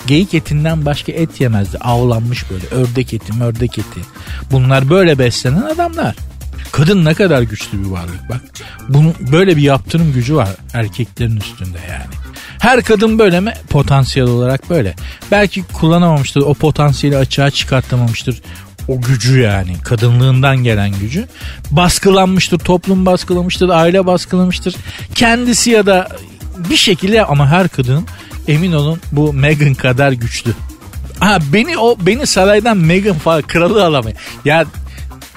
geyik 0.08 0.34
etinden 0.34 0.86
başka 0.86 1.12
et 1.12 1.42
yemezdi. 1.42 1.78
Avlanmış 1.78 2.52
böyle 2.52 2.68
ördek 2.68 3.14
eti 3.14 3.44
ördek 3.44 3.78
eti. 3.78 4.00
Bunlar 4.52 4.90
böyle 4.90 5.20
beslenen 5.20 5.62
adamlar. 5.62 6.16
Kadın 6.72 7.06
ne 7.06 7.14
kadar 7.14 7.42
güçlü 7.42 7.84
bir 7.84 7.90
varlık 7.90 8.30
bak. 8.30 8.42
Bunun 8.90 9.14
böyle 9.32 9.58
bir 9.58 9.62
yaptırım 9.62 10.14
gücü 10.14 10.36
var 10.36 10.50
erkeklerin 10.74 11.38
üstünde 11.38 11.78
yani. 11.90 12.31
Her 12.62 12.84
kadın 12.84 13.19
böyle 13.19 13.39
mi? 13.39 13.54
Potansiyel 13.69 14.30
olarak 14.30 14.69
böyle. 14.69 14.95
Belki 15.32 15.63
kullanamamıştır, 15.63 16.41
o 16.41 16.54
potansiyeli 16.54 17.17
açığa 17.17 17.52
çıkartamamıştır. 17.52 18.41
O 18.88 19.02
gücü 19.02 19.39
yani 19.39 19.74
kadınlığından 19.84 20.58
gelen 20.58 21.00
gücü. 21.00 21.28
Baskılanmıştır, 21.71 22.60
toplum 22.60 23.06
baskılamıştır, 23.06 23.69
aile 23.69 24.06
baskılamıştır. 24.06 24.76
Kendisi 25.15 25.69
ya 25.69 25.86
da 25.86 26.08
bir 26.69 26.76
şekilde 26.76 27.26
ama 27.26 27.47
her 27.47 27.67
kadın 27.67 28.06
emin 28.47 28.71
olun 28.71 29.00
bu 29.12 29.34
Meghan 29.34 29.74
kadar 29.74 30.12
güçlü. 30.12 30.54
Ha 31.19 31.39
beni 31.54 31.78
o 31.78 31.97
beni 32.02 32.28
saraydan 32.28 32.78
Meghan 32.78 33.17
falan 33.17 33.41
kralı 33.41 33.86
alamayın. 33.86 34.17
Ya 34.45 34.65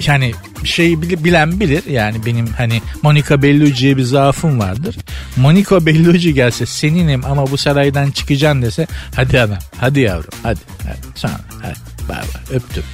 yani 0.06 0.32
şeyi 0.64 1.03
bilen 1.03 1.61
bilir 1.61 1.85
yani 1.87 2.27
benim 2.27 2.46
hani 2.46 2.83
Monica 3.03 3.42
Bellucci'ye 3.42 3.96
bir 3.96 4.03
zaafım 4.03 4.59
vardır. 4.59 4.96
Monica 5.37 5.87
Bellucci 5.87 6.35
gelse 6.35 6.66
seninim 6.66 7.24
ama 7.24 7.50
bu 7.50 7.57
saraydan 7.57 8.11
çıkacaksın 8.11 8.62
dese 8.62 8.87
hadi 9.16 9.40
adam 9.40 9.59
hadi 9.77 10.00
yavrum 10.00 10.31
hadi, 10.42 10.61
hadi 10.83 11.18
sonra 11.18 11.40
hadi 11.62 11.74
bay 12.09 12.16
bay 12.16 12.57
öptüm. 12.57 12.85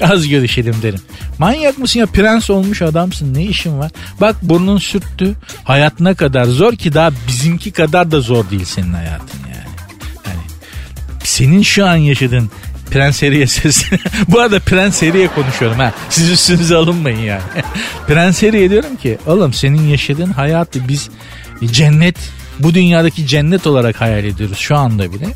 Az 0.00 0.28
görüşelim 0.28 0.74
derim. 0.82 1.00
Manyak 1.38 1.78
mısın 1.78 2.00
ya 2.00 2.06
prens 2.06 2.50
olmuş 2.50 2.82
adamsın 2.82 3.34
ne 3.34 3.44
işin 3.44 3.78
var? 3.78 3.90
Bak 4.20 4.36
burnun 4.42 4.78
sürttü. 4.78 5.34
Hayat 5.64 6.00
ne 6.00 6.14
kadar 6.14 6.44
zor 6.44 6.76
ki 6.76 6.94
daha 6.94 7.10
bizimki 7.28 7.72
kadar 7.72 8.10
da 8.10 8.20
zor 8.20 8.50
değil 8.50 8.64
senin 8.64 8.92
hayatın 8.92 9.40
yani. 9.40 9.74
Yani 10.26 10.42
senin 11.24 11.62
şu 11.62 11.86
an 11.86 11.96
yaşadığın 11.96 12.50
Prens 12.94 13.22
Harry'e 13.22 13.46
sesi. 13.46 13.98
Bu 14.28 14.40
arada 14.40 14.60
Prens 14.60 15.02
Harry'e 15.02 15.28
konuşuyorum 15.28 15.78
ha. 15.78 15.92
Siz 16.10 16.30
üstünüze 16.30 16.76
alınmayın 16.76 17.18
yani. 17.18 17.42
Prens 18.06 18.42
Harry'e 18.42 18.70
diyorum 18.70 18.96
ki 18.96 19.18
oğlum 19.26 19.52
senin 19.52 19.88
yaşadığın 19.88 20.30
hayatı 20.30 20.88
biz 20.88 21.10
cennet 21.64 22.16
bu 22.58 22.74
dünyadaki 22.74 23.26
cennet 23.26 23.66
olarak 23.66 24.00
hayal 24.00 24.24
ediyoruz 24.24 24.58
şu 24.58 24.76
anda 24.76 25.12
bile. 25.12 25.26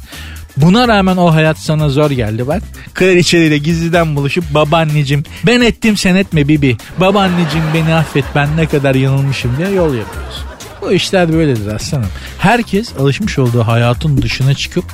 Buna 0.57 0.89
rağmen 0.89 1.17
o 1.17 1.35
hayat 1.35 1.59
sana 1.59 1.89
zor 1.89 2.11
geldi 2.11 2.47
bak. 2.47 2.63
Kraliçeyle 2.95 3.59
gizliden 3.59 4.17
buluşup 4.17 4.55
babaanneciğim 4.55 5.25
ben 5.47 5.61
ettim 5.61 5.97
sen 5.97 6.15
etme 6.15 6.49
bibi. 6.49 6.77
Babaanneciğim 7.01 7.67
beni 7.75 7.95
affet 7.95 8.25
ben 8.35 8.57
ne 8.57 8.67
kadar 8.67 8.95
yanılmışım 8.95 9.57
diye 9.59 9.69
yol 9.69 9.95
yapıyorsun. 9.95 10.45
Bu 10.83 10.93
işler 10.93 11.33
böyledir 11.33 11.75
aslanım. 11.75 12.09
Herkes 12.39 12.97
alışmış 12.97 13.39
olduğu 13.39 13.67
hayatın 13.67 14.23
dışına 14.23 14.55
çıkıp 14.55 14.85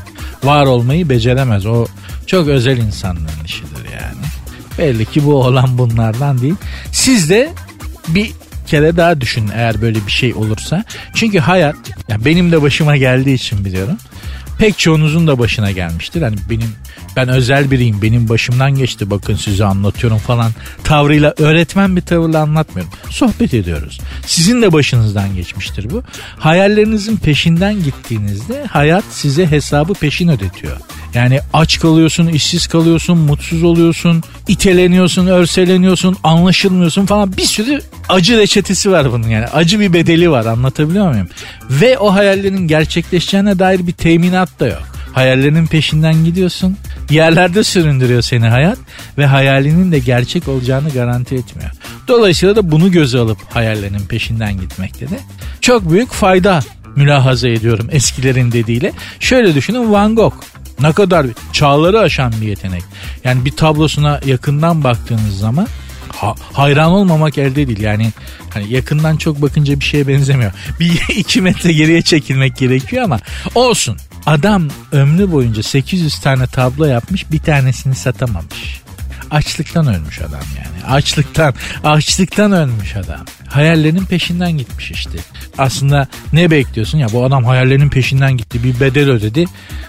var 0.44 0.66
olmayı 0.66 1.08
beceremez. 1.08 1.66
O 1.66 1.86
çok 2.26 2.48
özel 2.48 2.78
insanların 2.78 3.44
işidir 3.44 3.84
yani. 3.92 4.24
Belli 4.78 5.06
ki 5.06 5.26
bu 5.26 5.34
olan 5.34 5.78
bunlardan 5.78 6.40
değil. 6.40 6.54
Siz 6.92 7.30
de 7.30 7.52
bir 8.08 8.30
kere 8.66 8.96
daha 8.96 9.20
düşünün 9.20 9.50
eğer 9.54 9.82
böyle 9.82 10.06
bir 10.06 10.12
şey 10.12 10.34
olursa. 10.34 10.84
Çünkü 11.14 11.38
hayat 11.38 11.76
yani 12.08 12.24
benim 12.24 12.52
de 12.52 12.62
başıma 12.62 12.96
geldiği 12.96 13.34
için 13.34 13.64
biliyorum. 13.64 13.96
Pek 14.58 14.78
çoğunuzun 14.78 15.26
da 15.26 15.38
başına 15.38 15.70
gelmiştir. 15.70 16.22
Hani 16.22 16.36
benim 16.50 16.68
ben 17.16 17.28
özel 17.28 17.70
biriyim 17.70 18.02
benim 18.02 18.28
başımdan 18.28 18.74
geçti 18.74 19.10
bakın 19.10 19.34
size 19.34 19.64
anlatıyorum 19.64 20.18
falan 20.18 20.52
tavrıyla 20.84 21.34
öğretmen 21.38 21.96
bir 21.96 22.00
tavırla 22.00 22.40
anlatmıyorum. 22.40 22.92
Sohbet 23.10 23.54
ediyoruz. 23.54 24.00
Sizin 24.26 24.62
de 24.62 24.72
başınızdan 24.72 25.34
geçmiştir 25.34 25.90
bu. 25.90 26.02
Hayallerinizin 26.38 27.16
peşinden 27.16 27.82
gittiğinizde 27.82 28.64
hayat 28.64 29.04
size 29.10 29.46
hesabı 29.50 29.94
peşin 29.94 30.28
ödetiyor. 30.28 30.76
Yani 31.14 31.40
aç 31.52 31.80
kalıyorsun, 31.80 32.28
işsiz 32.28 32.66
kalıyorsun, 32.66 33.18
mutsuz 33.18 33.62
oluyorsun, 33.62 34.22
iteleniyorsun, 34.48 35.26
örseleniyorsun, 35.26 36.16
anlaşılmıyorsun 36.22 37.06
falan 37.06 37.36
bir 37.36 37.42
sürü 37.42 37.80
acı 38.08 38.38
reçetesi 38.38 38.90
var 38.90 39.12
bunun 39.12 39.28
yani. 39.28 39.46
Acı 39.46 39.80
bir 39.80 39.92
bedeli 39.92 40.30
var 40.30 40.46
anlatabiliyor 40.46 41.10
muyum? 41.10 41.28
Ve 41.70 41.98
o 41.98 42.14
hayallerin 42.14 42.68
gerçekleşeceğine 42.68 43.58
dair 43.58 43.86
bir 43.86 43.92
teminat 43.92 44.53
da 44.60 44.66
yok. 44.66 44.82
Hayallerinin 45.12 45.66
peşinden 45.66 46.24
gidiyorsun. 46.24 46.76
Yerlerde 47.10 47.64
süründürüyor 47.64 48.22
seni 48.22 48.46
hayat 48.48 48.78
ve 49.18 49.26
hayalinin 49.26 49.92
de 49.92 49.98
gerçek 49.98 50.48
olacağını 50.48 50.88
garanti 50.90 51.34
etmiyor. 51.34 51.70
Dolayısıyla 52.08 52.56
da 52.56 52.70
bunu 52.70 52.90
göze 52.90 53.18
alıp 53.18 53.38
hayallerinin 53.50 54.06
peşinden 54.06 54.60
gitmekte 54.60 55.10
de 55.10 55.18
çok 55.60 55.90
büyük 55.90 56.12
fayda 56.12 56.60
mülahaza 56.96 57.48
ediyorum 57.48 57.88
eskilerin 57.90 58.52
dediğiyle. 58.52 58.92
Şöyle 59.20 59.54
düşünün 59.54 59.92
Van 59.92 60.14
Gogh 60.14 60.34
ne 60.80 60.92
kadar 60.92 61.26
çağları 61.52 62.00
aşan 62.00 62.32
bir 62.40 62.48
yetenek. 62.48 62.82
Yani 63.24 63.44
bir 63.44 63.50
tablosuna 63.50 64.20
yakından 64.26 64.84
baktığınız 64.84 65.38
zaman 65.38 65.66
ha, 66.08 66.34
hayran 66.52 66.92
olmamak 66.92 67.38
elde 67.38 67.66
değil. 67.68 67.80
Yani 67.80 68.12
hani 68.50 68.72
yakından 68.72 69.16
çok 69.16 69.42
bakınca 69.42 69.80
bir 69.80 69.84
şeye 69.84 70.08
benzemiyor. 70.08 70.52
Bir 70.80 71.02
iki 71.16 71.40
metre 71.40 71.72
geriye 71.72 72.02
çekilmek 72.02 72.56
gerekiyor 72.56 73.04
ama 73.04 73.18
olsun. 73.54 73.96
Adam 74.26 74.68
ömrü 74.92 75.32
boyunca 75.32 75.62
800 75.62 76.18
tane 76.18 76.46
tablo 76.46 76.84
yapmış 76.84 77.30
bir 77.30 77.38
tanesini 77.38 77.94
satamamış. 77.94 78.80
Açlıktan 79.30 79.86
ölmüş 79.86 80.20
adam 80.20 80.40
yani. 80.56 80.94
Açlıktan, 80.94 81.54
açlıktan 81.84 82.52
ölmüş 82.52 82.96
adam. 82.96 83.24
Hayallerinin 83.48 84.04
peşinden 84.04 84.52
gitmiş 84.52 84.90
işte. 84.90 85.18
Aslında 85.58 86.08
ne 86.32 86.50
bekliyorsun 86.50 86.98
ya 86.98 87.06
bu 87.12 87.24
adam 87.24 87.44
hayallerinin 87.44 87.88
peşinden 87.88 88.36
gitti 88.36 88.64
bir 88.64 88.80
bedel 88.80 89.10
ödedi. 89.10 89.44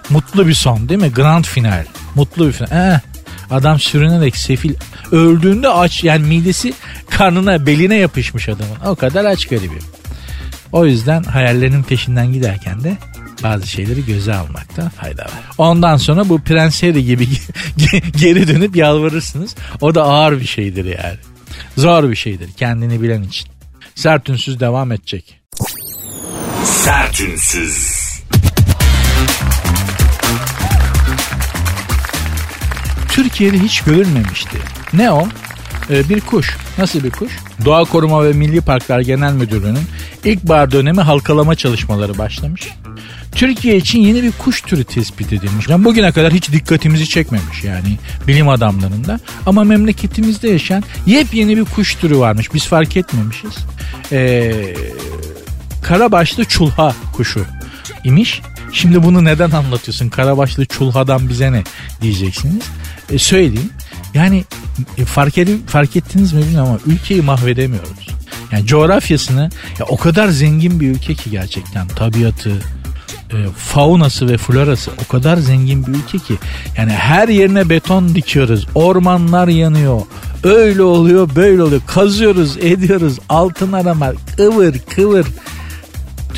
Mutlu 0.10 0.48
bir 0.48 0.54
son 0.54 0.90
değil 0.90 1.02
mi? 1.02 1.12
Grand 1.12 1.46
final. 1.46 1.86
Mutlu 2.16 2.48
bir 2.48 2.52
final. 2.52 2.94
Eh, 2.94 3.00
adam 3.52 3.80
sürünerek 3.80 4.38
sefil 4.38 4.74
öldüğünde 5.12 5.70
aç 5.70 6.04
yani 6.04 6.28
midesi 6.28 6.74
karnına 7.10 7.66
beline 7.66 7.96
yapışmış 7.96 8.50
adamın. 8.50 8.78
O 8.86 8.96
kadar 8.96 9.26
aç 9.26 9.46
garibim. 9.46 9.84
O 10.72 10.86
yüzden 10.86 11.24
hayallerinin 11.24 11.84
peşinden 11.84 12.34
giderken 12.34 12.84
de 12.84 12.98
bazı 13.44 13.68
şeyleri 13.68 14.06
göze 14.06 14.36
almakta 14.36 14.90
fayda 14.90 15.24
var. 15.24 15.44
Ondan 15.58 15.98
sonra 15.98 16.30
bu 16.30 16.42
Prens 16.42 16.84
Harry 16.84 17.06
gibi 17.06 17.28
geri 18.18 18.48
dönüp 18.48 18.76
yalvarırsınız. 18.76 19.56
O 19.82 19.96
da 19.96 20.04
ağır 20.04 20.40
bir 20.40 20.46
şeydir 20.46 20.86
yani. 20.86 21.18
Zor 21.78 22.10
bir 22.10 22.16
şeydir 22.16 22.50
kendini 22.58 23.02
bilen 23.02 23.24
için. 23.24 23.48
Sertünsüz 23.96 24.60
devam 24.60 24.92
edecek. 24.92 25.40
Sertünsüz. 26.64 28.06
Türkiye'de 33.10 33.60
hiç 33.60 33.82
görülmemişti. 33.82 34.58
Ne 34.94 35.12
o? 35.12 35.28
Ee, 35.90 36.10
bir 36.10 36.22
kuş. 36.22 36.58
Nasıl 36.78 37.04
bir 37.04 37.10
kuş? 37.10 37.32
Doğa 37.66 37.84
Koruma 37.84 38.26
ve 38.26 38.34
Milli 38.34 38.62
Parklar 38.62 39.00
Genel 39.00 39.34
Müdürlüğü'nün 39.34 39.88
ilkbahar 40.24 40.72
dönemi 40.72 41.02
halkalama 41.02 41.56
çalışmaları 41.56 42.18
başlamış. 42.18 42.62
Türkiye 43.36 43.78
için 43.78 44.00
yeni 44.00 44.24
bir 44.24 44.32
kuş 44.32 44.62
türü 44.62 44.84
tespit 44.84 45.34
edilmiş. 45.34 45.68
Yani 45.68 45.84
bugüne 45.84 46.12
kadar 46.12 46.34
hiç 46.34 46.52
dikkatimizi 46.52 47.10
çekmemiş 47.10 47.64
yani 47.64 47.98
bilim 48.28 48.50
adamlarında. 48.50 49.20
Ama 49.46 49.64
memleketimizde 49.64 50.50
yaşayan 50.50 50.84
yepyeni 51.06 51.58
bir 51.58 51.66
kuş 51.66 51.96
türü 51.96 52.18
varmış. 52.18 52.54
Biz 52.54 52.66
fark 52.66 52.98
etmemişiz. 52.98 53.56
Ee, 54.12 54.76
karabaşlı 55.84 56.46
çulha 56.46 56.96
kuşu 57.14 57.46
imiş. 58.04 58.42
Şimdi 58.72 59.04
bunu 59.04 59.26
neden 59.26 59.52
anlatıyorsun? 59.52 60.10
Karabaşlı 60.10 60.66
çulhadan 60.66 61.30
bize 61.30 61.52
ne 61.52 61.64
diyeceksiniz? 62.02 62.64
E, 63.12 63.18
söyleyeyim. 63.18 63.70
Yani 64.14 64.44
e, 64.98 65.06
fark, 65.06 65.38
edin, 65.38 65.64
fark 65.68 65.96
ettiniz 65.96 66.34
mi 66.34 66.42
bilmiyorum 66.42 66.68
ama 66.70 66.94
ülkeyi 66.94 67.22
mahvedemiyoruz. 67.22 68.08
Yani 68.52 68.66
coğrafyasını 68.66 69.50
ya 69.80 69.86
o 69.86 69.98
kadar 69.98 70.28
zengin 70.28 70.80
bir 70.80 70.90
ülke 70.90 71.16
ki 71.16 71.32
gerçekten 71.32 71.88
tabiatı, 71.88 72.62
e, 73.36 73.50
faunası 73.58 74.30
ve 74.30 74.38
florası 74.38 74.92
o 75.06 75.12
kadar 75.12 75.38
zengin 75.38 75.88
bir 75.88 75.92
ülke 75.92 76.18
ki 76.18 76.36
yani 76.78 76.92
her 76.92 77.28
yerine 77.28 77.70
beton 77.70 78.16
dikiyoruz. 78.16 78.68
Ormanlar 78.76 79.48
yanıyor. 79.48 80.02
Öyle 80.44 80.84
oluyor, 80.84 81.30
böyle 81.36 81.64
oluyor. 81.64 81.82
Kazıyoruz, 81.88 82.58
ediyoruz. 82.58 83.20
Altın 83.30 83.72
arama, 83.72 84.14
kıvır 84.38 84.76
kıvır. 84.96 85.26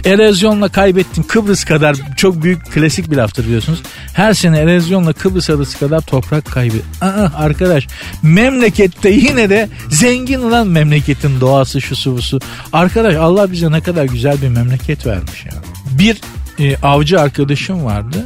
erozyonla 0.05 0.69
kaybettim 0.69 1.23
Kıbrıs 1.27 1.65
kadar 1.65 1.95
çok 2.17 2.43
büyük 2.43 2.71
klasik 2.71 3.11
bir 3.11 3.15
laftır 3.15 3.45
biliyorsunuz. 3.45 3.81
Her 4.13 4.33
sene 4.33 4.59
erozyonla 4.59 5.13
Kıbrıs 5.13 5.49
arası 5.49 5.79
kadar 5.79 6.01
toprak 6.01 6.45
kaybı. 6.45 6.77
Aa, 7.01 7.29
arkadaş 7.35 7.87
memlekette 8.23 9.09
yine 9.09 9.49
de 9.49 9.69
zengin 9.89 10.41
olan 10.41 10.67
memleketin 10.67 11.41
doğası 11.41 11.81
şu 11.81 11.95
su 11.95 12.17
bu 12.17 12.21
su. 12.21 12.39
Arkadaş 12.73 13.15
Allah 13.15 13.51
bize 13.51 13.71
ne 13.71 13.81
kadar 13.81 14.05
güzel 14.05 14.41
bir 14.41 14.49
memleket 14.49 15.05
vermiş 15.05 15.45
ya. 15.45 15.51
Bir 15.99 16.21
e, 16.59 16.77
avcı 16.77 17.21
arkadaşım 17.21 17.85
vardı. 17.85 18.23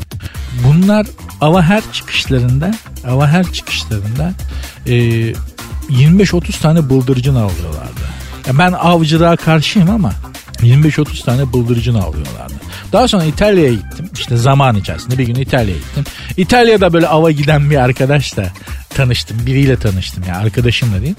Bunlar 0.67 1.07
ava 1.41 1.61
her 1.61 1.83
çıkışlarında 1.93 2.71
ava 3.07 3.27
her 3.27 3.51
çıkışlarında 3.51 4.33
e, 4.87 4.93
25-30 5.89 6.61
tane 6.61 6.89
bıldırcın 6.89 7.35
avlıyorlardı. 7.35 8.01
Ya 8.47 8.57
ben 8.57 8.71
avcılığa 8.71 9.35
karşıyım 9.35 9.89
ama 9.89 10.13
25-30 10.61 11.25
tane 11.25 11.53
bıldırcın 11.53 11.95
avlıyorlardı. 11.95 12.53
Daha 12.91 13.07
sonra 13.07 13.23
İtalya'ya 13.23 13.73
gittim. 13.73 14.09
İşte 14.13 14.37
zaman 14.37 14.75
içerisinde 14.75 15.17
bir 15.17 15.25
gün 15.25 15.35
İtalya'ya 15.35 15.79
gittim. 15.79 16.03
İtalya'da 16.37 16.93
böyle 16.93 17.07
ava 17.07 17.31
giden 17.31 17.69
bir 17.69 17.77
arkadaşla 17.77 18.51
tanıştım. 18.89 19.45
Biriyle 19.45 19.75
tanıştım 19.75 20.23
ya 20.23 20.33
yani 20.33 20.43
arkadaşımla 20.43 21.01
değil. 21.01 21.15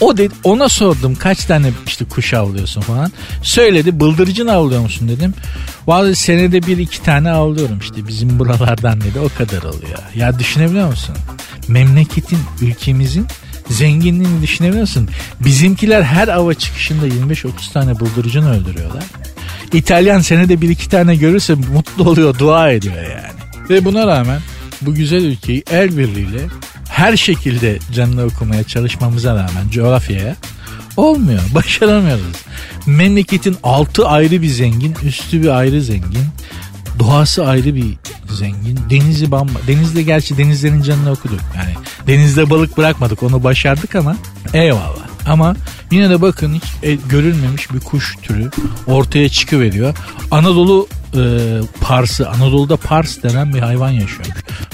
O 0.00 0.16
dedi, 0.16 0.34
ona 0.44 0.68
sordum 0.68 1.14
kaç 1.14 1.44
tane 1.44 1.70
işte 1.86 2.04
kuş 2.04 2.34
avlıyorsun 2.34 2.80
falan. 2.80 3.12
Söyledi 3.42 4.00
bıldırcın 4.00 4.46
avlıyor 4.46 4.80
musun 4.80 5.08
dedim. 5.08 5.34
Vallahi 5.86 6.14
senede 6.14 6.62
bir 6.62 6.78
iki 6.78 7.02
tane 7.02 7.30
avlıyorum 7.30 7.78
işte 7.78 8.08
bizim 8.08 8.38
buralardan 8.38 9.00
dedi 9.00 9.18
o 9.18 9.28
kadar 9.38 9.62
oluyor. 9.62 9.98
Ya 10.14 10.38
düşünebiliyor 10.38 10.88
musun? 10.88 11.16
Memleketin, 11.68 12.38
ülkemizin 12.60 13.26
zenginliğini 13.70 14.42
düşünebiliyor 14.42 14.80
musun? 14.82 15.08
Bizimkiler 15.40 16.02
her 16.02 16.28
ava 16.28 16.54
çıkışında 16.54 17.08
25-30 17.08 17.72
tane 17.72 18.00
bıldırcın 18.00 18.46
öldürüyorlar. 18.46 19.04
İtalyan 19.72 20.20
senede 20.20 20.60
bir 20.60 20.68
iki 20.68 20.88
tane 20.88 21.16
görürse 21.16 21.54
mutlu 21.54 22.10
oluyor, 22.10 22.38
dua 22.38 22.70
ediyor 22.70 23.02
yani. 23.02 23.40
Ve 23.70 23.84
buna 23.84 24.06
rağmen 24.06 24.40
bu 24.80 24.94
güzel 24.94 25.24
ülkeyi 25.24 25.64
el 25.70 25.98
birliğiyle 25.98 26.40
her 27.00 27.16
şekilde 27.16 27.78
canını 27.92 28.24
okumaya 28.24 28.64
çalışmamıza 28.64 29.34
rağmen 29.34 29.70
coğrafyaya 29.70 30.36
olmuyor. 30.96 31.40
Başaramıyoruz. 31.54 32.36
Memleketin 32.86 33.56
altı 33.62 34.08
ayrı 34.08 34.42
bir 34.42 34.48
zengin, 34.48 34.94
üstü 35.02 35.42
bir 35.42 35.48
ayrı 35.48 35.82
zengin. 35.82 36.24
Doğası 36.98 37.46
ayrı 37.46 37.74
bir 37.74 37.96
zengin. 38.30 38.78
Denizi 38.90 39.30
bamba. 39.30 39.58
Denizde 39.66 40.02
gerçi 40.02 40.38
denizlerin 40.38 40.82
canını 40.82 41.10
okuduk. 41.10 41.40
Yani 41.56 41.74
denizde 42.06 42.50
balık 42.50 42.78
bırakmadık 42.78 43.22
onu 43.22 43.44
başardık 43.44 43.94
ama 43.94 44.16
eyvallah. 44.52 45.06
Ama 45.26 45.56
yine 45.90 46.10
de 46.10 46.22
bakın 46.22 46.54
hiç 46.54 46.64
e, 46.82 46.94
görülmemiş 46.94 47.72
bir 47.72 47.80
kuş 47.80 48.16
türü 48.22 48.50
ortaya 48.86 49.28
çıkıveriyor. 49.28 49.94
Anadolu 50.30 50.88
e, 51.14 51.20
parsı, 51.80 52.30
Anadolu'da 52.30 52.76
pars 52.76 53.22
denen 53.22 53.54
bir 53.54 53.60
hayvan 53.60 53.90
yaşıyor. 53.90 54.26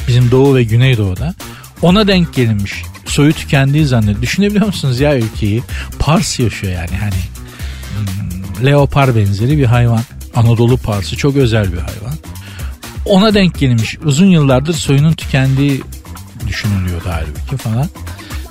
Bizim 0.08 0.30
Doğu 0.30 0.54
ve 0.54 0.64
Güneydoğu'da. 0.64 1.34
Ona 1.82 2.06
denk 2.06 2.34
gelinmiş. 2.34 2.82
Soyu 3.06 3.32
tükendiği 3.32 3.86
zannediyor. 3.86 4.22
Düşünebiliyor 4.22 4.66
musunuz 4.66 5.00
ya 5.00 5.16
ülkeyi? 5.16 5.62
Pars 5.98 6.38
yaşıyor 6.38 6.72
yani 6.72 6.96
hani. 7.00 7.20
Hmm, 7.96 8.66
leopar 8.66 9.16
benzeri 9.16 9.58
bir 9.58 9.64
hayvan. 9.64 10.02
Anadolu 10.34 10.76
parsı 10.76 11.16
çok 11.16 11.36
özel 11.36 11.72
bir 11.72 11.78
hayvan. 11.78 12.14
Ona 13.04 13.34
denk 13.34 13.58
gelmiş. 13.58 13.98
Uzun 14.04 14.26
yıllardır 14.26 14.74
soyunun 14.74 15.12
tükendiği 15.12 15.82
düşünülüyordu 16.46 17.04
halbuki 17.08 17.56
falan. 17.56 17.88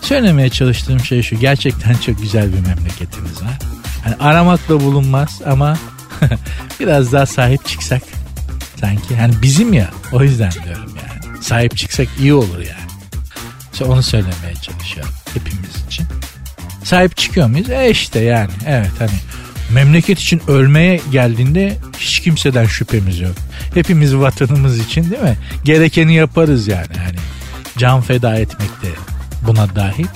Söylemeye 0.01 0.49
çalıştığım 0.49 0.99
şey 0.99 1.21
şu. 1.21 1.35
Gerçekten 1.35 1.93
çok 1.93 2.21
güzel 2.21 2.53
bir 2.53 2.59
memleketimiz 2.59 3.41
var. 3.41 3.59
Hani 4.03 4.15
aramakla 4.19 4.79
bulunmaz 4.79 5.41
ama 5.45 5.77
biraz 6.79 7.13
daha 7.13 7.25
sahip 7.25 7.65
çıksak 7.65 8.01
sanki. 8.79 9.15
Hani 9.15 9.33
bizim 9.41 9.73
ya 9.73 9.89
o 10.13 10.23
yüzden 10.23 10.51
diyorum 10.51 10.91
yani. 10.95 11.43
Sahip 11.43 11.77
çıksak 11.77 12.07
iyi 12.19 12.33
olur 12.33 12.57
yani. 12.59 12.84
İşte 13.75 13.85
onu 13.85 14.03
söylemeye 14.03 14.53
çalışıyorum 14.61 15.13
hepimiz 15.33 15.85
için. 15.87 16.05
Sahip 16.83 17.17
çıkıyor 17.17 17.47
muyuz? 17.47 17.69
E 17.69 17.89
işte 17.89 18.19
yani 18.19 18.49
evet 18.67 18.91
hani 18.99 19.11
memleket 19.73 20.19
için 20.19 20.41
ölmeye 20.47 21.01
geldiğinde 21.11 21.77
hiç 21.99 22.19
kimseden 22.19 22.65
şüphemiz 22.65 23.19
yok. 23.19 23.35
Hepimiz 23.73 24.15
vatanımız 24.15 24.79
için 24.79 25.11
değil 25.11 25.21
mi? 25.21 25.37
Gerekeni 25.63 26.15
yaparız 26.15 26.67
yani. 26.67 26.97
Hani 26.97 27.17
can 27.77 28.01
feda 28.01 28.35
etmek 28.35 28.69
de 28.69 28.87
buna 29.47 29.75
dahil. 29.75 30.07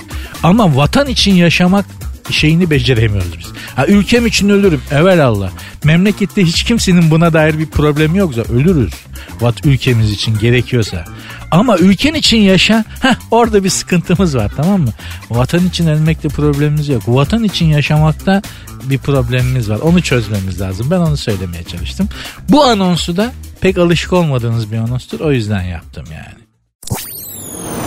Ama 0.44 0.76
vatan 0.76 1.08
için 1.08 1.34
yaşamak 1.34 1.86
şeyini 2.32 2.70
beceremiyoruz 2.70 3.40
biz. 3.40 3.48
Ha, 3.76 3.86
ülkem 3.88 4.26
için 4.26 4.50
ölürüm. 4.50 4.82
Allah. 4.92 5.52
Memlekette 5.84 6.44
hiç 6.44 6.64
kimsenin 6.64 7.12
buna 7.12 7.34
dair 7.34 7.60
bir 7.60 7.70
problemi 7.70 8.18
yoksa 8.18 8.42
ölürüz. 8.42 8.94
Vat 9.42 9.66
ülkemiz 9.66 10.12
için 10.12 10.40
gerekiyorsa. 10.40 11.06
Ama 11.52 11.78
ülken 11.78 12.14
için 12.14 12.38
yaşa. 12.38 12.86
Heh, 13.02 13.16
orada 13.32 13.64
bir 13.64 13.70
sıkıntımız 13.70 14.36
var 14.36 14.52
tamam 14.58 14.82
mı? 14.82 14.92
Vatan 15.30 15.68
için 15.68 15.88
ölmekte 15.88 16.28
problemimiz 16.28 16.90
yok. 16.90 17.04
Vatan 17.08 17.44
için 17.44 17.66
yaşamakta 17.66 18.42
bir 18.84 18.98
problemimiz 18.98 19.70
var. 19.70 19.80
Onu 19.80 20.02
çözmemiz 20.02 20.62
lazım. 20.62 20.92
Ben 20.92 21.00
onu 21.00 21.18
söylemeye 21.18 21.64
çalıştım. 21.64 22.10
Bu 22.50 22.64
anonsu 22.64 23.18
da 23.18 23.32
pek 23.62 23.78
alışık 23.78 24.14
olmadığınız 24.14 24.72
bir 24.72 24.78
anonstur. 24.78 25.20
O 25.20 25.32
yüzden 25.32 25.64
yaptım 25.64 26.06
yani. 26.14 26.40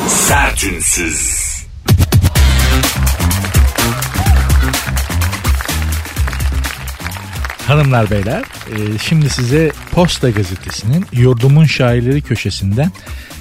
Sertünsüz. 0.09 1.43
Hanımlar 7.73 8.11
beyler 8.11 8.41
e, 8.41 8.99
şimdi 9.09 9.31
size 9.31 9.73
Posta 9.93 10.31
Gazetesi'nin 10.31 11.07
Yurdumun 11.13 11.65
Şairleri 11.65 12.23
köşesinden 12.23 12.93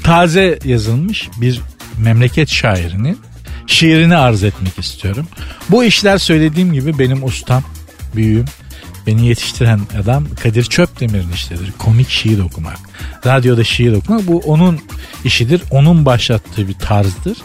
taze 0.03 0.59
yazılmış 0.65 1.29
bir 1.37 1.61
memleket 1.97 2.49
şairinin 2.49 3.19
şiirini 3.67 4.15
arz 4.15 4.43
etmek 4.43 4.79
istiyorum. 4.79 5.27
Bu 5.69 5.83
işler 5.83 6.17
söylediğim 6.17 6.73
gibi 6.73 6.99
benim 6.99 7.23
ustam, 7.23 7.63
büyüğüm, 8.15 8.45
beni 9.07 9.27
yetiştiren 9.27 9.79
adam 10.03 10.25
Kadir 10.43 10.63
Çöpdemir'in 10.63 11.31
işidir. 11.31 11.73
Komik 11.77 12.09
şiir 12.09 12.39
okumak. 12.39 12.79
Radyoda 13.25 13.63
şiir 13.63 13.93
okumak 13.93 14.27
bu 14.27 14.39
onun 14.39 14.79
işidir. 15.25 15.61
Onun 15.71 16.05
başlattığı 16.05 16.67
bir 16.67 16.73
tarzdır. 16.73 17.37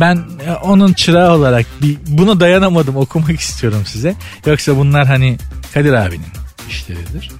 Ben 0.00 0.16
e, 0.46 0.52
onun 0.52 0.92
çırağı 0.92 1.34
olarak 1.34 1.66
bir, 1.82 1.96
buna 2.06 2.40
dayanamadım 2.40 2.96
okumak 2.96 3.40
istiyorum 3.40 3.82
size. 3.86 4.14
Yoksa 4.46 4.76
bunlar 4.76 5.06
hani 5.06 5.38
Kadir 5.74 5.92
abinin 5.92 6.26
işleridir. 6.68 7.30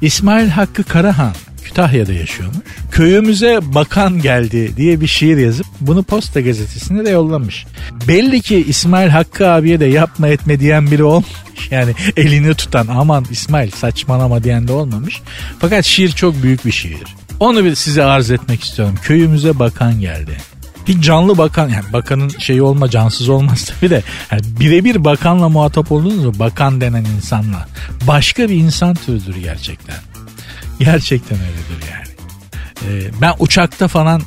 İsmail 0.00 0.48
Hakkı 0.48 0.84
Karahan 0.84 1.34
Kütahya'da 1.64 2.12
yaşıyormuş. 2.12 2.58
Köyümüze 2.90 3.60
bakan 3.62 4.20
geldi 4.20 4.76
diye 4.76 5.00
bir 5.00 5.06
şiir 5.06 5.36
yazıp 5.36 5.66
bunu 5.80 6.02
Posta 6.02 6.40
Gazetesi'ne 6.40 7.04
de 7.04 7.10
yollamış. 7.10 7.66
Belli 8.08 8.40
ki 8.40 8.64
İsmail 8.68 9.08
Hakkı 9.08 9.48
abiye 9.50 9.80
de 9.80 9.84
yapma 9.84 10.28
etme 10.28 10.60
diyen 10.60 10.90
biri 10.90 11.04
olmuş. 11.04 11.28
Yani 11.70 11.92
elini 12.16 12.54
tutan 12.54 12.86
aman 12.86 13.26
İsmail 13.30 13.70
saçmalama 13.70 14.44
diyen 14.44 14.68
de 14.68 14.72
olmamış. 14.72 15.22
Fakat 15.58 15.84
şiir 15.84 16.10
çok 16.10 16.42
büyük 16.42 16.66
bir 16.66 16.72
şiir. 16.72 17.04
Onu 17.40 17.64
bir 17.64 17.74
size 17.74 18.04
arz 18.04 18.30
etmek 18.30 18.64
istiyorum. 18.64 18.94
Köyümüze 19.02 19.58
bakan 19.58 20.00
geldi. 20.00 20.36
Hiç 20.88 21.04
canlı 21.04 21.38
bakan 21.38 21.68
yani 21.68 21.92
bakanın 21.92 22.28
şeyi 22.28 22.62
olma 22.62 22.90
cansız 22.90 23.28
olmaz 23.28 23.64
tabii 23.80 23.90
de 23.90 24.02
yani 24.32 24.42
birebir 24.60 25.04
bakanla 25.04 25.48
muhatap 25.48 25.92
oldunuz 25.92 26.24
mu? 26.24 26.32
Bakan 26.38 26.80
denen 26.80 27.04
insanla. 27.04 27.68
Başka 28.06 28.48
bir 28.48 28.54
insan 28.54 28.94
türüdür 28.94 29.36
gerçekten. 29.36 29.96
Gerçekten 30.78 31.38
öyledir 31.38 31.90
yani. 31.92 32.14
Ee, 32.88 33.10
ben 33.20 33.34
uçakta 33.38 33.88
falan 33.88 34.22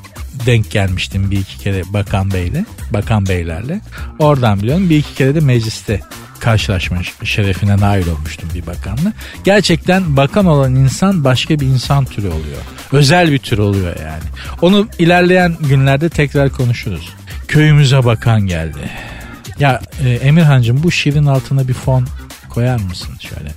denk 0.45 0.71
gelmiştim 0.71 1.31
bir 1.31 1.39
iki 1.39 1.57
kere 1.57 1.83
bakan 1.93 2.31
beyle, 2.31 2.65
bakan 2.91 3.25
beylerle. 3.25 3.81
Oradan 4.19 4.59
biliyorum 4.59 4.89
bir 4.89 4.97
iki 4.97 5.15
kere 5.15 5.35
de 5.35 5.39
mecliste 5.39 6.01
karşılaşma 6.39 6.97
şerefine 7.23 7.77
nail 7.77 8.07
olmuştum 8.07 8.49
bir 8.55 8.65
bakanla. 8.65 9.13
Gerçekten 9.43 10.17
bakan 10.17 10.45
olan 10.45 10.75
insan 10.75 11.23
başka 11.23 11.59
bir 11.59 11.65
insan 11.65 12.05
türü 12.05 12.27
oluyor. 12.27 12.61
Özel 12.91 13.31
bir 13.31 13.39
tür 13.39 13.57
oluyor 13.57 13.95
yani. 13.99 14.23
Onu 14.61 14.87
ilerleyen 14.99 15.55
günlerde 15.59 16.09
tekrar 16.09 16.49
konuşuruz. 16.49 17.13
Köyümüze 17.47 18.05
bakan 18.05 18.41
geldi. 18.41 18.89
Ya 19.59 19.81
e, 20.05 20.09
Emirhancığım 20.09 20.83
bu 20.83 20.91
şiirin 20.91 21.25
altına 21.25 21.67
bir 21.67 21.73
fon 21.73 22.07
koyar 22.49 22.79
mısın 22.79 23.15
şöyle? 23.19 23.49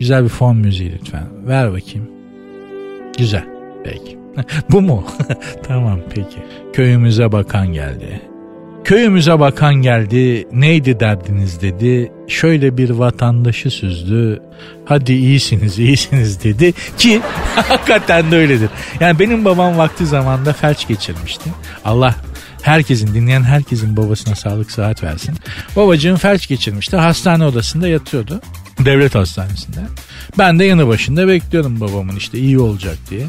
Güzel 0.00 0.24
bir 0.24 0.28
fon 0.28 0.56
müziği 0.56 0.92
lütfen. 0.92 1.48
Ver 1.48 1.72
bakayım. 1.72 2.10
Güzel. 3.18 3.44
Peki. 3.84 4.18
bu 4.70 4.80
mu? 4.80 5.06
tamam 5.62 6.00
peki. 6.14 6.38
Köyümüze 6.72 7.32
bakan 7.32 7.72
geldi. 7.72 8.20
Köyümüze 8.86 9.40
bakan 9.40 9.74
geldi, 9.74 10.48
neydi 10.52 11.00
derdiniz 11.00 11.60
dedi. 11.62 12.12
Şöyle 12.28 12.76
bir 12.76 12.90
vatandaşı 12.90 13.70
süzdü. 13.70 14.42
Hadi 14.84 15.12
iyisiniz, 15.12 15.78
iyisiniz 15.78 16.44
dedi 16.44 16.72
ki 16.98 17.20
hakikaten 17.54 18.30
de 18.30 18.36
öyledir. 18.36 18.70
Yani 19.00 19.18
benim 19.18 19.44
babam 19.44 19.78
vakti 19.78 20.06
zamanda 20.06 20.52
felç 20.52 20.88
geçirmişti. 20.88 21.50
Allah 21.84 22.14
herkesin 22.62 23.14
dinleyen 23.14 23.42
herkesin 23.42 23.96
babasına 23.96 24.34
sağlık 24.34 24.70
saat 24.70 25.02
versin. 25.02 25.34
Babacığım 25.76 26.16
felç 26.16 26.48
geçirmişti. 26.48 26.96
Hastane 26.96 27.44
odasında 27.44 27.88
yatıyordu. 27.88 28.40
Devlet 28.84 29.14
hastanesinde. 29.14 29.80
Ben 30.38 30.58
de 30.58 30.64
yanı 30.64 30.88
başında 30.88 31.28
bekliyorum 31.28 31.80
babamın 31.80 32.16
işte 32.16 32.38
iyi 32.38 32.58
olacak 32.58 32.96
diye. 33.10 33.26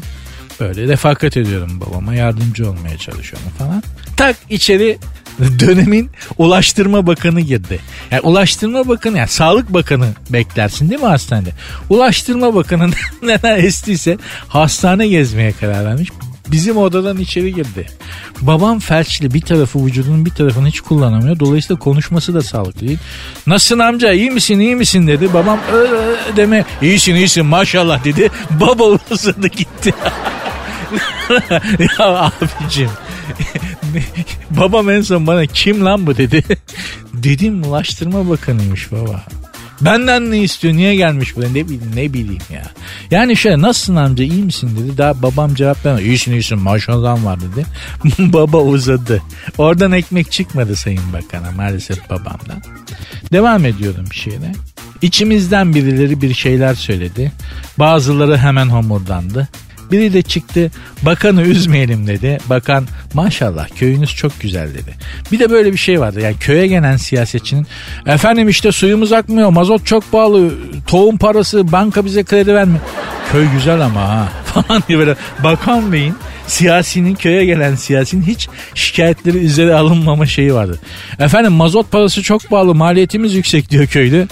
Böyle 0.60 0.88
refakat 0.88 1.36
ediyorum 1.36 1.80
babama 1.80 2.14
yardımcı 2.14 2.70
olmaya 2.70 2.98
çalışıyorum 2.98 3.48
falan. 3.58 3.82
Tak 4.16 4.36
içeri 4.50 4.98
dönemin 5.60 6.10
Ulaştırma 6.38 7.06
Bakanı 7.06 7.40
girdi. 7.40 7.80
Yani 8.10 8.22
Ulaştırma 8.22 8.88
Bakanı 8.88 9.18
yani 9.18 9.28
Sağlık 9.28 9.74
Bakanı 9.74 10.08
beklersin 10.30 10.90
değil 10.90 11.00
mi 11.00 11.06
hastanede? 11.06 11.50
Ulaştırma 11.90 12.54
Bakanı 12.54 12.90
neden 13.22 13.58
estiyse 13.58 14.18
hastane 14.48 15.08
gezmeye 15.08 15.52
karar 15.52 15.84
vermiş. 15.84 16.08
Bizim 16.48 16.76
odadan 16.76 17.18
içeri 17.18 17.54
girdi. 17.54 17.86
Babam 18.40 18.78
felçli 18.78 19.34
bir 19.34 19.40
tarafı 19.40 19.86
vücudunun 19.86 20.26
bir 20.26 20.30
tarafını 20.30 20.68
hiç 20.68 20.80
kullanamıyor. 20.80 21.38
Dolayısıyla 21.38 21.78
konuşması 21.78 22.34
da 22.34 22.42
sağlıklı 22.42 22.80
değil. 22.80 22.98
Nasılsın 23.46 23.78
amca 23.78 24.12
iyi 24.12 24.30
misin 24.30 24.58
iyi 24.60 24.76
misin 24.76 25.06
dedi. 25.06 25.34
Babam 25.34 25.58
öyle 25.72 25.96
deme 26.36 26.64
iyisin 26.82 27.14
iyisin 27.14 27.46
maşallah 27.46 28.04
dedi. 28.04 28.30
Baba 28.50 28.84
uzadı 29.10 29.48
gitti. 29.48 29.94
ya 31.98 32.06
abicim 32.06 32.90
babam 34.50 34.90
en 34.90 35.00
son 35.00 35.26
bana 35.26 35.46
kim 35.46 35.84
lan 35.84 36.06
bu 36.06 36.16
dedi. 36.16 36.44
Dedim 37.14 37.62
ulaştırma 37.62 38.28
bakanıymış 38.28 38.92
baba. 38.92 39.24
Benden 39.80 40.30
ne 40.30 40.38
istiyor 40.38 40.74
niye 40.74 40.94
gelmiş 40.94 41.36
buraya 41.36 41.48
ne 41.48 41.64
bileyim 41.64 41.92
ne 41.94 42.12
bileyim 42.12 42.42
ya. 42.52 42.62
Yani 43.10 43.36
şöyle 43.36 43.60
nasılsın 43.60 43.96
amca 43.96 44.24
iyi 44.24 44.42
misin 44.42 44.76
dedi. 44.76 44.98
Daha 44.98 45.22
babam 45.22 45.54
cevap 45.54 45.86
vermedi. 45.86 46.08
İyisin 46.08 46.32
iyisin 46.32 46.58
maşallah 46.58 47.24
var 47.24 47.38
dedi. 47.40 47.66
Baba 48.32 48.58
uzadı. 48.58 49.22
Oradan 49.58 49.92
ekmek 49.92 50.32
çıkmadı 50.32 50.76
sayın 50.76 51.12
bakana 51.12 51.50
maalesef 51.50 52.10
babamdan. 52.10 52.62
Devam 53.32 53.64
ediyorum 53.64 54.04
bir 54.10 54.16
şeyle. 54.16 54.52
İçimizden 55.02 55.74
birileri 55.74 56.22
bir 56.22 56.34
şeyler 56.34 56.74
söyledi. 56.74 57.32
Bazıları 57.78 58.38
hemen 58.38 58.66
homurdandı. 58.66 59.48
Biri 59.90 60.12
de 60.12 60.22
çıktı 60.22 60.70
bakanı 61.02 61.42
üzmeyelim 61.42 62.06
dedi. 62.06 62.38
Bakan 62.46 62.86
maşallah 63.14 63.68
köyünüz 63.76 64.14
çok 64.14 64.40
güzel 64.40 64.68
dedi. 64.74 64.94
Bir 65.32 65.38
de 65.38 65.50
böyle 65.50 65.72
bir 65.72 65.78
şey 65.78 66.00
vardı. 66.00 66.20
Yani 66.20 66.36
köye 66.40 66.66
gelen 66.66 66.96
siyasetçinin 66.96 67.66
efendim 68.06 68.48
işte 68.48 68.72
suyumuz 68.72 69.12
akmıyor 69.12 69.50
mazot 69.50 69.86
çok 69.86 70.12
pahalı 70.12 70.50
tohum 70.86 71.18
parası 71.18 71.72
banka 71.72 72.04
bize 72.04 72.24
kredi 72.24 72.54
vermiyor. 72.54 72.80
Köy 73.32 73.46
güzel 73.52 73.80
ama 73.80 74.08
ha 74.08 74.28
falan 74.44 74.82
diye 74.88 74.98
böyle 74.98 75.16
bakan 75.44 75.92
beyin 75.92 76.14
siyasinin 76.46 77.14
köye 77.14 77.44
gelen 77.44 77.74
siyasinin 77.74 78.22
hiç 78.22 78.48
şikayetleri 78.74 79.38
üzeri 79.38 79.74
alınmama 79.74 80.26
şeyi 80.26 80.54
vardı. 80.54 80.78
Efendim 81.18 81.52
mazot 81.52 81.90
parası 81.90 82.22
çok 82.22 82.48
pahalı 82.50 82.74
maliyetimiz 82.74 83.34
yüksek 83.34 83.70
diyor 83.70 83.86
köylü. 83.86 84.28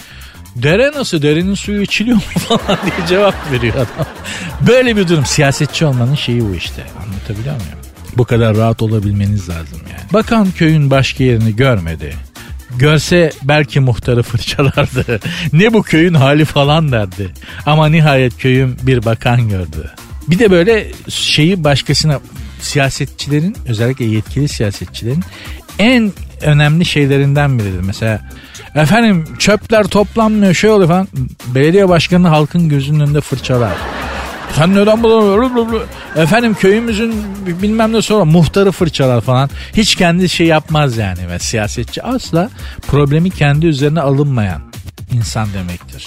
Dere 0.62 0.92
nasıl? 0.94 1.22
Derenin 1.22 1.54
suyu 1.54 1.82
içiliyor 1.82 2.16
mu 2.16 2.22
falan 2.38 2.78
diye 2.84 3.06
cevap 3.08 3.52
veriyor 3.52 3.74
adam. 3.74 4.06
Böyle 4.66 4.96
bir 4.96 5.08
durum. 5.08 5.26
Siyasetçi 5.26 5.86
olmanın 5.86 6.14
şeyi 6.14 6.40
bu 6.48 6.54
işte. 6.54 6.82
Anlatabiliyor 7.02 7.54
muyum? 7.54 7.78
Bu 8.16 8.24
kadar 8.24 8.56
rahat 8.56 8.82
olabilmeniz 8.82 9.48
lazım 9.48 9.78
yani. 9.92 10.12
Bakan 10.12 10.50
köyün 10.50 10.90
başka 10.90 11.24
yerini 11.24 11.56
görmedi. 11.56 12.14
Görse 12.76 13.30
belki 13.42 13.80
muhtarı 13.80 14.22
fırçalardı. 14.22 15.20
ne 15.52 15.72
bu 15.72 15.82
köyün 15.82 16.14
hali 16.14 16.44
falan 16.44 16.92
derdi. 16.92 17.32
Ama 17.66 17.88
nihayet 17.88 18.38
köyün 18.38 18.78
bir 18.82 19.04
bakan 19.04 19.48
gördü. 19.48 19.90
Bir 20.28 20.38
de 20.38 20.50
böyle 20.50 20.92
şeyi 21.08 21.64
başkasına 21.64 22.20
siyasetçilerin 22.60 23.56
özellikle 23.68 24.04
yetkili 24.04 24.48
siyasetçilerin 24.48 25.24
en 25.78 26.12
önemli 26.42 26.84
şeylerinden 26.84 27.58
biridir. 27.58 27.80
Mesela 27.80 28.20
efendim 28.76 29.24
çöpler 29.38 29.84
toplanmıyor 29.84 30.54
şey 30.54 30.70
oluyor 30.70 30.88
falan. 30.88 31.08
Belediye 31.46 31.88
başkanı 31.88 32.28
halkın 32.28 32.68
gözünün 32.68 33.00
önünde 33.00 33.20
fırçalar. 33.20 33.72
Sen 34.56 34.74
neden 34.74 35.02
bunu 35.02 35.82
efendim 36.16 36.54
köyümüzün 36.54 37.14
bilmem 37.62 37.92
ne 37.92 38.02
sonra 38.02 38.24
muhtarı 38.24 38.72
fırçalar 38.72 39.20
falan. 39.20 39.50
Hiç 39.72 39.94
kendi 39.94 40.28
şey 40.28 40.46
yapmaz 40.46 40.96
yani 40.96 41.28
ve 41.30 41.38
siyasetçi 41.38 42.02
asla 42.02 42.50
problemi 42.86 43.30
kendi 43.30 43.66
üzerine 43.66 44.00
alınmayan 44.00 44.62
insan 45.16 45.48
demektir. 45.52 46.06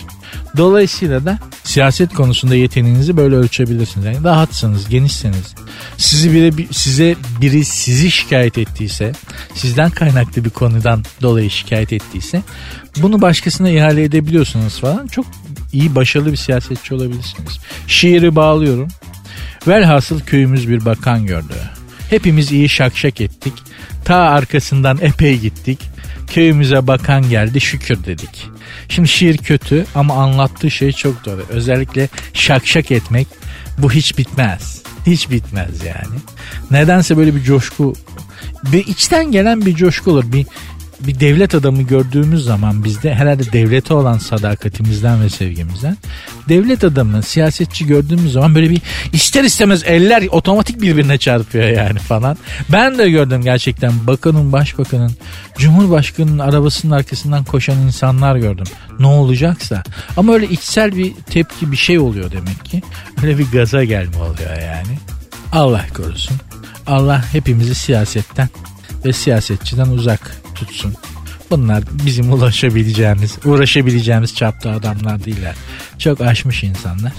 Dolayısıyla 0.57 1.25
da 1.25 1.39
siyaset 1.63 2.13
konusunda 2.13 2.55
yeteneğinizi 2.55 3.17
böyle 3.17 3.35
ölçebilirsiniz. 3.35 4.05
Yani 4.05 4.23
rahatsınız, 4.23 4.89
genişseniz, 4.89 5.55
sizi 5.97 6.33
biri, 6.33 6.67
size 6.71 7.15
biri 7.41 7.65
sizi 7.65 8.11
şikayet 8.11 8.57
ettiyse, 8.57 9.11
sizden 9.55 9.89
kaynaklı 9.89 10.45
bir 10.45 10.49
konudan 10.49 11.03
dolayı 11.21 11.49
şikayet 11.49 11.93
ettiyse, 11.93 12.41
bunu 12.97 13.21
başkasına 13.21 13.69
ihale 13.69 14.03
edebiliyorsunuz 14.03 14.79
falan. 14.79 15.07
Çok 15.07 15.25
iyi, 15.73 15.95
başarılı 15.95 16.31
bir 16.31 16.37
siyasetçi 16.37 16.95
olabilirsiniz. 16.95 17.59
Şiiri 17.87 18.35
bağlıyorum. 18.35 18.87
Velhasıl 19.67 20.19
köyümüz 20.19 20.69
bir 20.69 20.85
bakan 20.85 21.25
gördü. 21.25 21.53
Hepimiz 22.09 22.51
iyi 22.51 22.69
şakşak 22.69 23.21
ettik. 23.21 23.53
Ta 24.05 24.15
arkasından 24.15 24.97
epey 25.01 25.39
gittik. 25.39 25.79
Köyümüze 26.29 26.87
bakan 26.87 27.29
geldi 27.29 27.61
şükür 27.61 28.03
dedik. 28.03 28.49
Şimdi 28.89 29.07
şiir 29.07 29.37
kötü 29.37 29.85
ama 29.95 30.13
anlattığı 30.13 30.71
şey 30.71 30.91
çok 30.91 31.25
doğru. 31.25 31.45
Özellikle 31.49 32.09
şakşak 32.33 32.91
etmek 32.91 33.27
bu 33.77 33.91
hiç 33.91 34.17
bitmez. 34.17 34.83
Hiç 35.05 35.31
bitmez 35.31 35.85
yani. 35.85 36.19
Nedense 36.71 37.17
böyle 37.17 37.35
bir 37.35 37.43
coşku 37.43 37.93
ve 38.63 38.81
içten 38.81 39.31
gelen 39.31 39.65
bir 39.65 39.75
coşku 39.75 40.11
olur. 40.11 40.31
Bir 40.31 40.45
bir 41.07 41.19
devlet 41.19 41.55
adamı 41.55 41.81
gördüğümüz 41.81 42.43
zaman 42.43 42.83
bizde 42.83 43.15
herhalde 43.15 43.51
devlete 43.53 43.93
olan 43.93 44.17
sadakatimizden 44.17 45.23
ve 45.23 45.29
sevgimizden 45.29 45.97
devlet 46.49 46.83
adamı 46.83 47.23
siyasetçi 47.23 47.87
gördüğümüz 47.87 48.31
zaman 48.33 48.55
böyle 48.55 48.69
bir 48.69 48.81
ister 49.13 49.43
istemez 49.43 49.83
eller 49.85 50.27
otomatik 50.27 50.81
birbirine 50.81 51.17
çarpıyor 51.17 51.67
yani 51.67 51.99
falan. 51.99 52.37
Ben 52.71 52.97
de 52.97 53.09
gördüm 53.09 53.41
gerçekten 53.41 54.07
bakanın 54.07 54.51
başbakanın 54.51 55.11
cumhurbaşkanının 55.57 56.39
arabasının 56.39 56.91
arkasından 56.91 57.43
koşan 57.43 57.77
insanlar 57.77 58.35
gördüm. 58.35 58.67
Ne 58.99 59.07
olacaksa 59.07 59.83
ama 60.17 60.33
öyle 60.33 60.49
içsel 60.49 60.95
bir 60.95 61.13
tepki 61.13 61.71
bir 61.71 61.77
şey 61.77 61.99
oluyor 61.99 62.31
demek 62.31 62.65
ki. 62.65 62.81
Öyle 63.23 63.37
bir 63.37 63.51
gaza 63.51 63.83
gelme 63.83 64.17
oluyor 64.17 64.61
yani. 64.61 64.99
Allah 65.51 65.85
korusun. 65.97 66.37
Allah 66.87 67.33
hepimizi 67.33 67.75
siyasetten 67.75 68.49
ve 69.05 69.13
siyasetçiden 69.13 69.87
uzak 69.87 70.41
tutsun. 70.59 70.93
Bunlar 71.49 71.83
bizim 72.05 72.33
ulaşabileceğimiz, 72.33 73.37
uğraşabileceğimiz 73.45 74.35
çapta 74.35 74.71
adamlar 74.71 75.25
değiller. 75.25 75.55
Çok 75.99 76.21
aşmış 76.21 76.63
insanlar. 76.63 77.13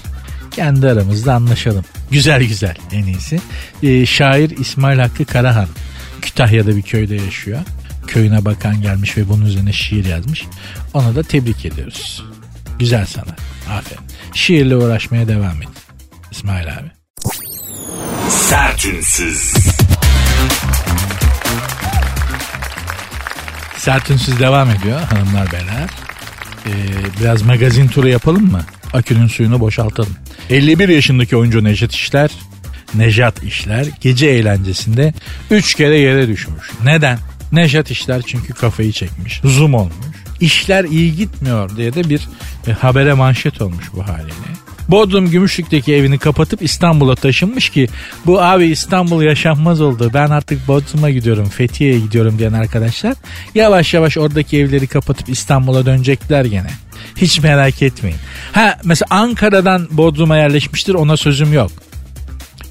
Kendi 0.51 0.87
aramızda 0.87 1.33
anlaşalım. 1.33 1.85
Güzel 2.11 2.43
güzel 2.43 2.75
en 2.91 3.03
iyisi. 3.03 3.41
Ee, 3.83 4.05
şair 4.05 4.49
İsmail 4.49 4.99
Hakkı 4.99 5.25
Karahan 5.25 5.67
Kütahya'da 6.21 6.75
bir 6.75 6.81
köyde 6.81 7.15
yaşıyor. 7.15 7.59
Köyüne 8.07 8.45
bakan 8.45 8.81
gelmiş 8.81 9.17
ve 9.17 9.29
bunun 9.29 9.45
üzerine 9.45 9.73
şiir 9.73 10.05
yazmış. 10.05 10.45
Ona 10.93 11.15
da 11.15 11.23
tebrik 11.23 11.65
ediyoruz. 11.65 12.25
Güzel 12.79 13.05
sana. 13.05 13.35
Aferin. 13.77 14.03
Şiirle 14.33 14.75
uğraşmaya 14.75 15.27
devam 15.27 15.61
et. 15.61 15.69
İsmail 16.31 16.67
abi. 16.77 16.91
Sertünsüz. 18.29 19.53
Sertünsüz 23.81 24.39
devam 24.39 24.69
ediyor 24.69 24.99
hanımlar 25.01 25.51
beyler. 25.51 25.89
Ee, 26.65 26.71
biraz 27.21 27.41
magazin 27.41 27.87
turu 27.87 28.07
yapalım 28.07 28.51
mı? 28.51 28.61
Akünün 28.93 29.27
suyunu 29.27 29.59
boşaltalım. 29.59 30.15
51 30.49 30.89
yaşındaki 30.89 31.37
oyuncu 31.37 31.63
Nejat 31.63 31.93
İşler, 31.93 32.31
Nejat 32.93 33.43
İşler 33.43 33.87
gece 34.01 34.27
eğlencesinde 34.27 35.13
3 35.51 35.75
kere 35.75 35.99
yere 35.99 36.27
düşmüş. 36.27 36.71
Neden? 36.83 37.19
Nejat 37.51 37.91
İşler 37.91 38.21
çünkü 38.21 38.53
kafayı 38.53 38.91
çekmiş. 38.91 39.41
Zoom 39.43 39.73
olmuş. 39.73 39.95
İşler 40.39 40.83
iyi 40.83 41.15
gitmiyor 41.15 41.77
diye 41.77 41.93
de 41.93 42.09
bir 42.09 42.27
e, 42.67 42.71
habere 42.71 43.13
manşet 43.13 43.61
olmuş 43.61 43.85
bu 43.93 44.07
haliyle. 44.07 44.31
Bodrum 44.91 45.29
Gümüşlük'teki 45.29 45.95
evini 45.95 46.17
kapatıp 46.17 46.61
İstanbul'a 46.61 47.15
taşınmış 47.15 47.69
ki 47.69 47.87
bu 48.25 48.41
abi 48.41 48.65
İstanbul 48.65 49.21
yaşanmaz 49.21 49.81
oldu. 49.81 50.11
Ben 50.13 50.29
artık 50.29 50.67
Bodrum'a 50.67 51.09
gidiyorum, 51.09 51.49
Fethiye'ye 51.49 51.99
gidiyorum 51.99 52.39
diyen 52.39 52.53
arkadaşlar 52.53 53.13
yavaş 53.55 53.93
yavaş 53.93 54.17
oradaki 54.17 54.57
evleri 54.57 54.87
kapatıp 54.87 55.29
İstanbul'a 55.29 55.85
dönecekler 55.85 56.45
gene. 56.45 56.69
Hiç 57.17 57.39
merak 57.39 57.81
etmeyin. 57.81 58.17
Ha 58.51 58.77
mesela 58.83 59.07
Ankara'dan 59.09 59.87
Bodrum'a 59.91 60.37
yerleşmiştir 60.37 60.93
ona 60.93 61.17
sözüm 61.17 61.53
yok. 61.53 61.71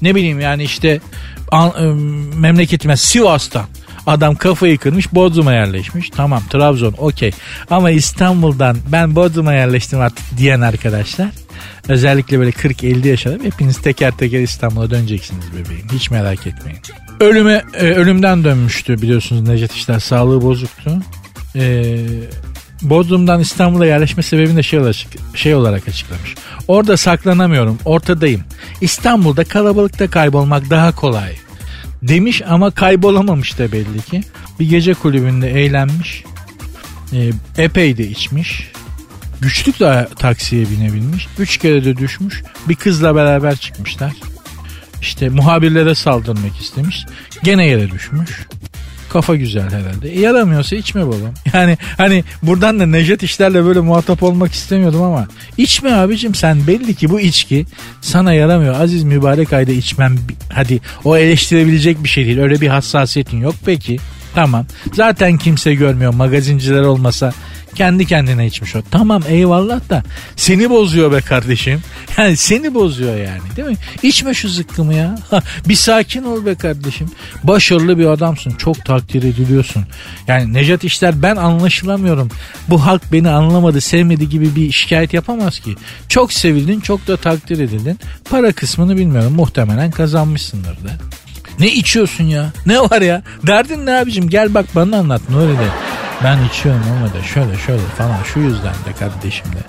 Ne 0.01 0.15
bileyim 0.15 0.39
yani 0.39 0.63
işte 0.63 0.99
an, 1.51 1.71
e, 1.79 1.85
memleketime 2.39 2.97
Sivas'tan 2.97 3.65
Adam 4.07 4.35
kafayı 4.35 4.77
kırmış 4.77 5.13
Bodrum'a 5.13 5.53
yerleşmiş. 5.53 6.09
Tamam 6.09 6.43
Trabzon 6.49 6.95
okey. 6.97 7.31
Ama 7.69 7.91
İstanbul'dan 7.91 8.77
ben 8.87 9.15
Bodrum'a 9.15 9.53
yerleştim 9.53 9.99
artık 9.99 10.37
diyen 10.37 10.61
arkadaşlar 10.61 11.29
Özellikle 11.87 12.39
böyle 12.39 12.51
40-50 12.51 13.07
yaşında 13.07 13.43
hepiniz 13.43 13.77
teker 13.77 14.17
teker 14.17 14.39
İstanbul'a 14.39 14.89
döneceksiniz 14.89 15.45
bebeğim. 15.53 15.87
Hiç 15.93 16.11
merak 16.11 16.47
etmeyin. 16.47 16.79
Ölüme, 17.19 17.63
e, 17.73 17.85
ölümden 17.85 18.43
dönmüştü 18.43 19.01
biliyorsunuz 19.01 19.47
Necdet 19.47 19.71
İşler. 19.71 19.99
Sağlığı 19.99 20.41
bozuktu. 20.41 20.97
E, 21.55 21.95
Bodrum'dan 22.81 23.39
İstanbul'a 23.39 23.85
yerleşme 23.85 24.23
sebebini 24.23 24.57
de 24.57 24.63
şey 24.63 24.79
olarak, 24.79 24.95
şey 25.35 25.55
olarak 25.55 25.87
açıklamış. 25.87 26.35
Orada 26.67 26.97
saklanamıyorum, 26.97 27.77
ortadayım. 27.85 28.43
İstanbul'da 28.81 29.43
kalabalıkta 29.43 30.09
kaybolmak 30.09 30.69
daha 30.69 30.95
kolay. 30.95 31.35
Demiş 32.01 32.41
ama 32.47 32.71
kaybolamamış 32.71 33.59
da 33.59 33.71
belli 33.71 34.01
ki. 34.01 34.21
Bir 34.59 34.69
gece 34.69 34.93
kulübünde 34.93 35.49
eğlenmiş. 35.63 36.23
E, 37.13 37.31
epey 37.57 37.97
de 37.97 38.07
içmiş. 38.07 38.70
Güçlükle 39.41 40.07
taksiye 40.19 40.65
binebilmiş. 40.69 41.27
Üç 41.39 41.57
kere 41.57 41.85
de 41.85 41.97
düşmüş. 41.97 42.43
Bir 42.69 42.75
kızla 42.75 43.15
beraber 43.15 43.55
çıkmışlar. 43.55 44.11
İşte 45.01 45.29
muhabirlere 45.29 45.95
saldırmak 45.95 46.61
istemiş. 46.61 47.05
Gene 47.43 47.65
yere 47.65 47.91
düşmüş. 47.91 48.47
Kafa 49.09 49.35
güzel 49.35 49.69
herhalde. 49.71 50.09
E, 50.09 50.19
yaramıyorsa 50.19 50.75
içme 50.75 51.07
babam. 51.07 51.33
Yani 51.53 51.77
hani 51.97 52.23
buradan 52.43 52.79
da 52.79 52.85
Necdet 52.85 53.23
işlerle 53.23 53.65
böyle 53.65 53.79
muhatap 53.79 54.23
olmak 54.23 54.53
istemiyordum 54.53 55.01
ama 55.01 55.27
içme 55.57 55.93
abicim 55.93 56.35
sen 56.35 56.67
belli 56.67 56.95
ki 56.95 57.09
bu 57.09 57.19
içki 57.19 57.65
sana 58.01 58.33
yaramıyor. 58.33 58.81
Aziz 58.81 59.03
mübarek 59.03 59.53
ayda 59.53 59.71
içmem 59.71 60.17
hadi 60.49 60.79
o 61.03 61.17
eleştirebilecek 61.17 62.03
bir 62.03 62.09
şey 62.09 62.25
değil. 62.25 62.39
Öyle 62.39 62.61
bir 62.61 62.67
hassasiyetin 62.67 63.41
yok 63.41 63.55
peki. 63.65 63.99
Tamam. 64.35 64.65
Zaten 64.93 65.37
kimse 65.37 65.75
görmüyor. 65.75 66.13
Magazinciler 66.13 66.81
olmasa 66.81 67.33
kendi 67.75 68.05
kendine 68.05 68.47
içmiş 68.47 68.75
o. 68.75 68.81
Tamam 68.91 69.23
eyvallah 69.27 69.89
da 69.89 70.03
seni 70.35 70.69
bozuyor 70.69 71.11
be 71.11 71.21
kardeşim. 71.21 71.81
Yani 72.17 72.37
seni 72.37 72.73
bozuyor 72.73 73.17
yani 73.17 73.41
değil 73.55 73.67
mi? 73.67 73.77
İçme 74.03 74.33
şu 74.33 74.49
zıkkımı 74.49 74.93
ya. 74.93 75.19
bir 75.67 75.75
sakin 75.75 76.23
ol 76.23 76.45
be 76.45 76.55
kardeşim. 76.55 77.11
Başarılı 77.43 77.97
bir 77.97 78.05
adamsın. 78.05 78.51
Çok 78.51 78.85
takdir 78.85 79.23
ediliyorsun. 79.23 79.85
Yani 80.27 80.53
Necat 80.53 80.83
İşler 80.83 81.21
ben 81.21 81.35
anlaşılamıyorum. 81.35 82.29
Bu 82.69 82.85
halk 82.85 83.01
beni 83.11 83.29
anlamadı, 83.29 83.81
sevmedi 83.81 84.29
gibi 84.29 84.55
bir 84.55 84.71
şikayet 84.71 85.13
yapamaz 85.13 85.59
ki. 85.59 85.75
Çok 86.09 86.33
sevildin, 86.33 86.79
çok 86.79 87.07
da 87.07 87.17
takdir 87.17 87.59
edildin. 87.59 87.99
Para 88.29 88.51
kısmını 88.51 88.97
bilmiyorum. 88.97 89.33
Muhtemelen 89.33 89.91
kazanmışsındır 89.91 90.75
da. 90.83 91.20
Ne 91.59 91.71
içiyorsun 91.71 92.23
ya? 92.23 92.51
Ne 92.65 92.79
var 92.79 93.01
ya? 93.01 93.21
Derdin 93.47 93.85
ne 93.85 93.97
abicim? 93.97 94.29
Gel 94.29 94.53
bak 94.53 94.65
bana 94.75 94.97
anlat 94.97 95.29
Nuri 95.29 95.53
de. 95.53 95.67
Ben 96.23 96.39
içiyorum 96.45 96.81
ama 96.97 97.13
da 97.13 97.23
şöyle 97.23 97.57
şöyle 97.57 97.81
falan 97.97 98.23
şu 98.33 98.39
yüzden 98.39 98.73
de 98.73 98.93
kardeşim 98.99 99.45
de. 99.45 99.59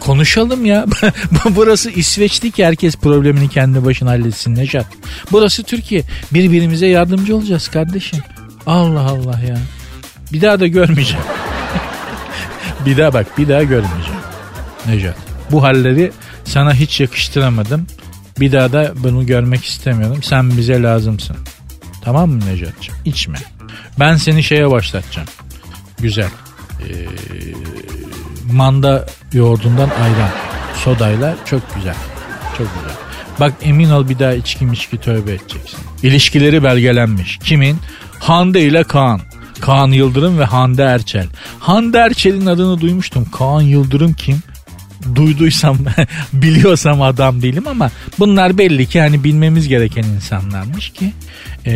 Konuşalım 0.00 0.64
ya. 0.64 0.86
Burası 1.50 1.90
İsveç'ti 1.90 2.50
ki 2.50 2.66
herkes 2.66 2.96
problemini 2.96 3.48
kendi 3.48 3.84
başına 3.84 4.10
halletsin 4.10 4.54
Necat. 4.54 4.86
Burası 5.32 5.62
Türkiye. 5.62 6.02
Birbirimize 6.32 6.86
yardımcı 6.86 7.36
olacağız 7.36 7.68
kardeşim. 7.68 8.18
Allah 8.66 9.00
Allah 9.00 9.40
ya. 9.48 9.58
Bir 10.32 10.40
daha 10.40 10.60
da 10.60 10.66
görmeyeceğim. 10.66 11.24
bir 12.86 12.96
daha 12.96 13.12
bak 13.12 13.38
bir 13.38 13.48
daha 13.48 13.62
görmeyeceğim. 13.62 14.20
Necat. 14.86 15.16
Bu 15.50 15.62
halleri 15.62 16.12
sana 16.44 16.74
hiç 16.74 17.00
yakıştıramadım. 17.00 17.86
Bir 18.40 18.52
daha 18.52 18.72
da 18.72 18.92
bunu 18.96 19.26
görmek 19.26 19.64
istemiyorum. 19.64 20.22
Sen 20.22 20.56
bize 20.56 20.82
lazımsın. 20.82 21.36
Tamam 22.02 22.30
mı 22.30 22.40
Necat'cığım? 22.46 22.94
İçme. 23.04 23.38
Ben 24.00 24.16
seni 24.16 24.42
şeye 24.42 24.70
başlatacağım. 24.70 25.28
Güzel. 25.98 26.30
Ee, 26.80 27.06
manda 28.52 29.06
yoğurdundan 29.32 29.90
ayran. 29.90 30.30
Sodayla 30.84 31.36
çok 31.44 31.74
güzel. 31.74 31.94
Çok 32.58 32.66
güzel. 32.74 32.96
Bak 33.40 33.52
emin 33.62 33.90
ol 33.90 34.08
bir 34.08 34.18
daha 34.18 34.32
içki 34.32 34.68
içki 34.72 35.00
tövbe 35.00 35.30
edeceksin. 35.32 35.78
İlişkileri 36.02 36.62
belgelenmiş. 36.62 37.38
Kimin? 37.38 37.78
Hande 38.18 38.62
ile 38.62 38.84
Kaan. 38.84 39.20
Kaan 39.60 39.88
Yıldırım 39.88 40.38
ve 40.38 40.44
Hande 40.44 40.82
Erçel. 40.82 41.26
Hande 41.60 41.98
Erçel'in 41.98 42.46
adını 42.46 42.80
duymuştum. 42.80 43.24
Kaan 43.24 43.60
Yıldırım 43.60 44.12
kim? 44.12 44.42
Duyduysam 45.14 45.78
biliyorsam 46.32 47.02
adam 47.02 47.42
değilim 47.42 47.68
ama 47.68 47.90
bunlar 48.18 48.58
belli 48.58 48.86
ki 48.86 49.00
hani 49.00 49.24
bilmemiz 49.24 49.68
gereken 49.68 50.02
insanlarmış 50.02 50.90
ki 50.90 51.12
e, 51.66 51.72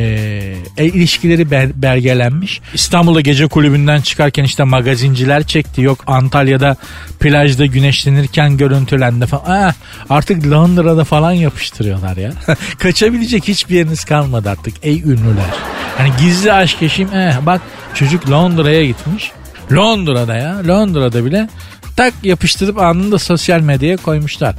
e, 0.77 0.85
ilişkileri 0.85 1.51
ber, 1.51 1.83
belgelenmiş. 1.83 2.61
İstanbul'da 2.75 3.21
gece 3.21 3.47
kulübünden 3.47 4.01
çıkarken 4.01 4.45
işte 4.45 4.65
magazinciler 4.65 5.47
çekti. 5.47 5.83
Yok 5.83 6.05
Antalya'da 6.07 6.77
plajda 7.21 7.67
güneşlenirken 7.67 8.57
görüntülendi 8.57 9.27
falan. 9.27 9.43
Ah, 9.47 9.75
artık 10.11 10.47
Londra'da 10.47 11.05
falan 11.05 11.33
yapıştırıyorlar 11.33 12.17
ya. 12.17 12.33
Kaçabilecek 12.79 13.49
hiçbir 13.49 13.77
yeriniz 13.77 14.05
kalmadı 14.05 14.51
artık 14.51 14.75
ey 14.83 15.01
ünlüler. 15.01 15.51
Hani 15.99 16.11
gizli 16.21 16.53
aşk 16.53 16.83
eşim 16.83 17.09
eh 17.15 17.47
bak 17.47 17.61
çocuk 17.95 18.31
Londra'ya 18.31 18.87
gitmiş. 18.87 19.33
Londra'da 19.73 20.37
ya 20.37 20.63
Londra'da 20.69 21.25
bile 21.25 21.49
tak 21.97 22.15
yapıştırıp 22.23 22.79
anında 22.79 23.19
sosyal 23.19 23.61
medyaya 23.61 23.97
koymuşlar. 23.97 24.55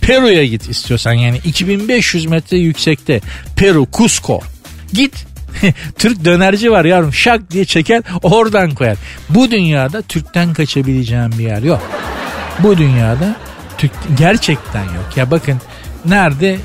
Peru'ya 0.00 0.44
git 0.44 0.68
istiyorsan 0.68 1.12
yani 1.12 1.40
2500 1.44 2.26
metre 2.26 2.58
yüksekte 2.58 3.20
Peru, 3.56 3.86
Cusco. 3.92 4.40
Git 4.92 5.26
Türk 5.98 6.24
dönerci 6.24 6.70
var 6.70 6.84
yavrum 6.84 7.12
şak 7.12 7.50
diye 7.50 7.64
çeker 7.64 8.02
oradan 8.22 8.70
koyar. 8.70 8.96
Bu 9.28 9.50
dünyada 9.50 10.02
Türk'ten 10.02 10.54
kaçabileceğim 10.54 11.30
bir 11.38 11.44
yer 11.44 11.62
yok. 11.62 11.90
Bu 12.58 12.76
dünyada 12.78 13.36
Türk 13.78 13.92
gerçekten 14.18 14.84
yok. 14.84 15.16
Ya 15.16 15.30
bakın 15.30 15.60
nerede 16.04 16.58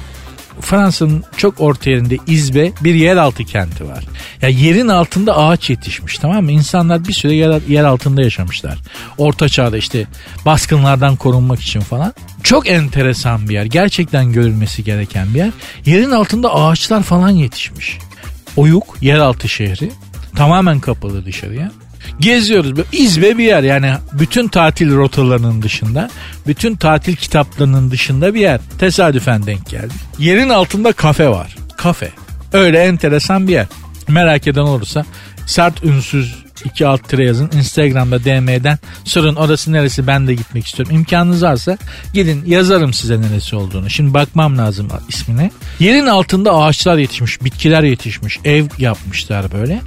Fransa'nın 0.62 1.24
çok 1.38 1.62
orta 1.62 1.90
yerinde 1.90 2.18
İzbe 2.28 2.72
bir 2.82 2.96
yeraltı 2.96 3.44
kenti 3.44 3.88
var. 3.88 4.04
Ya 4.42 4.50
yerin 4.50 4.88
altında 4.88 5.38
ağaç 5.38 5.70
yetişmiş 5.70 6.18
tamam 6.18 6.44
mı? 6.44 6.52
İnsanlar 6.52 7.08
bir 7.08 7.14
süre 7.14 7.36
yer, 7.36 7.62
yer 7.68 7.84
altında 7.84 8.22
yaşamışlar. 8.22 8.78
Orta 9.18 9.50
çağda 9.50 9.78
işte 9.78 10.06
baskınlardan 10.46 11.16
korunmak 11.16 11.62
için 11.62 11.80
falan. 11.80 12.14
Çok 12.44 12.70
enteresan 12.70 13.50
bir 13.50 13.54
yer. 13.54 13.66
Gerçekten 13.66 14.32
görülmesi 14.32 14.84
gereken 14.84 15.34
bir 15.34 15.40
yer. 15.40 15.52
Yerin 15.86 16.12
altında 16.12 16.56
ağaçlar 16.56 17.04
falan 17.04 17.30
yetişmiş. 17.30 17.98
Oyuk 18.58 18.98
yeraltı 19.02 19.50
şehri. 19.50 19.92
Tamamen 20.36 20.80
kapalı 20.80 21.26
dışarıya. 21.26 21.72
Geziyoruz. 22.20 22.74
İzbe 22.92 23.38
bir 23.38 23.44
yer 23.44 23.64
yani 23.64 23.94
bütün 24.14 24.48
tatil 24.48 24.96
rotalarının 24.96 25.62
dışında, 25.62 26.10
bütün 26.48 26.76
tatil 26.76 27.16
kitaplarının 27.16 27.92
dışında 27.92 28.34
bir 28.34 28.40
yer. 28.40 28.60
Tesadüfen 28.80 29.46
denk 29.46 29.70
geldi. 29.70 29.94
Yerin 30.20 30.50
altında 30.50 30.92
kafe 30.92 31.30
var. 31.30 31.56
Kafe. 31.78 32.12
Öyle 32.54 32.84
enteresan 32.84 33.48
bir 33.48 33.54
yer. 33.54 33.68
Merak 34.08 34.48
eden 34.48 34.62
olursa 34.62 35.06
sert 35.46 35.84
ünsüz 35.84 36.44
iki 36.66 36.88
alt 36.88 37.10
tire 37.10 37.26
yazın. 37.26 37.50
Instagram'da 37.54 38.24
DM'den 38.24 38.78
sorun 39.04 39.36
orası 39.36 39.72
neresi 39.72 40.08
ben 40.08 40.28
de 40.28 40.34
gitmek 40.34 40.66
istiyorum. 40.68 40.96
İmkanınız 40.96 41.44
varsa 41.44 41.78
gidin 42.14 42.44
yazarım 42.46 42.94
size 42.94 43.22
neresi 43.22 43.56
olduğunu. 43.56 43.90
Şimdi 43.90 44.14
bakmam 44.14 44.58
lazım 44.58 44.88
ismine. 45.10 45.52
Yerin 45.80 46.06
altında 46.06 46.56
ağaçlar 46.56 46.98
yetişmiş, 46.98 47.44
bitkiler 47.44 47.84
yetişmiş, 47.84 48.40
ev 48.46 48.66
yapmışlar 48.78 49.52
böyle. 49.52 49.82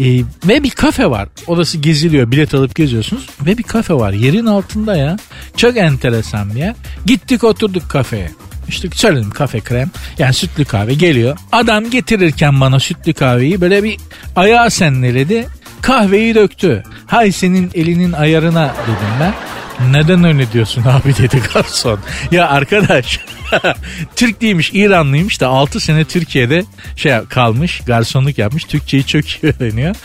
Ee, 0.00 0.24
ve 0.48 0.62
bir 0.62 0.70
kafe 0.70 1.10
var. 1.10 1.28
Orası 1.46 1.78
geziliyor. 1.78 2.30
Bilet 2.30 2.54
alıp 2.54 2.74
geziyorsunuz. 2.74 3.26
Ve 3.46 3.58
bir 3.58 3.62
kafe 3.62 3.94
var. 3.94 4.12
Yerin 4.12 4.46
altında 4.46 4.96
ya. 4.96 5.16
Çok 5.56 5.76
enteresan 5.76 6.54
bir 6.54 6.58
yer. 6.58 6.74
Gittik 7.06 7.44
oturduk 7.44 7.90
kafeye. 7.90 8.30
İşte 8.68 8.88
söyledim 8.94 9.30
kafe 9.30 9.60
krem. 9.60 9.90
Yani 10.18 10.34
sütlü 10.34 10.64
kahve 10.64 10.94
geliyor. 10.94 11.38
Adam 11.52 11.90
getirirken 11.90 12.60
bana 12.60 12.80
sütlü 12.80 13.14
kahveyi 13.14 13.60
böyle 13.60 13.82
bir 13.82 13.96
ayağı 14.36 14.70
senleledi. 14.70 15.46
Kahveyi 15.82 16.34
döktü. 16.34 16.82
Hay 17.06 17.32
senin 17.32 17.70
elinin 17.74 18.12
ayarına 18.12 18.74
dedim 18.82 19.10
ben. 19.20 19.34
Neden 19.88 20.24
öyle 20.24 20.52
diyorsun 20.52 20.84
abi 20.84 21.16
dedi 21.16 21.42
garson. 21.54 21.98
Ya 22.30 22.48
arkadaş 22.48 23.20
Türk 24.16 24.40
değilmiş 24.40 24.70
İranlıymış 24.74 25.40
da 25.40 25.48
6 25.48 25.80
sene 25.80 26.04
Türkiye'de 26.04 26.64
şey 26.96 27.12
kalmış 27.28 27.80
garsonluk 27.80 28.38
yapmış. 28.38 28.64
Türkçeyi 28.64 29.06
çok 29.06 29.28
iyi 29.28 29.54
öğreniyor. 29.60 29.96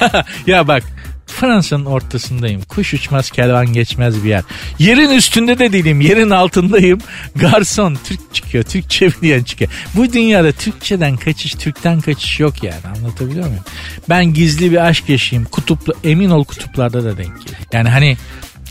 ya 0.46 0.68
bak 0.68 0.82
Fransa'nın 1.26 1.84
ortasındayım. 1.84 2.62
Kuş 2.62 2.94
uçmaz 2.94 3.30
kervan 3.30 3.72
geçmez 3.72 4.24
bir 4.24 4.28
yer. 4.28 4.42
Yerin 4.78 5.10
üstünde 5.10 5.58
de 5.58 5.72
değilim. 5.72 6.00
Yerin 6.00 6.30
altındayım. 6.30 6.98
Garson 7.36 7.98
Türk 8.04 8.34
çıkıyor. 8.34 8.64
Türkçe 8.64 9.08
bilen 9.22 9.42
çıkıyor. 9.42 9.70
Bu 9.94 10.12
dünyada 10.12 10.52
Türkçeden 10.52 11.16
kaçış, 11.16 11.52
Türk'ten 11.52 12.00
kaçış 12.00 12.40
yok 12.40 12.62
yani. 12.62 12.80
Anlatabiliyor 12.96 13.46
muyum? 13.46 13.64
Ben 14.08 14.24
gizli 14.24 14.72
bir 14.72 14.86
aşk 14.86 15.08
yaşayayım. 15.08 15.48
Kutuplu, 15.50 15.94
emin 16.04 16.30
ol 16.30 16.44
kutuplarda 16.44 17.04
da 17.04 17.18
denk. 17.18 17.32
Yani 17.72 17.88
hani 17.88 18.16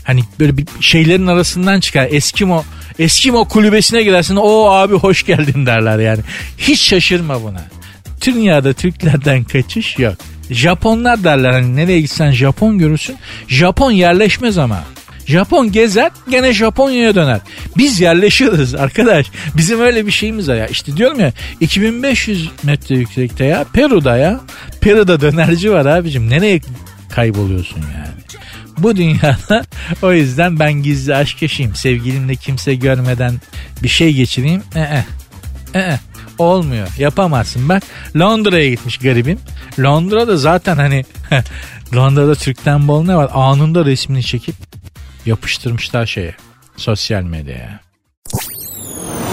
Hani 0.04 0.20
böyle 0.40 0.56
bir 0.56 0.66
şeylerin 0.80 1.26
arasından 1.26 1.80
çıkar. 1.80 2.08
Eskimo 2.10 2.64
Eskimo 2.98 3.44
kulübesine 3.44 4.02
girersin. 4.02 4.36
O 4.36 4.66
abi 4.66 4.94
hoş 4.94 5.22
geldin 5.26 5.66
derler 5.66 5.98
yani. 5.98 6.20
Hiç 6.58 6.80
şaşırma 6.82 7.42
buna. 7.42 7.64
Dünyada 8.26 8.72
Türklerden 8.72 9.44
kaçış 9.44 9.98
yok. 9.98 10.14
Japonlar 10.50 11.24
derler 11.24 11.52
hani 11.52 11.76
nereye 11.76 12.00
gitsen 12.00 12.30
Japon 12.30 12.78
görürsün. 12.78 13.16
Japon 13.48 13.90
yerleşmez 13.90 14.58
ama. 14.58 14.84
Japon 15.26 15.72
gezer 15.72 16.10
gene 16.30 16.52
Japonya'ya 16.52 17.14
döner. 17.14 17.40
Biz 17.76 18.00
yerleşiriz 18.00 18.74
arkadaş. 18.74 19.26
Bizim 19.56 19.80
öyle 19.80 20.06
bir 20.06 20.10
şeyimiz 20.10 20.48
var 20.48 20.54
ya. 20.54 20.66
İşte 20.66 20.96
diyorum 20.96 21.20
ya 21.20 21.32
2500 21.60 22.50
metre 22.62 22.96
yüksekte 22.96 23.44
ya 23.44 23.64
Peru'da 23.72 24.16
ya. 24.16 24.40
Peru'da 24.80 25.20
dönerci 25.20 25.72
var 25.72 25.86
abicim. 25.86 26.30
Nereye 26.30 26.60
kayboluyorsun 27.10 27.78
yani? 27.78 28.14
Bu 28.78 28.96
dünyada 28.96 29.64
o 30.02 30.12
yüzden 30.12 30.58
ben 30.58 30.72
gizli 30.72 31.14
aşk 31.14 31.42
yaşayayım. 31.42 31.76
Sevgilimle 31.76 32.36
kimse 32.36 32.74
görmeden 32.74 33.40
bir 33.82 33.88
şey 33.88 34.14
geçireyim. 34.14 34.62
Ee, 34.76 35.04
ee, 35.74 35.98
olmuyor. 36.38 36.88
Yapamazsın. 36.98 37.68
Bak 37.68 37.82
Londra'ya 38.16 38.70
gitmiş 38.70 38.98
garibim. 38.98 39.38
Londra'da 39.78 40.36
zaten 40.36 40.76
hani 40.76 41.04
Londra'da 41.94 42.34
Türk'ten 42.34 42.88
bol 42.88 43.04
ne 43.04 43.16
var? 43.16 43.30
Anında 43.34 43.84
resmini 43.84 44.22
çekip 44.22 44.54
yapıştırmışlar 45.26 46.06
şeye. 46.06 46.36
Sosyal 46.76 47.22
medyaya. 47.22 47.80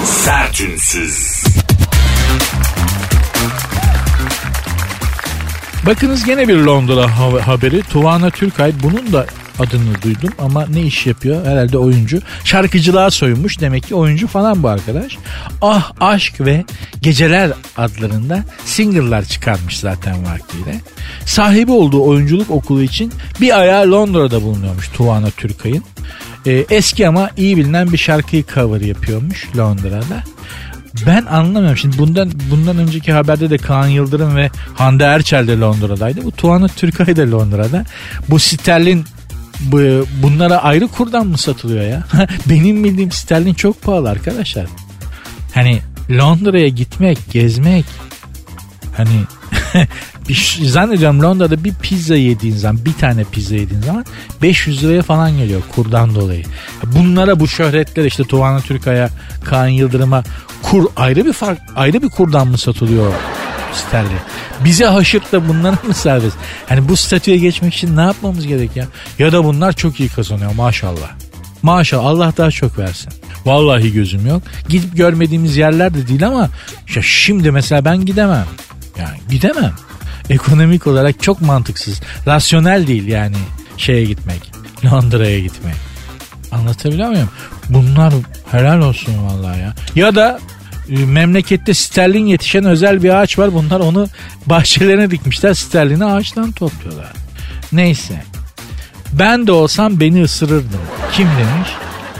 Sertünsüz. 0.06 1.44
Bakınız 5.86 6.24
gene 6.26 6.48
bir 6.48 6.56
Londra 6.58 7.20
ha- 7.20 7.48
haberi. 7.48 7.82
Tuvana 7.84 8.30
Türkay 8.30 8.74
bunun 8.84 9.14
da 9.14 9.26
adını 9.60 10.02
duydum 10.02 10.30
ama 10.40 10.66
ne 10.68 10.82
iş 10.82 11.08
yapıyor? 11.08 11.46
Herhalde 11.46 11.78
oyuncu. 11.78 12.20
Şarkıcılığa 12.44 13.12
soyunmuş 13.12 13.60
demek 13.60 13.84
ki 13.84 13.96
oyuncu 13.96 14.28
falan 14.28 14.64
bu 14.64 14.70
arkadaş. 14.70 15.18
Ah 15.62 15.92
Aşk 16.00 16.42
ve 16.42 16.66
Geceler 17.02 17.52
adlarında 17.78 18.44
single'lar 18.66 19.26
çıkarmış 19.26 19.80
zaten 19.80 20.26
vaktiyle. 20.26 20.82
Sahibi 21.26 21.72
olduğu 21.72 22.04
oyunculuk 22.06 22.52
okulu 22.52 22.84
için 22.84 23.14
bir 23.42 23.60
ayağı 23.60 23.92
Londra'da 23.92 24.42
bulunuyormuş 24.44 24.88
Tuvana 24.90 25.30
Türkay'ın. 25.30 25.84
Ee, 26.48 26.66
eski 26.70 27.08
ama 27.08 27.30
iyi 27.38 27.58
bilinen 27.58 27.92
bir 27.94 27.98
şarkıyı 27.98 28.44
cover 28.54 28.82
yapıyormuş 28.82 29.48
Londra'da. 29.58 30.24
Ben 31.06 31.26
anlamıyorum. 31.26 31.78
Şimdi 31.78 31.98
bundan 31.98 32.32
bundan 32.52 32.78
önceki 32.78 33.12
haberde 33.12 33.50
de 33.50 33.58
Kaan 33.58 33.88
Yıldırım 33.88 34.36
ve 34.36 34.50
Hande 34.74 35.04
Erçel 35.04 35.48
de 35.48 35.60
Londra'daydı. 35.60 36.24
Bu 36.24 36.32
Tuana 36.32 36.68
Türkay 36.68 37.16
da 37.16 37.32
Londra'da. 37.32 37.86
Bu 38.30 38.39
sterlin 38.39 39.06
bu, 39.60 39.78
bunlara 40.24 40.58
ayrı 40.58 40.88
kurdan 40.88 41.28
mı 41.28 41.38
satılıyor 41.38 41.84
ya? 41.84 42.04
Benim 42.50 42.84
bildiğim 42.84 43.12
sterlin 43.12 43.54
çok 43.54 43.82
pahalı 43.82 44.10
arkadaşlar. 44.10 44.66
Hani 45.54 45.80
Londra'ya 46.10 46.68
gitmek, 46.68 47.18
gezmek 47.32 47.86
hani 48.98 49.22
zannediyorum 50.64 51.24
Londra'da 51.24 51.64
bir 51.64 51.74
pizza 51.74 52.16
yediğin 52.16 52.56
zaman 52.56 52.86
bir 52.86 52.94
tane 52.94 53.24
pizza 53.24 53.56
yediğin 53.56 53.82
zaman 53.82 54.06
500 54.42 54.84
liraya 54.84 55.02
falan 55.02 55.38
geliyor 55.38 55.62
kurdan 55.76 56.16
dolayı. 56.16 56.44
Bunlara 56.84 57.40
bu 57.40 57.48
şöhretler 57.48 58.06
işte 58.06 58.24
Tuvana 58.24 58.60
Türkaya, 58.60 59.10
Kaan 59.44 59.68
Yıldırım'a 59.68 60.24
kur 60.62 60.86
ayrı 60.96 61.26
bir 61.26 61.34
fark 61.34 61.60
ayrı 61.76 62.02
bir 62.02 62.10
kurdan 62.10 62.48
mı 62.48 62.58
satılıyor 62.58 63.14
sterli? 63.74 64.18
Bize 64.66 64.86
haşırt 64.86 65.32
da 65.32 65.48
bunlara 65.48 65.78
mı 65.88 65.94
serbest? 65.94 66.38
Hani 66.70 66.90
bu 66.90 66.98
statüye 66.98 67.38
geçmek 67.38 67.74
için 67.74 67.98
ne 67.98 68.02
yapmamız 68.02 68.48
gerek 68.48 68.76
ya? 68.76 68.86
Ya 69.20 69.32
da 69.32 69.44
bunlar 69.44 69.74
çok 69.74 70.00
iyi 70.00 70.10
kazanıyor 70.10 70.56
maşallah. 70.56 71.12
Maşallah 71.62 72.06
Allah 72.06 72.34
daha 72.38 72.52
çok 72.52 72.80
versin. 72.80 73.14
Vallahi 73.46 73.94
gözüm 73.94 74.28
yok. 74.28 74.44
Gidip 74.70 74.98
görmediğimiz 74.98 75.58
yerler 75.58 75.94
de 75.94 76.08
değil 76.08 76.28
ama 76.28 76.50
ya 76.96 77.02
şimdi 77.02 77.52
mesela 77.52 77.86
ben 77.86 78.06
gidemem. 78.06 78.46
Yani 79.02 79.18
gidemem. 79.30 79.74
Ekonomik 80.30 80.88
olarak 80.88 81.24
çok 81.24 81.41
mantıksız. 81.41 82.02
Rasyonel 82.28 82.88
değil 82.88 83.08
yani 83.08 83.36
şeye 83.78 84.06
gitmek. 84.06 84.52
Londra'ya 84.86 85.39
gitmek. 85.39 85.76
Anlatabiliyor 86.52 87.10
muyum? 87.10 87.30
Bunlar 87.70 88.14
helal 88.52 88.80
olsun 88.82 89.28
vallahi 89.28 89.60
ya. 89.60 89.74
Ya 89.95 90.16
da 90.16 90.39
e, 90.89 91.06
memlekette 91.06 91.74
sterlin 91.74 92.26
yetişen 92.26 92.66
özel 92.66 93.04
bir 93.04 93.22
ağaç 93.22 93.39
var. 93.39 93.54
Bunlar 93.54 93.80
onu 93.80 94.08
bahçelerine 94.45 95.12
dikmişler. 95.12 95.54
Sterlini 95.54 96.06
ağaçtan 96.06 96.52
topluyorlar. 96.52 97.14
Neyse. 97.72 98.24
Ben 99.14 99.47
de 99.47 99.52
olsam 99.52 99.99
beni 99.99 100.24
ısırırdım. 100.24 100.82
Kim 101.14 101.28
demiş? 101.28 101.70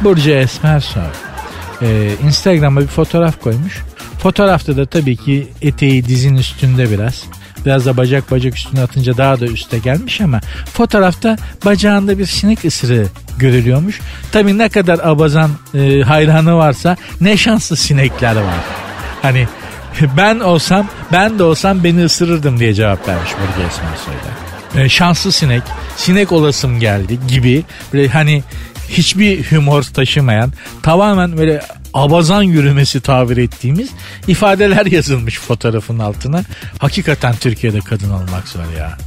Burcu 0.02 0.30
Esmersoy. 0.30 1.04
Ee, 1.82 2.12
Instagram'a 2.24 2.82
bir 2.82 2.88
fotoğraf 2.88 3.42
koymuş. 3.42 3.82
Fotoğrafta 4.24 4.78
da 4.78 4.86
tabii 4.86 5.18
ki 5.18 5.48
eteği 5.62 6.06
dizin 6.06 6.36
üstünde 6.36 6.92
biraz. 6.92 7.24
Biraz 7.66 7.86
da 7.86 7.98
bacak 7.98 8.32
bacak 8.32 8.56
üstüne 8.56 8.82
atınca 8.82 9.18
daha 9.18 9.40
da 9.40 9.46
üste 9.46 9.78
gelmiş 9.78 10.22
ama 10.22 10.42
fotoğrafta 10.74 11.38
bacağında 11.66 12.18
bir 12.18 12.26
sinek 12.26 12.66
ısırığı 12.66 13.08
görülüyormuş. 13.38 14.00
Tabii 14.32 14.58
ne 14.58 14.70
kadar 14.70 15.00
abazan 15.00 15.52
e, 15.74 16.02
hayranı 16.02 16.58
varsa 16.58 16.98
ne 17.22 17.38
şanslı 17.38 17.76
sinekler 17.76 18.36
var. 18.36 18.60
Hani 19.22 19.48
ben 20.18 20.40
olsam 20.40 20.88
ben 21.12 21.40
de 21.40 21.44
olsam 21.44 21.84
beni 21.84 22.04
ısırırdım 22.06 22.60
diye 22.60 22.74
cevap 22.74 23.08
vermiş 23.08 23.32
Burcu 23.32 23.68
Esmersoy'da. 23.68 24.52
E, 24.82 24.90
şanslı 24.90 25.32
sinek, 25.32 25.64
sinek 25.98 26.32
olasım 26.32 26.80
geldi 26.80 27.20
gibi 27.28 27.64
böyle 27.94 28.08
hani 28.08 28.44
hiçbir 28.92 29.52
humor 29.52 29.84
taşımayan 29.84 30.54
tamamen 30.84 31.38
böyle 31.38 31.62
abazan 31.94 32.44
yürümesi 32.44 33.02
tabir 33.02 33.38
ettiğimiz 33.38 33.90
ifadeler 34.28 34.86
yazılmış 34.86 35.40
fotoğrafın 35.40 36.00
altına. 36.00 36.44
Hakikaten 36.80 37.36
Türkiye'de 37.36 37.80
kadın 37.80 38.10
olmak 38.10 38.48
zor 38.48 38.78
ya. 38.78 38.98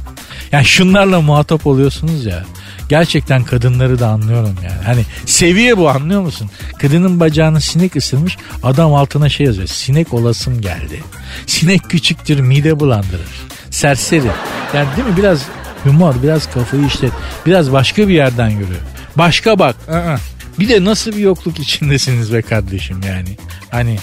Yani 0.51 0.65
şunlarla 0.65 1.21
muhatap 1.21 1.67
oluyorsunuz 1.67 2.25
ya. 2.25 2.43
Gerçekten 2.89 3.43
kadınları 3.43 3.99
da 3.99 4.07
anlıyorum 4.07 4.55
yani. 4.63 4.83
Hani 4.85 5.05
seviye 5.25 5.77
bu 5.77 5.89
anlıyor 5.89 6.21
musun? 6.21 6.49
Kadının 6.79 7.19
bacağını 7.19 7.61
sinek 7.61 7.95
ısırmış. 7.95 8.37
Adam 8.63 8.93
altına 8.93 9.29
şey 9.29 9.45
yazıyor. 9.45 9.67
Sinek 9.67 10.13
olasım 10.13 10.61
geldi. 10.61 11.03
Sinek 11.47 11.89
küçüktür 11.89 12.39
mide 12.39 12.79
bulandırır. 12.79 13.29
Serseri. 13.71 14.27
Yani 14.73 14.87
değil 14.97 15.07
mi 15.07 15.17
biraz 15.17 15.41
humor 15.83 16.15
biraz 16.23 16.51
kafayı 16.51 16.85
işlet. 16.85 17.11
Biraz 17.45 17.71
başka 17.71 18.07
bir 18.07 18.13
yerden 18.13 18.49
yürü. 18.49 18.77
Başka 19.17 19.59
bak. 19.59 19.75
Aa. 19.89 20.17
Bir 20.59 20.69
de 20.69 20.85
nasıl 20.85 21.11
bir 21.11 21.17
yokluk 21.17 21.59
içindesiniz 21.59 22.33
be 22.33 22.41
kardeşim 22.41 23.01
yani. 23.07 23.37
Hani 23.71 23.97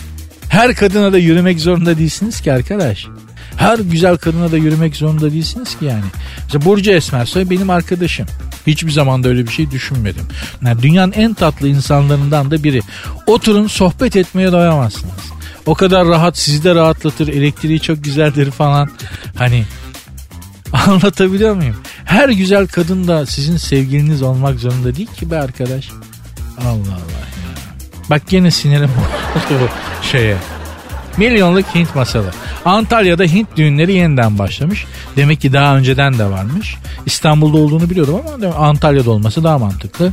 her 0.48 0.74
kadına 0.74 1.12
da 1.12 1.18
yürümek 1.18 1.60
zorunda 1.60 1.98
değilsiniz 1.98 2.40
ki 2.40 2.52
arkadaş. 2.52 3.06
Her 3.56 3.78
güzel 3.78 4.16
kadına 4.16 4.52
da 4.52 4.56
yürümek 4.56 4.96
zorunda 4.96 5.32
değilsiniz 5.32 5.78
ki 5.78 5.84
yani. 5.84 6.04
Mesela 6.44 6.64
Burcu 6.64 6.90
Esmersoy 6.90 7.50
benim 7.50 7.70
arkadaşım. 7.70 8.26
Hiçbir 8.66 8.90
zaman 8.90 9.24
da 9.24 9.28
öyle 9.28 9.46
bir 9.46 9.52
şey 9.52 9.70
düşünmedim. 9.70 10.24
Yani 10.64 10.82
dünyanın 10.82 11.12
en 11.12 11.34
tatlı 11.34 11.68
insanlarından 11.68 12.50
da 12.50 12.64
biri. 12.64 12.80
Oturun 13.26 13.66
sohbet 13.66 14.16
etmeye 14.16 14.52
doyamazsınız. 14.52 15.32
O 15.66 15.74
kadar 15.74 16.06
rahat 16.06 16.38
sizi 16.38 16.64
de 16.64 16.74
rahatlatır. 16.74 17.28
Elektriği 17.28 17.80
çok 17.80 18.04
güzeldir 18.04 18.50
falan. 18.50 18.90
Hani 19.36 19.64
anlatabiliyor 20.86 21.54
muyum? 21.54 21.76
Her 22.04 22.28
güzel 22.28 22.66
kadın 22.66 23.08
da 23.08 23.26
sizin 23.26 23.56
sevgiliniz 23.56 24.22
olmak 24.22 24.60
zorunda 24.60 24.96
değil 24.96 25.08
ki 25.08 25.30
be 25.30 25.38
arkadaş. 25.38 25.88
Allah 26.60 26.68
Allah 26.68 26.92
ya. 26.92 27.52
Bak 28.10 28.22
gene 28.28 28.50
sinirim 28.50 28.90
şeye. 30.12 30.36
Milyonluk 31.16 31.74
Hint 31.74 31.94
masalı. 31.94 32.30
Antalya'da 32.64 33.24
Hint 33.24 33.56
düğünleri 33.56 33.92
yeniden 33.92 34.38
başlamış. 34.38 34.86
Demek 35.16 35.40
ki 35.40 35.52
daha 35.52 35.76
önceden 35.76 36.18
de 36.18 36.24
varmış. 36.24 36.76
İstanbul'da 37.06 37.58
olduğunu 37.58 37.90
biliyordum 37.90 38.20
ama 38.34 38.54
Antalya'da 38.54 39.10
olması 39.10 39.44
daha 39.44 39.58
mantıklı. 39.58 40.12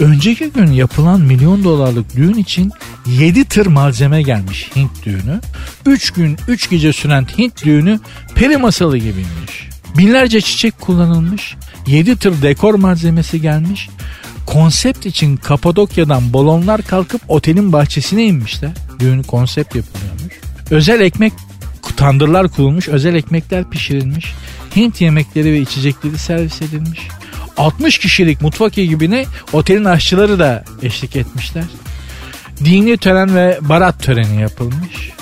Önceki 0.00 0.50
gün 0.50 0.72
yapılan 0.72 1.20
milyon 1.20 1.64
dolarlık 1.64 2.16
düğün 2.16 2.34
için 2.34 2.72
7 3.06 3.44
tır 3.44 3.66
malzeme 3.66 4.22
gelmiş 4.22 4.70
Hint 4.76 5.06
düğünü. 5.06 5.40
3 5.86 6.10
gün 6.10 6.36
3 6.48 6.70
gece 6.70 6.92
süren 6.92 7.26
Hint 7.38 7.64
düğünü 7.64 8.00
peri 8.34 8.56
masalı 8.56 8.98
gibiymiş. 8.98 9.67
Binlerce 9.96 10.40
çiçek 10.40 10.80
kullanılmış. 10.80 11.56
7 11.86 12.16
tır 12.16 12.42
dekor 12.42 12.74
malzemesi 12.74 13.40
gelmiş. 13.40 13.88
Konsept 14.46 15.06
için 15.06 15.36
Kapadokya'dan 15.36 16.32
balonlar 16.32 16.82
kalkıp 16.82 17.20
otelin 17.28 17.72
bahçesine 17.72 18.24
inmişler. 18.24 18.70
Düğün 18.98 19.22
konsept 19.22 19.76
yapılıyormuş. 19.76 20.34
Özel 20.70 21.00
ekmek 21.00 21.32
tandırlar 21.98 22.48
kurulmuş, 22.48 22.88
özel 22.88 23.14
ekmekler 23.14 23.70
pişirilmiş. 23.70 24.34
Hint 24.76 25.00
yemekleri 25.00 25.52
ve 25.52 25.58
içecekleri 25.60 26.18
servis 26.18 26.62
edilmiş. 26.62 27.00
60 27.56 27.98
kişilik 27.98 28.42
mutfak 28.42 28.78
ekibine 28.78 29.24
otelin 29.52 29.84
aşçıları 29.84 30.38
da 30.38 30.64
eşlik 30.82 31.16
etmişler. 31.16 31.64
Dini 32.64 32.96
tören 32.96 33.34
ve 33.34 33.58
barat 33.60 34.02
töreni 34.02 34.40
yapılmış. 34.40 35.17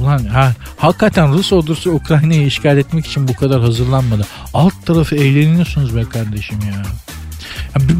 Ulan 0.00 0.24
ha, 0.24 0.52
hakikaten 0.76 1.32
Rus 1.32 1.52
ordusu 1.52 1.90
Ukrayna'yı 1.90 2.46
işgal 2.46 2.78
etmek 2.78 3.06
için 3.06 3.28
bu 3.28 3.34
kadar 3.34 3.60
hazırlanmadı. 3.60 4.26
Alt 4.54 4.86
tarafı 4.86 5.16
eğleniyorsunuz 5.16 5.96
be 5.96 6.04
kardeşim 6.04 6.58
ya. 6.60 6.82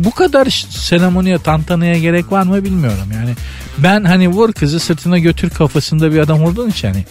bu 0.05 0.11
kadar 0.11 0.67
seremoniye, 0.71 1.39
tantanaya 1.39 1.99
gerek 1.99 2.33
var 2.33 2.43
mı 2.43 2.65
bilmiyorum 2.65 3.09
yani. 3.15 3.35
Ben 3.79 4.05
hani 4.05 4.29
vur 4.29 4.53
kızı 4.53 4.81
sırtına 4.81 5.19
götür 5.19 5.51
kafasında 5.51 6.13
bir 6.13 6.19
adam 6.19 6.43
olduğun 6.43 6.71
için 6.71 6.89
hani 6.89 7.05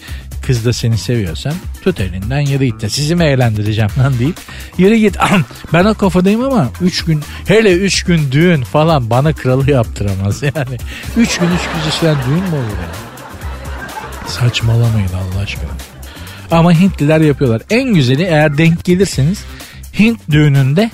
kız 0.46 0.64
da 0.64 0.72
seni 0.72 0.98
seviyorsan 0.98 1.52
tut 1.82 2.00
elinden 2.00 2.40
yürü 2.40 2.64
git 2.64 2.82
de 2.82 2.88
sizi 2.88 3.14
mi 3.14 3.24
eğlendireceğim 3.24 3.90
lan 3.98 4.18
deyip 4.18 4.36
yürü 4.78 4.96
git. 4.96 5.16
ben 5.72 5.84
o 5.84 5.94
kafadayım 5.94 6.42
ama 6.42 6.68
3 6.80 7.04
gün 7.04 7.22
hele 7.46 7.72
3 7.72 8.02
gün 8.02 8.32
düğün 8.32 8.62
falan 8.62 9.10
bana 9.10 9.32
kralı 9.32 9.70
yaptıramaz 9.70 10.42
yani. 10.42 10.76
3 11.16 11.38
gün 11.38 11.46
3 11.46 11.50
gece 11.76 11.90
süren 12.00 12.16
düğün 12.26 12.42
mü 12.42 12.56
olur 12.56 12.76
yani? 12.82 13.15
Saçmalamayın 14.26 15.08
Allah 15.08 15.42
aşkına. 15.42 15.70
Ama 16.50 16.72
Hintliler 16.72 17.20
yapıyorlar. 17.20 17.62
En 17.70 17.94
güzeli 17.94 18.22
eğer 18.22 18.58
denk 18.58 18.84
gelirseniz 18.84 19.44
Hint 19.98 20.20
düğününde 20.30 20.90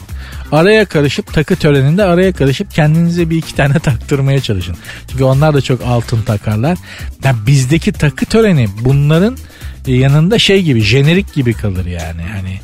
araya 0.52 0.84
karışıp 0.84 1.32
takı 1.32 1.56
töreninde 1.56 2.04
araya 2.04 2.32
karışıp 2.32 2.70
kendinize 2.70 3.30
bir 3.30 3.36
iki 3.36 3.54
tane 3.54 3.78
taktırmaya 3.78 4.40
çalışın. 4.40 4.76
Çünkü 5.10 5.24
onlar 5.24 5.54
da 5.54 5.60
çok 5.60 5.80
altın 5.82 6.22
takarlar. 6.22 6.78
Yani 7.24 7.36
bizdeki 7.46 7.92
takı 7.92 8.26
töreni 8.26 8.68
bunların 8.80 9.36
yanında 9.86 10.38
şey 10.38 10.62
gibi 10.62 10.80
jenerik 10.80 11.34
gibi 11.34 11.54
kalır 11.54 11.86
yani. 11.86 12.22
Hani 12.22 12.60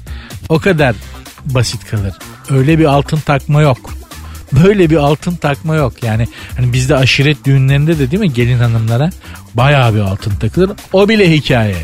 o 0.48 0.58
kadar 0.58 0.96
basit 1.44 1.84
kalır. 1.90 2.12
Öyle 2.50 2.78
bir 2.78 2.84
altın 2.84 3.20
takma 3.20 3.62
yok. 3.62 3.90
Böyle 4.52 4.90
bir 4.90 4.96
altın 4.96 5.34
takma 5.34 5.74
yok. 5.74 6.02
Yani 6.02 6.28
hani 6.56 6.72
bizde 6.72 6.96
aşiret 6.96 7.44
düğünlerinde 7.44 7.98
de 7.98 8.10
değil 8.10 8.20
mi 8.20 8.32
gelin 8.32 8.58
hanımlara 8.58 9.10
bayağı 9.54 9.94
bir 9.94 10.00
altın 10.00 10.30
takılır. 10.30 10.70
O 10.92 11.08
bile 11.08 11.32
hikaye. 11.32 11.76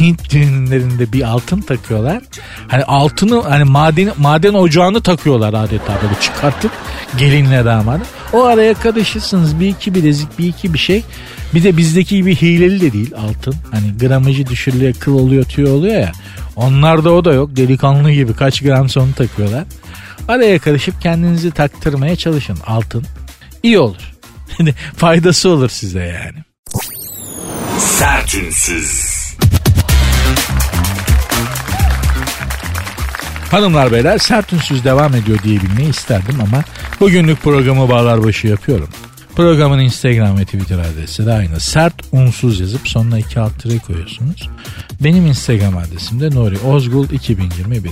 Hint 0.00 0.30
düğünlerinde 0.30 1.12
bir 1.12 1.22
altın 1.22 1.60
takıyorlar. 1.60 2.22
Hani 2.68 2.84
altını 2.84 3.42
hani 3.42 3.64
maden 3.64 4.10
maden 4.18 4.54
ocağını 4.54 5.02
takıyorlar 5.02 5.54
adeta 5.54 5.98
böyle 6.02 6.20
çıkartıp 6.20 6.70
gelinle 7.18 7.64
damadı. 7.64 8.02
O 8.32 8.44
araya 8.44 8.74
karışırsınız 8.74 9.60
bir 9.60 9.68
iki 9.68 9.94
bilezik 9.94 10.38
bir 10.38 10.46
iki 10.46 10.74
bir 10.74 10.78
şey. 10.78 11.04
Bir 11.54 11.64
de 11.64 11.76
bizdeki 11.76 12.16
gibi 12.16 12.36
hileli 12.36 12.80
de 12.80 12.92
değil 12.92 13.12
altın. 13.28 13.54
Hani 13.70 13.98
gramajı 13.98 14.46
düşürülüyor 14.46 14.94
kıl 14.94 15.14
oluyor 15.18 15.44
tüy 15.44 15.64
oluyor 15.64 16.00
ya. 16.00 16.12
Onlarda 16.56 17.12
o 17.12 17.24
da 17.24 17.32
yok. 17.32 17.56
Delikanlı 17.56 18.12
gibi 18.12 18.34
kaç 18.34 18.62
gram 18.62 18.88
sonu 18.88 19.12
takıyorlar. 19.12 19.64
Araya 20.28 20.58
karışıp 20.58 21.02
kendinizi 21.02 21.50
taktırmaya 21.50 22.16
çalışın 22.16 22.58
altın. 22.66 23.04
İyi 23.62 23.78
olur. 23.78 24.12
Faydası 24.96 25.48
olur 25.48 25.68
size 25.68 26.00
yani. 26.00 26.44
Sertünsüz. 27.78 29.12
Hanımlar 33.50 33.92
beyler 33.92 34.18
sert 34.18 34.52
ünsüz 34.52 34.84
devam 34.84 35.14
ediyor 35.14 35.38
diyebilmeyi 35.42 35.90
isterdim 35.90 36.40
ama 36.40 36.64
bugünlük 37.00 37.42
programı 37.42 37.88
bağlar 37.88 38.24
başı 38.24 38.46
yapıyorum. 38.46 38.88
Programın 39.36 39.78
Instagram 39.78 40.38
ve 40.38 40.44
Twitter 40.44 40.78
adresi 40.78 41.26
de 41.26 41.32
aynı. 41.32 41.60
Sert 41.60 41.94
unsuz 42.12 42.60
yazıp 42.60 42.88
sonuna 42.88 43.18
iki 43.18 43.40
alt 43.40 43.62
tire 43.62 43.78
koyuyorsunuz. 43.78 44.48
Benim 45.00 45.26
Instagram 45.26 45.76
adresim 45.76 46.20
de 46.20 46.30
Nuri 46.30 46.58
Ozgul 46.58 47.10
2021. 47.10 47.90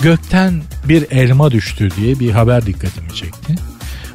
Gökten 0.00 0.62
bir 0.84 1.06
elma 1.10 1.50
düştü 1.50 1.88
diye 1.96 2.20
bir 2.20 2.30
haber 2.30 2.66
dikkatimi 2.66 3.14
çekti. 3.14 3.54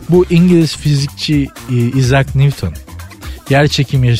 Bu 0.09 0.25
İngiliz 0.29 0.77
fizikçi 0.77 1.47
e, 1.69 1.75
Isaac 1.75 2.35
Newton 2.35 2.73
yer 3.49 3.67
çekimi 3.67 4.15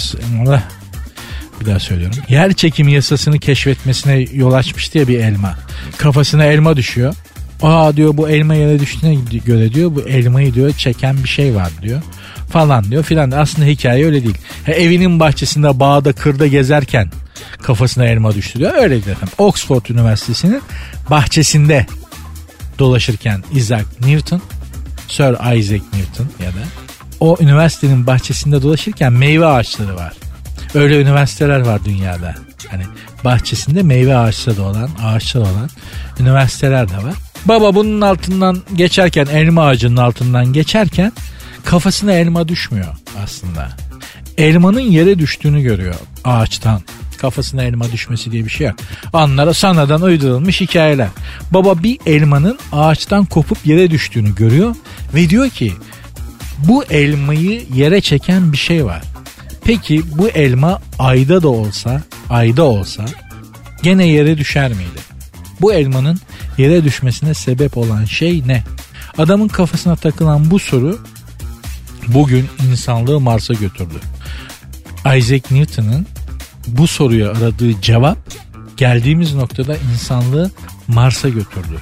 bir 1.61 1.65
daha 1.65 1.79
söylüyorum. 1.79 2.17
Yer 2.29 2.53
çekimi 2.53 2.93
yasasını 2.93 3.39
keşfetmesine 3.39 4.25
yol 4.33 4.53
açmış 4.53 4.93
diye 4.93 5.07
bir 5.07 5.19
elma. 5.19 5.55
Kafasına 5.97 6.45
elma 6.45 6.77
düşüyor. 6.77 7.15
Aa 7.61 7.95
diyor 7.95 8.17
bu 8.17 8.29
elma 8.29 8.55
yere 8.55 8.79
düştüğüne 8.79 9.15
göre 9.45 9.73
diyor 9.73 9.95
bu 9.95 10.01
elmayı 10.01 10.53
diyor 10.53 10.73
çeken 10.73 11.23
bir 11.23 11.29
şey 11.29 11.55
var 11.55 11.71
diyor 11.81 12.01
falan 12.51 12.83
diyor 12.83 13.03
filan. 13.03 13.31
Aslında 13.31 13.67
hikaye 13.67 14.05
öyle 14.05 14.23
değil. 14.23 14.37
He, 14.65 14.71
evinin 14.71 15.19
bahçesinde 15.19 15.79
bağda 15.79 16.13
kırda 16.13 16.47
gezerken 16.47 17.11
kafasına 17.61 18.05
elma 18.05 18.35
düştü 18.35 18.59
diyor. 18.59 18.73
Öyle 18.75 18.89
değil 18.89 19.07
efendim. 19.07 19.35
Oxford 19.37 19.85
Üniversitesi'nin 19.89 20.61
bahçesinde 21.09 21.85
dolaşırken 22.79 23.43
Isaac 23.53 23.85
Newton, 24.05 24.41
Sir 25.07 25.57
Isaac 25.57 25.83
Newton 25.93 26.27
ya 26.45 26.49
da 26.49 26.63
o 27.19 27.37
üniversitenin 27.39 28.07
bahçesinde 28.07 28.61
dolaşırken 28.61 29.13
meyve 29.13 29.45
ağaçları 29.45 29.95
var. 29.95 30.13
Öyle 30.73 31.01
üniversiteler 31.01 31.59
var 31.59 31.85
dünyada. 31.85 32.35
Hani 32.71 32.83
bahçesinde 33.23 33.83
meyve 33.83 34.17
ağaçları 34.17 34.61
olan, 34.63 34.89
ağaçlar 35.03 35.41
olan 35.41 35.69
üniversiteler 36.19 36.89
de 36.89 36.97
var. 36.97 37.13
Baba 37.45 37.75
bunun 37.75 38.01
altından 38.01 38.57
geçerken, 38.75 39.25
elma 39.25 39.65
ağacının 39.65 39.97
altından 39.97 40.53
geçerken 40.53 41.11
kafasına 41.65 42.13
elma 42.13 42.47
düşmüyor 42.47 42.95
aslında. 43.23 43.69
Elmanın 44.37 44.79
yere 44.79 45.19
düştüğünü 45.19 45.61
görüyor 45.61 45.95
ağaçtan. 46.23 46.81
Kafasına 47.17 47.63
elma 47.63 47.91
düşmesi 47.91 48.31
diye 48.31 48.45
bir 48.45 48.49
şey 48.49 48.67
yok. 48.67 48.75
Anlara 49.13 49.53
sanadan 49.53 50.01
uydurulmuş 50.01 50.61
hikayeler. 50.61 51.07
Baba 51.51 51.83
bir 51.83 51.99
elmanın 52.05 52.59
ağaçtan 52.71 53.25
kopup 53.25 53.65
yere 53.65 53.91
düştüğünü 53.91 54.35
görüyor 54.35 54.75
ve 55.13 55.29
diyor 55.29 55.49
ki 55.49 55.73
bu 56.57 56.83
elmayı 56.83 57.63
yere 57.73 58.01
çeken 58.01 58.51
bir 58.51 58.57
şey 58.57 58.85
var. 58.85 59.01
Peki 59.63 60.17
bu 60.17 60.29
elma 60.29 60.81
ayda 60.99 61.41
da 61.41 61.49
olsa, 61.49 62.01
ayda 62.29 62.63
olsa 62.63 63.05
gene 63.83 64.07
yere 64.07 64.37
düşer 64.37 64.69
miydi? 64.69 65.01
Bu 65.61 65.73
elmanın 65.73 66.19
yere 66.57 66.83
düşmesine 66.83 67.33
sebep 67.33 67.77
olan 67.77 68.05
şey 68.05 68.43
ne? 68.47 68.63
Adamın 69.17 69.47
kafasına 69.47 69.95
takılan 69.95 70.51
bu 70.51 70.59
soru 70.59 70.99
bugün 72.13 72.49
insanlığı 72.71 73.19
Mars'a 73.19 73.53
götürdü. 73.53 73.99
Isaac 75.17 75.51
Newton'ın 75.51 76.07
bu 76.67 76.87
soruya 76.87 77.31
aradığı 77.31 77.81
cevap 77.81 78.17
geldiğimiz 78.77 79.33
noktada 79.33 79.77
insanlığı 79.93 80.51
Mars'a 80.87 81.29
götürdü. 81.29 81.79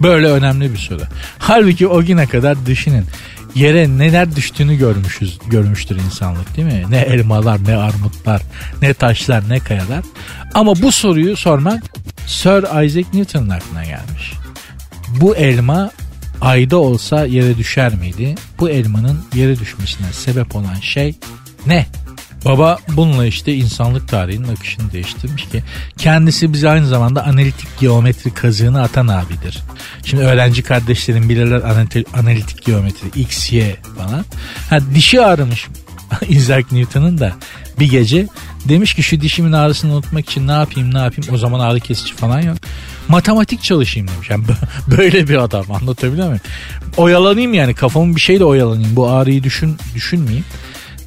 Böyle 0.00 0.26
önemli 0.26 0.72
bir 0.72 0.78
soru. 0.78 1.02
Halbuki 1.38 1.86
o 1.86 2.04
güne 2.04 2.26
kadar 2.26 2.66
düşünün 2.66 3.04
yere 3.54 3.98
neler 3.98 4.36
düştüğünü 4.36 4.76
görmüşüz 4.76 5.38
görmüştür 5.46 5.96
insanlık 5.96 6.56
değil 6.56 6.68
mi? 6.68 6.84
Ne 6.90 6.98
elmalar, 6.98 7.64
ne 7.66 7.76
armutlar, 7.76 8.42
ne 8.82 8.94
taşlar, 8.94 9.48
ne 9.48 9.58
kayalar. 9.58 10.04
Ama 10.54 10.82
bu 10.82 10.92
soruyu 10.92 11.36
sormak 11.36 11.82
Sir 12.26 12.84
Isaac 12.84 13.06
Newton'un 13.14 13.48
aklına 13.48 13.84
gelmiş. 13.84 14.32
Bu 15.08 15.36
elma 15.36 15.90
ayda 16.42 16.76
olsa 16.76 17.26
yere 17.26 17.58
düşer 17.58 17.94
miydi? 17.94 18.34
Bu 18.58 18.70
elmanın 18.70 19.20
yere 19.34 19.58
düşmesine 19.58 20.12
sebep 20.12 20.56
olan 20.56 20.74
şey 20.80 21.14
ne? 21.66 21.86
Baba 22.44 22.78
bununla 22.88 23.26
işte 23.26 23.54
insanlık 23.54 24.08
tarihinin 24.08 24.48
akışını 24.48 24.92
değiştirmiş 24.92 25.48
ki 25.48 25.62
kendisi 25.98 26.52
bize 26.52 26.70
aynı 26.70 26.86
zamanda 26.86 27.24
analitik 27.24 27.80
geometri 27.80 28.34
kazığını 28.34 28.82
atan 28.82 29.08
abidir. 29.08 29.62
Şimdi 30.04 30.22
öğrenci 30.22 30.62
kardeşlerim 30.62 31.28
bilirler 31.28 31.62
analitik 32.14 32.64
geometri 32.64 33.20
x, 33.20 33.52
y 33.52 33.76
falan. 33.98 34.24
Ha, 34.70 34.78
dişi 34.94 35.22
ağrımış 35.22 35.68
Isaac 36.28 36.72
Newton'un 36.72 37.18
da 37.18 37.32
bir 37.80 37.90
gece 37.90 38.26
demiş 38.68 38.94
ki 38.94 39.02
şu 39.02 39.20
dişimin 39.20 39.52
ağrısını 39.52 39.92
unutmak 39.92 40.30
için 40.30 40.48
ne 40.48 40.52
yapayım 40.52 40.94
ne 40.94 40.98
yapayım 40.98 41.34
o 41.34 41.36
zaman 41.36 41.60
ağrı 41.60 41.80
kesici 41.80 42.14
falan 42.14 42.40
yok. 42.40 42.56
Matematik 43.08 43.62
çalışayım 43.62 44.08
demiş. 44.08 44.30
Yani 44.30 44.44
böyle 44.98 45.28
bir 45.28 45.36
adam 45.36 45.64
anlatabiliyor 45.72 46.26
muyum? 46.26 46.40
Oyalanayım 46.96 47.54
yani 47.54 47.74
kafamın 47.74 48.16
bir 48.16 48.20
şeyle 48.20 48.44
oyalanayım 48.44 48.96
bu 48.96 49.08
ağrıyı 49.08 49.42
düşün 49.42 49.76
düşünmeyeyim 49.94 50.44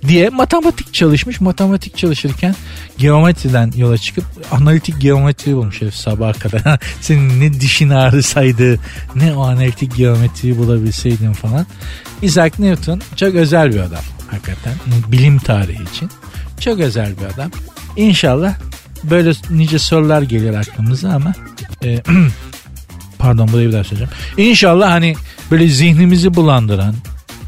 diye 0.08 0.30
matematik 0.30 0.94
çalışmış. 0.94 1.42
Matematik 1.42 1.98
çalışırken 1.98 2.56
geometriden 2.98 3.72
yola 3.76 3.98
çıkıp 3.98 4.26
analitik 4.52 5.02
geometri 5.02 5.56
bulmuş 5.56 5.82
herif 5.82 5.96
sabaha 5.96 6.34
kadar. 6.34 6.80
Senin 7.02 7.42
ne 7.42 7.54
dişin 7.54 7.90
ağrısaydı 7.90 8.80
ne 9.16 9.34
o 9.34 9.44
analitik 9.44 9.96
geometriyi 9.96 10.58
bulabilseydin 10.58 11.34
falan. 11.34 11.66
Isaac 12.22 12.60
Newton 12.60 13.02
çok 13.16 13.36
özel 13.36 13.74
bir 13.74 13.80
adam 13.80 14.04
hakikaten 14.32 14.74
bilim 15.08 15.38
tarihi 15.38 15.84
için. 15.84 16.10
Çok 16.60 16.80
özel 16.80 17.18
bir 17.18 17.26
adam. 17.34 17.52
İnşallah 17.96 18.56
böyle 19.04 19.32
nice 19.50 19.80
sorular 19.80 20.22
gelir 20.22 20.54
aklımıza 20.54 21.10
ama 21.10 21.34
e, 21.84 22.02
pardon 23.18 23.48
burayı 23.48 23.68
bir 23.68 23.74
daha 23.74 23.84
söyleyeceğim. 23.84 24.14
İnşallah 24.38 24.92
hani 24.92 25.16
böyle 25.52 25.68
zihnimizi 25.68 26.34
bulandıran 26.34 26.96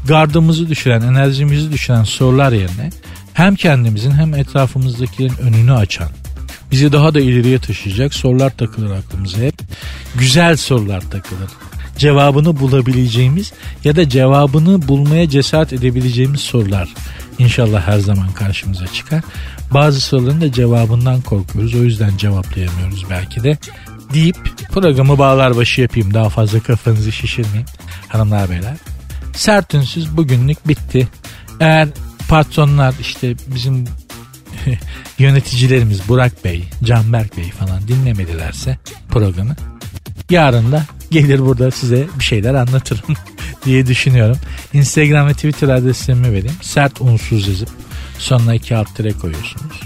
gardımızı 0.08 0.68
düşüren, 0.68 1.00
enerjimizi 1.00 1.72
düşüren 1.72 2.04
sorular 2.04 2.52
yerine 2.52 2.90
hem 3.34 3.54
kendimizin 3.54 4.10
hem 4.10 4.34
etrafımızdakilerin 4.34 5.36
önünü 5.36 5.72
açan, 5.72 6.08
bizi 6.70 6.92
daha 6.92 7.14
da 7.14 7.20
ileriye 7.20 7.58
taşıyacak 7.58 8.14
sorular 8.14 8.50
takılır 8.50 8.90
aklımıza 8.90 9.38
hep. 9.38 9.54
Güzel 10.14 10.56
sorular 10.56 11.00
takılır. 11.00 11.50
Cevabını 11.98 12.60
bulabileceğimiz 12.60 13.52
ya 13.84 13.96
da 13.96 14.08
cevabını 14.08 14.88
bulmaya 14.88 15.28
cesaret 15.28 15.72
edebileceğimiz 15.72 16.40
sorular 16.40 16.88
inşallah 17.38 17.86
her 17.86 17.98
zaman 17.98 18.32
karşımıza 18.32 18.86
çıkar. 18.86 19.22
Bazı 19.70 20.00
soruların 20.00 20.40
da 20.40 20.52
cevabından 20.52 21.20
korkuyoruz. 21.20 21.74
O 21.74 21.78
yüzden 21.78 22.16
cevaplayamıyoruz 22.16 23.10
belki 23.10 23.42
de 23.42 23.58
deyip 24.14 24.36
programı 24.72 25.18
bağlar 25.18 25.56
başı 25.56 25.80
yapayım. 25.80 26.14
Daha 26.14 26.28
fazla 26.28 26.60
kafanızı 26.60 27.12
şişirmeyeyim. 27.12 27.66
Hanımlar 28.08 28.50
beyler 28.50 28.76
Sert 29.34 29.74
ünsüz 29.74 30.16
bugünlük 30.16 30.68
bitti. 30.68 31.08
Eğer 31.60 31.88
patronlar 32.28 32.94
işte 33.00 33.34
bizim 33.54 33.84
yöneticilerimiz 35.18 36.08
Burak 36.08 36.44
Bey, 36.44 36.64
Canberk 36.84 37.36
Bey 37.36 37.50
falan 37.50 37.88
dinlemedilerse 37.88 38.78
programı 39.10 39.56
yarın 40.30 40.72
da 40.72 40.86
gelir 41.10 41.38
burada 41.46 41.70
size 41.70 42.06
bir 42.18 42.24
şeyler 42.24 42.54
anlatırım 42.54 43.16
diye 43.64 43.86
düşünüyorum. 43.86 44.36
Instagram 44.72 45.28
ve 45.28 45.32
Twitter 45.32 45.68
adreslerimi 45.68 46.32
vereyim. 46.32 46.56
Sert 46.62 47.00
unsuz 47.00 47.48
yazıp 47.48 47.68
sonuna 48.18 48.54
iki 48.54 48.76
alt 48.76 48.96
tire 48.96 49.12
koyuyorsunuz. 49.12 49.80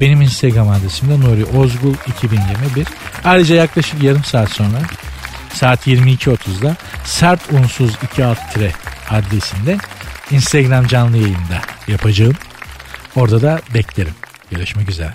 Benim 0.00 0.22
Instagram 0.22 0.68
adresim 0.68 1.10
de 1.10 1.20
Nuri 1.20 1.44
Ozgul 1.44 1.94
2021. 2.08 2.86
Ayrıca 3.24 3.54
yaklaşık 3.54 4.02
yarım 4.02 4.24
saat 4.24 4.50
sonra 4.50 4.80
saat 5.54 5.86
22.30'da 5.86 6.76
sert 7.04 7.52
unsuz 7.52 7.92
2 8.12 8.24
alt 8.24 8.38
tire 8.54 8.72
adresinde 9.10 9.78
Instagram 10.30 10.86
canlı 10.86 11.16
yayında 11.16 11.60
yapacağım. 11.88 12.34
Orada 13.16 13.42
da 13.42 13.60
beklerim. 13.74 14.14
Görüşmek 14.50 14.90
üzere. 14.90 15.14